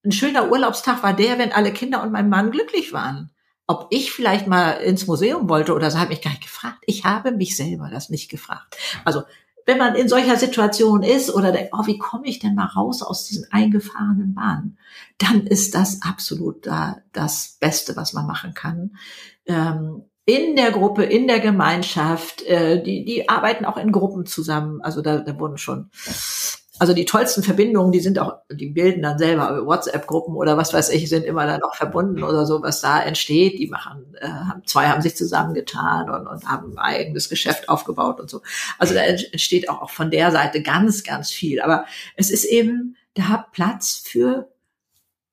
ein 0.04 0.12
schöner 0.12 0.50
Urlaubstag 0.50 1.02
war 1.02 1.12
der, 1.12 1.38
wenn 1.38 1.52
alle 1.52 1.72
Kinder 1.72 2.02
und 2.02 2.12
mein 2.12 2.28
Mann 2.28 2.50
glücklich 2.50 2.92
waren. 2.92 3.30
Ob 3.66 3.86
ich 3.90 4.12
vielleicht 4.12 4.46
mal 4.46 4.72
ins 4.72 5.06
Museum 5.06 5.48
wollte 5.48 5.74
oder 5.74 5.90
so, 5.90 5.98
habe 5.98 6.12
ich 6.12 6.22
gar 6.22 6.30
nicht 6.30 6.42
gefragt. 6.42 6.78
Ich 6.86 7.04
habe 7.04 7.32
mich 7.32 7.56
selber 7.56 7.88
das 7.90 8.08
nicht 8.08 8.30
gefragt. 8.30 8.76
Also 9.04 9.22
wenn 9.66 9.78
man 9.78 9.94
in 9.94 10.08
solcher 10.08 10.36
Situation 10.36 11.02
ist 11.02 11.32
oder 11.32 11.52
denkt, 11.52 11.72
oh, 11.72 11.86
wie 11.86 11.98
komme 11.98 12.26
ich 12.26 12.38
denn 12.38 12.54
mal 12.54 12.66
raus 12.66 13.02
aus 13.02 13.24
diesen 13.24 13.46
eingefahrenen 13.50 14.34
Bahnen, 14.34 14.78
dann 15.18 15.46
ist 15.46 15.74
das 15.74 16.02
absolut 16.02 16.66
da 16.66 16.98
das 17.12 17.56
Beste, 17.60 17.96
was 17.96 18.12
man 18.12 18.26
machen 18.26 18.54
kann. 18.54 18.96
Ähm, 19.46 20.04
in 20.24 20.54
der 20.54 20.70
Gruppe, 20.70 21.04
in 21.04 21.26
der 21.26 21.40
Gemeinschaft, 21.40 22.42
äh, 22.42 22.82
die, 22.82 23.04
die 23.04 23.28
arbeiten 23.28 23.64
auch 23.64 23.76
in 23.76 23.92
Gruppen 23.92 24.26
zusammen. 24.26 24.80
Also 24.80 25.02
da, 25.02 25.18
da 25.18 25.38
wurden 25.38 25.58
schon 25.58 25.90
also 26.80 26.94
die 26.94 27.04
tollsten 27.04 27.42
Verbindungen, 27.42 27.92
die 27.92 28.00
sind 28.00 28.18
auch, 28.18 28.38
die 28.50 28.68
bilden 28.68 29.02
dann 29.02 29.18
selber 29.18 29.66
WhatsApp-Gruppen 29.66 30.34
oder 30.34 30.56
was 30.56 30.72
weiß 30.72 30.88
ich, 30.88 31.10
sind 31.10 31.26
immer 31.26 31.46
dann 31.46 31.62
auch 31.62 31.74
verbunden 31.74 32.22
oder 32.22 32.46
so, 32.46 32.62
was 32.62 32.80
da 32.80 33.02
entsteht. 33.02 33.58
Die 33.58 33.66
machen, 33.66 34.16
äh, 34.18 34.26
haben, 34.26 34.62
zwei 34.64 34.88
haben 34.88 35.02
sich 35.02 35.14
zusammengetan 35.14 36.08
und, 36.08 36.26
und 36.26 36.48
haben 36.48 36.72
ein 36.72 36.78
eigenes 36.78 37.28
Geschäft 37.28 37.68
aufgebaut 37.68 38.18
und 38.18 38.30
so. 38.30 38.40
Also 38.78 38.94
da 38.94 39.02
entsteht 39.02 39.68
auch, 39.68 39.82
auch 39.82 39.90
von 39.90 40.10
der 40.10 40.32
Seite 40.32 40.62
ganz, 40.62 41.04
ganz 41.04 41.30
viel. 41.30 41.60
Aber 41.60 41.84
es 42.16 42.30
ist 42.30 42.46
eben, 42.46 42.96
da 43.12 43.24
hat 43.24 43.52
Platz 43.52 44.02
für 44.02 44.49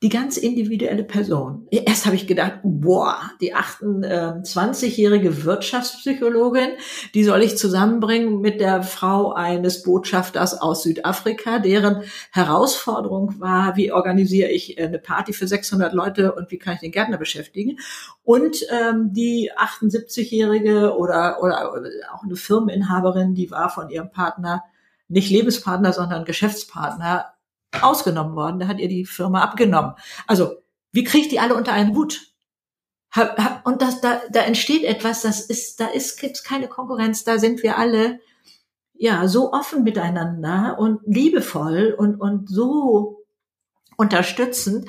die 0.04 0.10
ganz 0.10 0.38
individuelle 0.38 1.04
Person. 1.04 1.68
Erst 1.72 2.06
habe 2.06 2.16
ich 2.16 2.28
gedacht, 2.28 2.60
boah, 2.64 3.20
die 3.42 3.56
28-jährige 3.56 5.44
Wirtschaftspsychologin, 5.44 6.70
die 7.16 7.24
soll 7.24 7.42
ich 7.42 7.58
zusammenbringen 7.58 8.40
mit 8.40 8.62
der 8.62 8.84
Frau 8.84 9.34
eines 9.34 9.82
Botschafters 9.82 10.62
aus 10.62 10.84
Südafrika, 10.84 11.58
deren 11.58 12.04
Herausforderung 12.32 13.40
war, 13.40 13.76
wie 13.76 13.92
organisiere 13.92 14.52
ich 14.52 14.80
eine 14.80 15.00
Party 15.00 15.34
für 15.34 15.48
600 15.48 15.94
Leute 15.94 16.32
und 16.34 16.52
wie 16.52 16.60
kann 16.60 16.76
ich 16.76 16.82
den 16.82 16.92
Gärtner 16.92 17.18
beschäftigen? 17.18 17.80
Und 18.24 18.68
ähm, 18.70 19.14
die 19.14 19.52
78-jährige 19.58 20.96
oder, 20.96 21.42
oder 21.42 21.72
auch 22.14 22.24
eine 22.24 22.36
Firmeninhaberin, 22.36 23.34
die 23.34 23.50
war 23.50 23.72
von 23.72 23.90
ihrem 23.90 24.12
Partner 24.12 24.64
nicht 25.08 25.32
Lebenspartner, 25.32 25.92
sondern 25.92 26.26
Geschäftspartner 26.26 27.34
ausgenommen 27.84 28.36
worden. 28.36 28.60
Da 28.60 28.68
hat 28.68 28.80
ihr 28.80 28.88
die 28.88 29.06
Firma 29.06 29.42
abgenommen. 29.42 29.94
Also, 30.26 30.58
wie 30.92 31.04
kriegt 31.04 31.32
die 31.32 31.40
alle 31.40 31.56
unter 31.56 31.74
einen 31.74 31.96
Hut? 31.96 32.34
Und 33.64 33.82
das, 33.82 34.02
da, 34.02 34.22
da 34.30 34.42
entsteht 34.42 34.84
etwas, 34.84 35.22
das 35.22 35.42
ist, 35.42 35.80
da 35.80 35.88
ist, 35.88 36.20
gibt's 36.20 36.44
keine 36.44 36.68
Konkurrenz, 36.68 37.24
da 37.24 37.40
sind 37.40 37.64
wir 37.64 37.78
alle, 37.78 38.20
ja, 38.94 39.28
so 39.28 39.54
offen 39.54 39.84
miteinander 39.84 40.78
und 40.78 41.02
liebevoll 41.06 41.96
und, 41.98 42.20
und 42.20 42.50
so 42.50 43.17
unterstützend, 43.98 44.88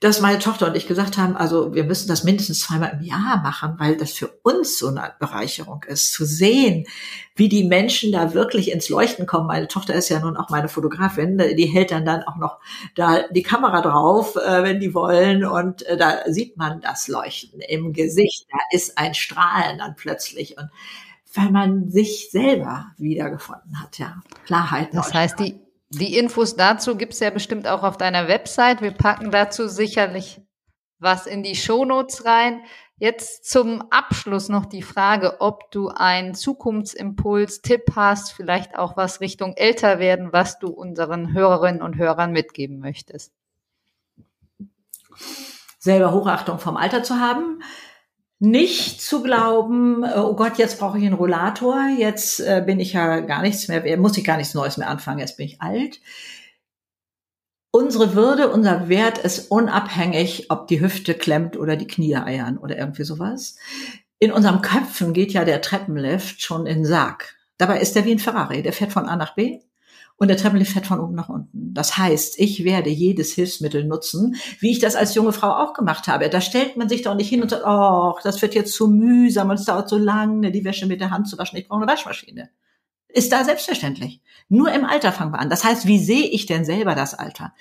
dass 0.00 0.20
meine 0.20 0.38
Tochter 0.38 0.66
und 0.66 0.76
ich 0.76 0.86
gesagt 0.86 1.16
haben, 1.16 1.36
also 1.36 1.74
wir 1.74 1.84
müssen 1.84 2.08
das 2.08 2.22
mindestens 2.22 2.60
zweimal 2.60 2.98
im 2.98 3.02
Jahr 3.02 3.40
machen, 3.42 3.76
weil 3.78 3.96
das 3.96 4.12
für 4.12 4.28
uns 4.42 4.78
so 4.78 4.88
eine 4.88 5.14
Bereicherung 5.18 5.84
ist, 5.84 6.12
zu 6.12 6.26
sehen, 6.26 6.86
wie 7.34 7.48
die 7.48 7.64
Menschen 7.64 8.12
da 8.12 8.34
wirklich 8.34 8.70
ins 8.70 8.90
Leuchten 8.90 9.26
kommen. 9.26 9.46
Meine 9.46 9.68
Tochter 9.68 9.94
ist 9.94 10.10
ja 10.10 10.20
nun 10.20 10.36
auch 10.36 10.50
meine 10.50 10.68
Fotografin, 10.68 11.38
die 11.38 11.66
hält 11.66 11.92
dann 11.92 12.04
dann 12.04 12.24
auch 12.24 12.36
noch 12.36 12.58
da 12.94 13.22
die 13.30 13.42
Kamera 13.42 13.80
drauf, 13.80 14.36
äh, 14.36 14.62
wenn 14.62 14.80
die 14.80 14.92
wollen 14.92 15.44
und 15.44 15.82
äh, 15.86 15.96
da 15.96 16.18
sieht 16.26 16.58
man 16.58 16.80
das 16.82 17.08
Leuchten 17.08 17.60
im 17.60 17.94
Gesicht. 17.94 18.46
Da 18.50 18.58
ist 18.70 18.98
ein 18.98 19.14
Strahlen 19.14 19.78
dann 19.78 19.96
plötzlich 19.96 20.58
und 20.58 20.68
weil 21.34 21.50
man 21.50 21.90
sich 21.90 22.28
selber 22.30 22.88
wiedergefunden 22.98 23.80
hat, 23.80 23.98
ja. 23.98 24.20
Klarheit. 24.44 24.88
Das 24.92 25.14
heißt, 25.14 25.38
die, 25.40 25.58
die 25.92 26.16
Infos 26.16 26.56
dazu 26.56 26.96
gibt's 26.96 27.20
ja 27.20 27.30
bestimmt 27.30 27.68
auch 27.68 27.82
auf 27.82 27.98
deiner 27.98 28.26
Website. 28.28 28.80
Wir 28.80 28.92
packen 28.92 29.30
dazu 29.30 29.68
sicherlich 29.68 30.40
was 30.98 31.26
in 31.26 31.42
die 31.42 31.56
Shownotes 31.56 32.24
rein. 32.24 32.62
Jetzt 32.96 33.50
zum 33.50 33.82
Abschluss 33.90 34.48
noch 34.48 34.64
die 34.64 34.82
Frage, 34.82 35.40
ob 35.40 35.70
du 35.72 35.88
einen 35.88 36.34
Zukunftsimpuls-Tipp 36.34 37.92
hast, 37.96 38.32
vielleicht 38.32 38.78
auch 38.78 38.96
was 38.96 39.20
Richtung 39.20 39.54
älter 39.56 39.98
werden, 39.98 40.32
was 40.32 40.60
du 40.60 40.68
unseren 40.68 41.32
Hörerinnen 41.32 41.82
und 41.82 41.96
Hörern 41.96 42.30
mitgeben 42.30 42.78
möchtest. 42.78 43.32
Selber 45.78 46.12
Hochachtung 46.12 46.60
vom 46.60 46.76
Alter 46.76 47.02
zu 47.02 47.18
haben, 47.18 47.60
nicht 48.42 49.00
zu 49.00 49.22
glauben, 49.22 50.02
äh, 50.02 50.14
oh 50.16 50.34
Gott, 50.34 50.58
jetzt 50.58 50.80
brauche 50.80 50.98
ich 50.98 51.06
einen 51.06 51.14
Rollator, 51.14 51.86
jetzt 51.96 52.40
äh, 52.40 52.60
bin 52.66 52.80
ich 52.80 52.92
ja 52.92 53.20
gar 53.20 53.40
nichts 53.40 53.68
mehr, 53.68 53.96
muss 53.98 54.18
ich 54.18 54.24
gar 54.24 54.36
nichts 54.36 54.54
Neues 54.54 54.76
mehr 54.78 54.90
anfangen, 54.90 55.20
jetzt 55.20 55.36
bin 55.36 55.46
ich 55.46 55.62
alt. 55.62 56.00
Unsere 57.70 58.14
Würde, 58.14 58.50
unser 58.50 58.88
Wert 58.88 59.18
ist 59.18 59.50
unabhängig, 59.52 60.50
ob 60.50 60.66
die 60.66 60.80
Hüfte 60.80 61.14
klemmt 61.14 61.56
oder 61.56 61.76
die 61.76 61.86
Knie 61.86 62.16
eiern 62.16 62.58
oder 62.58 62.76
irgendwie 62.76 63.04
sowas. 63.04 63.56
In 64.18 64.32
unserem 64.32 64.60
Köpfen 64.60 65.12
geht 65.12 65.32
ja 65.32 65.44
der 65.44 65.60
Treppenlift 65.60 66.42
schon 66.42 66.66
in 66.66 66.78
den 66.78 66.84
Sarg. 66.84 67.36
Dabei 67.58 67.78
ist 67.80 67.94
der 67.94 68.04
wie 68.04 68.12
ein 68.12 68.18
Ferrari, 68.18 68.62
der 68.62 68.72
fährt 68.72 68.92
von 68.92 69.06
A 69.06 69.14
nach 69.14 69.36
B 69.36 69.60
und 70.22 70.28
der 70.28 70.36
Treppenlift 70.36 70.70
fährt 70.70 70.86
von 70.86 71.00
oben 71.00 71.16
nach 71.16 71.28
unten. 71.28 71.74
Das 71.74 71.98
heißt, 71.98 72.38
ich 72.38 72.62
werde 72.62 72.90
jedes 72.90 73.32
Hilfsmittel 73.32 73.82
nutzen, 73.82 74.36
wie 74.60 74.70
ich 74.70 74.78
das 74.78 74.94
als 74.94 75.16
junge 75.16 75.32
Frau 75.32 75.48
auch 75.48 75.74
gemacht 75.74 76.06
habe. 76.06 76.30
Da 76.30 76.40
stellt 76.40 76.76
man 76.76 76.88
sich 76.88 77.02
doch 77.02 77.16
nicht 77.16 77.28
hin 77.28 77.42
und 77.42 77.50
sagt, 77.50 77.64
oh, 77.66 78.14
das 78.22 78.40
wird 78.40 78.54
jetzt 78.54 78.72
zu 78.72 78.86
mühsam 78.86 79.50
und 79.50 79.56
es 79.56 79.64
dauert 79.64 79.88
so 79.88 79.98
lange, 79.98 80.52
die 80.52 80.64
Wäsche 80.64 80.86
mit 80.86 81.00
der 81.00 81.10
Hand 81.10 81.26
zu 81.26 81.38
waschen. 81.38 81.58
Ich 81.58 81.66
brauche 81.66 81.82
eine 81.82 81.90
Waschmaschine. 81.90 82.50
Ist 83.08 83.32
da 83.32 83.42
selbstverständlich. 83.42 84.22
Nur 84.48 84.72
im 84.72 84.84
Alter 84.84 85.10
fangen 85.10 85.32
wir 85.32 85.40
an. 85.40 85.50
Das 85.50 85.64
heißt, 85.64 85.88
wie 85.88 85.98
sehe 85.98 86.28
ich 86.28 86.46
denn 86.46 86.64
selber 86.64 86.94
das 86.94 87.14
Alter? 87.14 87.52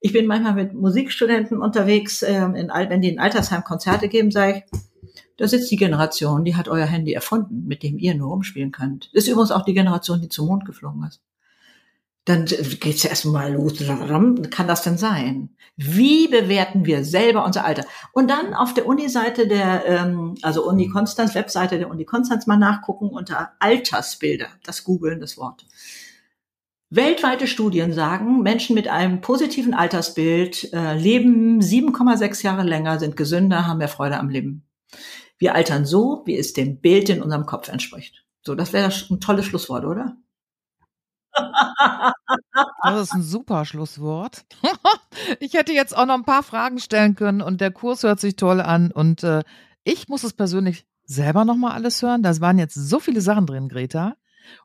Ich 0.00 0.14
bin 0.14 0.24
manchmal 0.24 0.54
mit 0.54 0.72
Musikstudenten 0.72 1.60
unterwegs, 1.60 2.22
ähm, 2.22 2.54
in, 2.54 2.68
wenn 2.68 3.02
die 3.02 3.10
in 3.10 3.18
Altersheim 3.18 3.62
Konzerte 3.62 4.08
geben, 4.08 4.30
sage 4.30 4.64
ich, 4.72 4.80
da 5.36 5.46
sitzt 5.46 5.70
die 5.70 5.76
Generation, 5.76 6.46
die 6.46 6.56
hat 6.56 6.68
euer 6.68 6.86
Handy 6.86 7.12
erfunden, 7.12 7.66
mit 7.66 7.82
dem 7.82 7.98
ihr 7.98 8.14
nur 8.14 8.32
umspielen 8.32 8.72
könnt. 8.72 9.10
Ist 9.12 9.28
übrigens 9.28 9.50
auch 9.50 9.66
die 9.66 9.74
Generation, 9.74 10.22
die 10.22 10.30
zum 10.30 10.46
Mond 10.46 10.64
geflogen 10.64 11.04
ist 11.04 11.20
dann 12.26 12.44
geht's 12.44 13.04
ja 13.04 13.10
erstmal 13.10 13.52
los. 13.52 13.74
Kann 14.50 14.66
das 14.66 14.82
denn 14.82 14.98
sein? 14.98 15.56
Wie 15.76 16.26
bewerten 16.26 16.84
wir 16.84 17.04
selber 17.04 17.44
unser 17.44 17.64
Alter? 17.64 17.84
Und 18.12 18.28
dann 18.28 18.52
auf 18.52 18.74
der 18.74 18.86
Uni-Seite 18.86 19.46
der, 19.46 19.86
ähm, 19.86 20.34
also 20.42 20.68
Uni 20.68 20.88
Konstanz, 20.88 21.36
Webseite 21.36 21.78
der 21.78 21.88
Uni 21.88 22.04
Konstanz 22.04 22.48
mal 22.48 22.56
nachgucken 22.56 23.10
unter 23.10 23.52
Altersbilder, 23.60 24.48
das 24.64 24.82
googeln, 24.82 25.20
das 25.20 25.38
Wort. 25.38 25.66
Weltweite 26.90 27.46
Studien 27.46 27.92
sagen, 27.92 28.42
Menschen 28.42 28.74
mit 28.74 28.88
einem 28.88 29.20
positiven 29.20 29.74
Altersbild 29.74 30.72
äh, 30.72 30.98
leben 30.98 31.60
7,6 31.60 32.42
Jahre 32.42 32.64
länger, 32.64 32.98
sind 32.98 33.16
gesünder, 33.16 33.66
haben 33.68 33.78
mehr 33.78 33.88
Freude 33.88 34.18
am 34.18 34.30
Leben. 34.30 34.66
Wir 35.38 35.54
altern 35.54 35.84
so, 35.84 36.22
wie 36.24 36.36
es 36.36 36.54
dem 36.54 36.80
Bild 36.80 37.08
in 37.08 37.22
unserem 37.22 37.46
Kopf 37.46 37.68
entspricht. 37.68 38.24
So, 38.42 38.56
das 38.56 38.72
wäre 38.72 38.90
ein 39.10 39.20
tolles 39.20 39.44
Schlusswort, 39.44 39.84
oder? 39.84 40.16
Das 42.82 43.02
ist 43.02 43.14
ein 43.14 43.22
super 43.22 43.64
Schlusswort. 43.64 44.44
ich 45.40 45.54
hätte 45.54 45.72
jetzt 45.72 45.96
auch 45.96 46.06
noch 46.06 46.14
ein 46.14 46.24
paar 46.24 46.42
Fragen 46.42 46.78
stellen 46.78 47.14
können 47.14 47.40
und 47.40 47.60
der 47.60 47.70
Kurs 47.70 48.02
hört 48.02 48.20
sich 48.20 48.36
toll 48.36 48.60
an 48.60 48.90
und 48.90 49.22
äh, 49.22 49.42
ich 49.84 50.08
muss 50.08 50.24
es 50.24 50.32
persönlich 50.32 50.86
selber 51.04 51.44
noch 51.44 51.56
mal 51.56 51.72
alles 51.72 52.02
hören. 52.02 52.22
Da 52.22 52.40
waren 52.40 52.58
jetzt 52.58 52.74
so 52.74 52.98
viele 53.00 53.20
Sachen 53.20 53.46
drin, 53.46 53.68
Greta. 53.68 54.16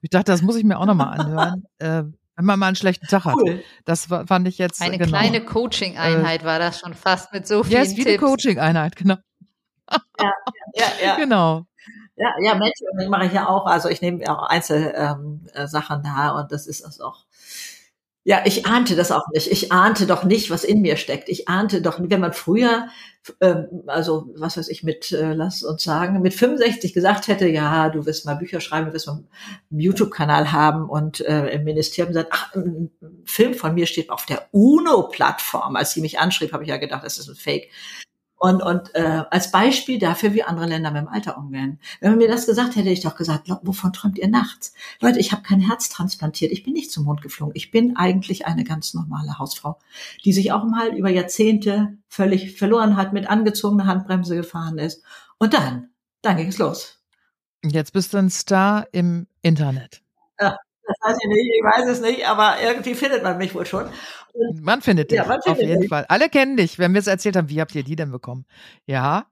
Ich 0.01 0.09
dachte, 0.09 0.31
das 0.31 0.41
muss 0.41 0.55
ich 0.55 0.63
mir 0.63 0.79
auch 0.79 0.85
noch 0.85 0.95
mal 0.95 1.11
anhören. 1.11 1.63
äh, 1.79 2.03
wenn 2.35 2.45
man 2.45 2.59
mal 2.59 2.67
einen 2.67 2.75
schlechten 2.75 3.07
Tag 3.07 3.25
hat. 3.25 3.35
Cool. 3.35 3.63
Das 3.85 4.05
fand 4.05 4.47
ich 4.47 4.57
jetzt. 4.57 4.81
Eine 4.81 4.97
genau. 4.97 5.09
kleine 5.09 5.45
Coaching-Einheit 5.45 6.41
äh, 6.41 6.45
war 6.45 6.59
das 6.59 6.79
schon 6.79 6.93
fast 6.93 7.33
mit 7.33 7.45
so 7.45 7.63
vielen 7.63 7.75
Ja, 7.75 7.81
es 7.81 7.89
ist 7.89 7.97
wie 7.97 8.07
eine 8.07 8.17
Coaching-Einheit, 8.17 8.95
genau. 8.95 9.17
ja, 10.19 10.33
ja, 10.73 10.85
ja. 11.03 11.15
Genau. 11.17 11.65
Ja, 12.21 12.35
ja, 12.43 12.55
Mentoring 12.55 13.09
mache 13.09 13.25
ich 13.25 13.33
ja 13.33 13.47
auch. 13.47 13.65
Also 13.65 13.89
ich 13.89 14.01
nehme 14.01 14.23
auch 14.31 14.43
Einzelsachen 14.43 15.97
ähm, 15.97 16.03
da 16.03 16.31
und 16.39 16.51
das 16.51 16.67
ist 16.67 16.85
das 16.85 16.99
auch. 16.99 17.25
Ja, 18.23 18.43
ich 18.45 18.67
ahnte 18.67 18.95
das 18.95 19.11
auch 19.11 19.23
nicht. 19.33 19.51
Ich 19.51 19.71
ahnte 19.71 20.05
doch 20.05 20.23
nicht, 20.23 20.51
was 20.51 20.63
in 20.63 20.81
mir 20.81 20.97
steckt. 20.97 21.27
Ich 21.27 21.47
ahnte 21.49 21.81
doch, 21.81 21.99
wenn 21.99 22.19
man 22.19 22.33
früher, 22.33 22.87
ähm, 23.41 23.65
also 23.87 24.29
was 24.35 24.57
weiß 24.57 24.67
ich, 24.69 24.83
mit, 24.83 25.11
äh, 25.11 25.33
lass 25.33 25.63
uns 25.63 25.83
sagen, 25.83 26.21
mit 26.21 26.35
65 26.35 26.93
gesagt 26.93 27.27
hätte, 27.27 27.47
ja, 27.47 27.89
du 27.89 28.05
wirst 28.05 28.27
mal 28.27 28.35
Bücher 28.35 28.61
schreiben, 28.61 28.87
du 28.87 28.93
wirst 28.93 29.07
mal 29.07 29.13
einen 29.71 29.79
YouTube-Kanal 29.79 30.51
haben 30.51 30.87
und 30.87 31.21
äh, 31.21 31.47
im 31.49 31.63
Ministerium 31.63 32.13
sagt, 32.13 32.29
ach, 32.31 32.53
ein 32.53 32.91
Film 33.25 33.55
von 33.55 33.73
mir 33.73 33.87
steht 33.87 34.11
auf 34.11 34.27
der 34.27 34.47
UNO-Plattform. 34.51 35.75
Als 35.75 35.93
sie 35.93 36.01
mich 36.01 36.19
anschrieb, 36.19 36.53
habe 36.53 36.63
ich 36.63 36.69
ja 36.69 36.77
gedacht, 36.77 37.03
das 37.03 37.17
ist 37.17 37.27
ein 37.27 37.35
Fake. 37.35 37.69
Und, 38.43 38.63
und 38.63 38.95
äh, 38.95 39.23
als 39.29 39.51
Beispiel 39.51 39.99
dafür, 39.99 40.33
wie 40.33 40.41
andere 40.41 40.65
Länder 40.65 40.89
mit 40.89 41.03
dem 41.03 41.07
Alter 41.07 41.37
umgehen. 41.37 41.79
Wenn 41.99 42.09
man 42.09 42.17
mir 42.17 42.27
das 42.27 42.47
gesagt 42.47 42.75
hätte, 42.75 42.89
ich 42.89 43.01
doch 43.01 43.15
gesagt, 43.15 43.47
wovon 43.61 43.93
träumt 43.93 44.17
ihr 44.17 44.27
nachts? 44.27 44.73
Leute, 44.99 45.19
ich 45.19 45.31
habe 45.31 45.43
kein 45.43 45.59
Herz 45.59 45.89
transplantiert, 45.89 46.51
ich 46.51 46.63
bin 46.63 46.73
nicht 46.73 46.91
zum 46.91 47.03
Mond 47.03 47.21
geflogen. 47.21 47.53
Ich 47.55 47.69
bin 47.69 47.97
eigentlich 47.97 48.47
eine 48.47 48.63
ganz 48.63 48.95
normale 48.95 49.37
Hausfrau, 49.37 49.77
die 50.25 50.33
sich 50.33 50.51
auch 50.51 50.63
mal 50.63 50.97
über 50.97 51.11
Jahrzehnte 51.11 51.99
völlig 52.07 52.57
verloren 52.57 52.97
hat, 52.97 53.13
mit 53.13 53.29
angezogener 53.29 53.85
Handbremse 53.85 54.35
gefahren 54.35 54.79
ist. 54.79 55.03
Und 55.37 55.53
dann, 55.53 55.89
dann 56.23 56.37
ging 56.37 56.47
es 56.47 56.57
los. 56.57 56.99
Jetzt 57.63 57.93
bist 57.93 58.11
du 58.11 58.17
ein 58.17 58.31
Star 58.31 58.87
im 58.91 59.27
Internet. 59.43 60.01
Ja, 60.39 60.57
weiß 61.01 61.17
ich 61.21 61.29
nicht, 61.29 61.51
ich 61.57 61.63
weiß 61.63 61.87
es 61.89 62.01
nicht, 62.01 62.27
aber 62.27 62.55
irgendwie 62.63 62.95
findet 62.95 63.23
man 63.23 63.37
mich 63.37 63.53
wohl 63.53 63.65
schon. 63.65 63.85
Und 64.33 64.63
man 64.63 64.81
findet 64.81 65.11
dich, 65.11 65.17
ja, 65.17 65.25
man 65.25 65.41
findet 65.41 65.61
auf 65.61 65.67
jeden 65.67 65.79
mich. 65.79 65.89
Fall. 65.89 66.05
Alle 66.07 66.29
kennen 66.29 66.57
dich, 66.57 66.79
wenn 66.79 66.93
wir 66.93 66.99
es 66.99 67.07
erzählt 67.07 67.35
haben. 67.35 67.49
Wie 67.49 67.59
habt 67.59 67.75
ihr 67.75 67.83
die 67.83 67.95
denn 67.95 68.11
bekommen? 68.11 68.45
Ja, 68.85 69.25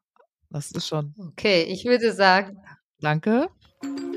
das 0.50 0.72
ist 0.72 0.88
schon. 0.88 1.14
Okay, 1.18 1.64
ich 1.64 1.86
würde 1.86 2.12
sagen. 2.12 2.58
Danke. 3.00 3.48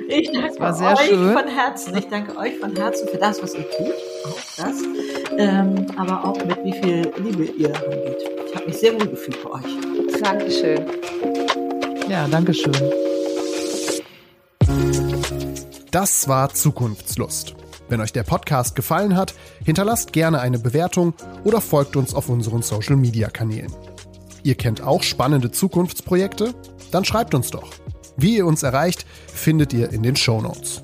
Ich 0.08 0.30
danke 0.32 0.60
euch 0.60 0.98
schön. 1.08 1.32
von 1.32 1.46
Herzen. 1.46 1.96
Ich 1.96 2.08
danke 2.08 2.36
euch 2.36 2.58
von 2.58 2.74
Herzen 2.74 3.08
für 3.08 3.18
das, 3.18 3.40
was 3.42 3.54
ihr 3.54 3.70
tut. 3.70 3.94
Auch 4.24 4.40
das. 4.56 4.82
Ähm, 5.38 5.86
aber 5.96 6.24
auch 6.24 6.44
mit 6.44 6.64
wie 6.64 6.72
viel 6.72 7.12
Liebe 7.18 7.44
ihr 7.44 7.74
angeht. 7.74 8.24
Ich 8.46 8.54
habe 8.54 8.66
mich 8.66 8.76
sehr 8.76 8.92
wohl 8.94 9.06
gefühlt 9.06 9.42
bei 9.44 9.50
euch. 9.50 10.20
Dankeschön. 10.20 10.84
Ja, 12.08 12.26
Dankeschön. 12.28 12.72
Das 15.92 16.26
war 16.26 16.48
Zukunftslust. 16.54 17.54
Wenn 17.90 18.00
euch 18.00 18.14
der 18.14 18.22
Podcast 18.22 18.74
gefallen 18.74 19.14
hat, 19.14 19.34
hinterlasst 19.62 20.14
gerne 20.14 20.40
eine 20.40 20.58
Bewertung 20.58 21.12
oder 21.44 21.60
folgt 21.60 21.96
uns 21.96 22.14
auf 22.14 22.30
unseren 22.30 22.62
Social-Media-Kanälen. 22.62 23.70
Ihr 24.42 24.54
kennt 24.54 24.80
auch 24.80 25.02
spannende 25.02 25.50
Zukunftsprojekte? 25.50 26.54
Dann 26.92 27.04
schreibt 27.04 27.34
uns 27.34 27.50
doch. 27.50 27.74
Wie 28.16 28.36
ihr 28.38 28.46
uns 28.46 28.62
erreicht, 28.62 29.04
findet 29.26 29.74
ihr 29.74 29.90
in 29.90 30.02
den 30.02 30.16
Show 30.16 30.40
Notes. 30.40 30.82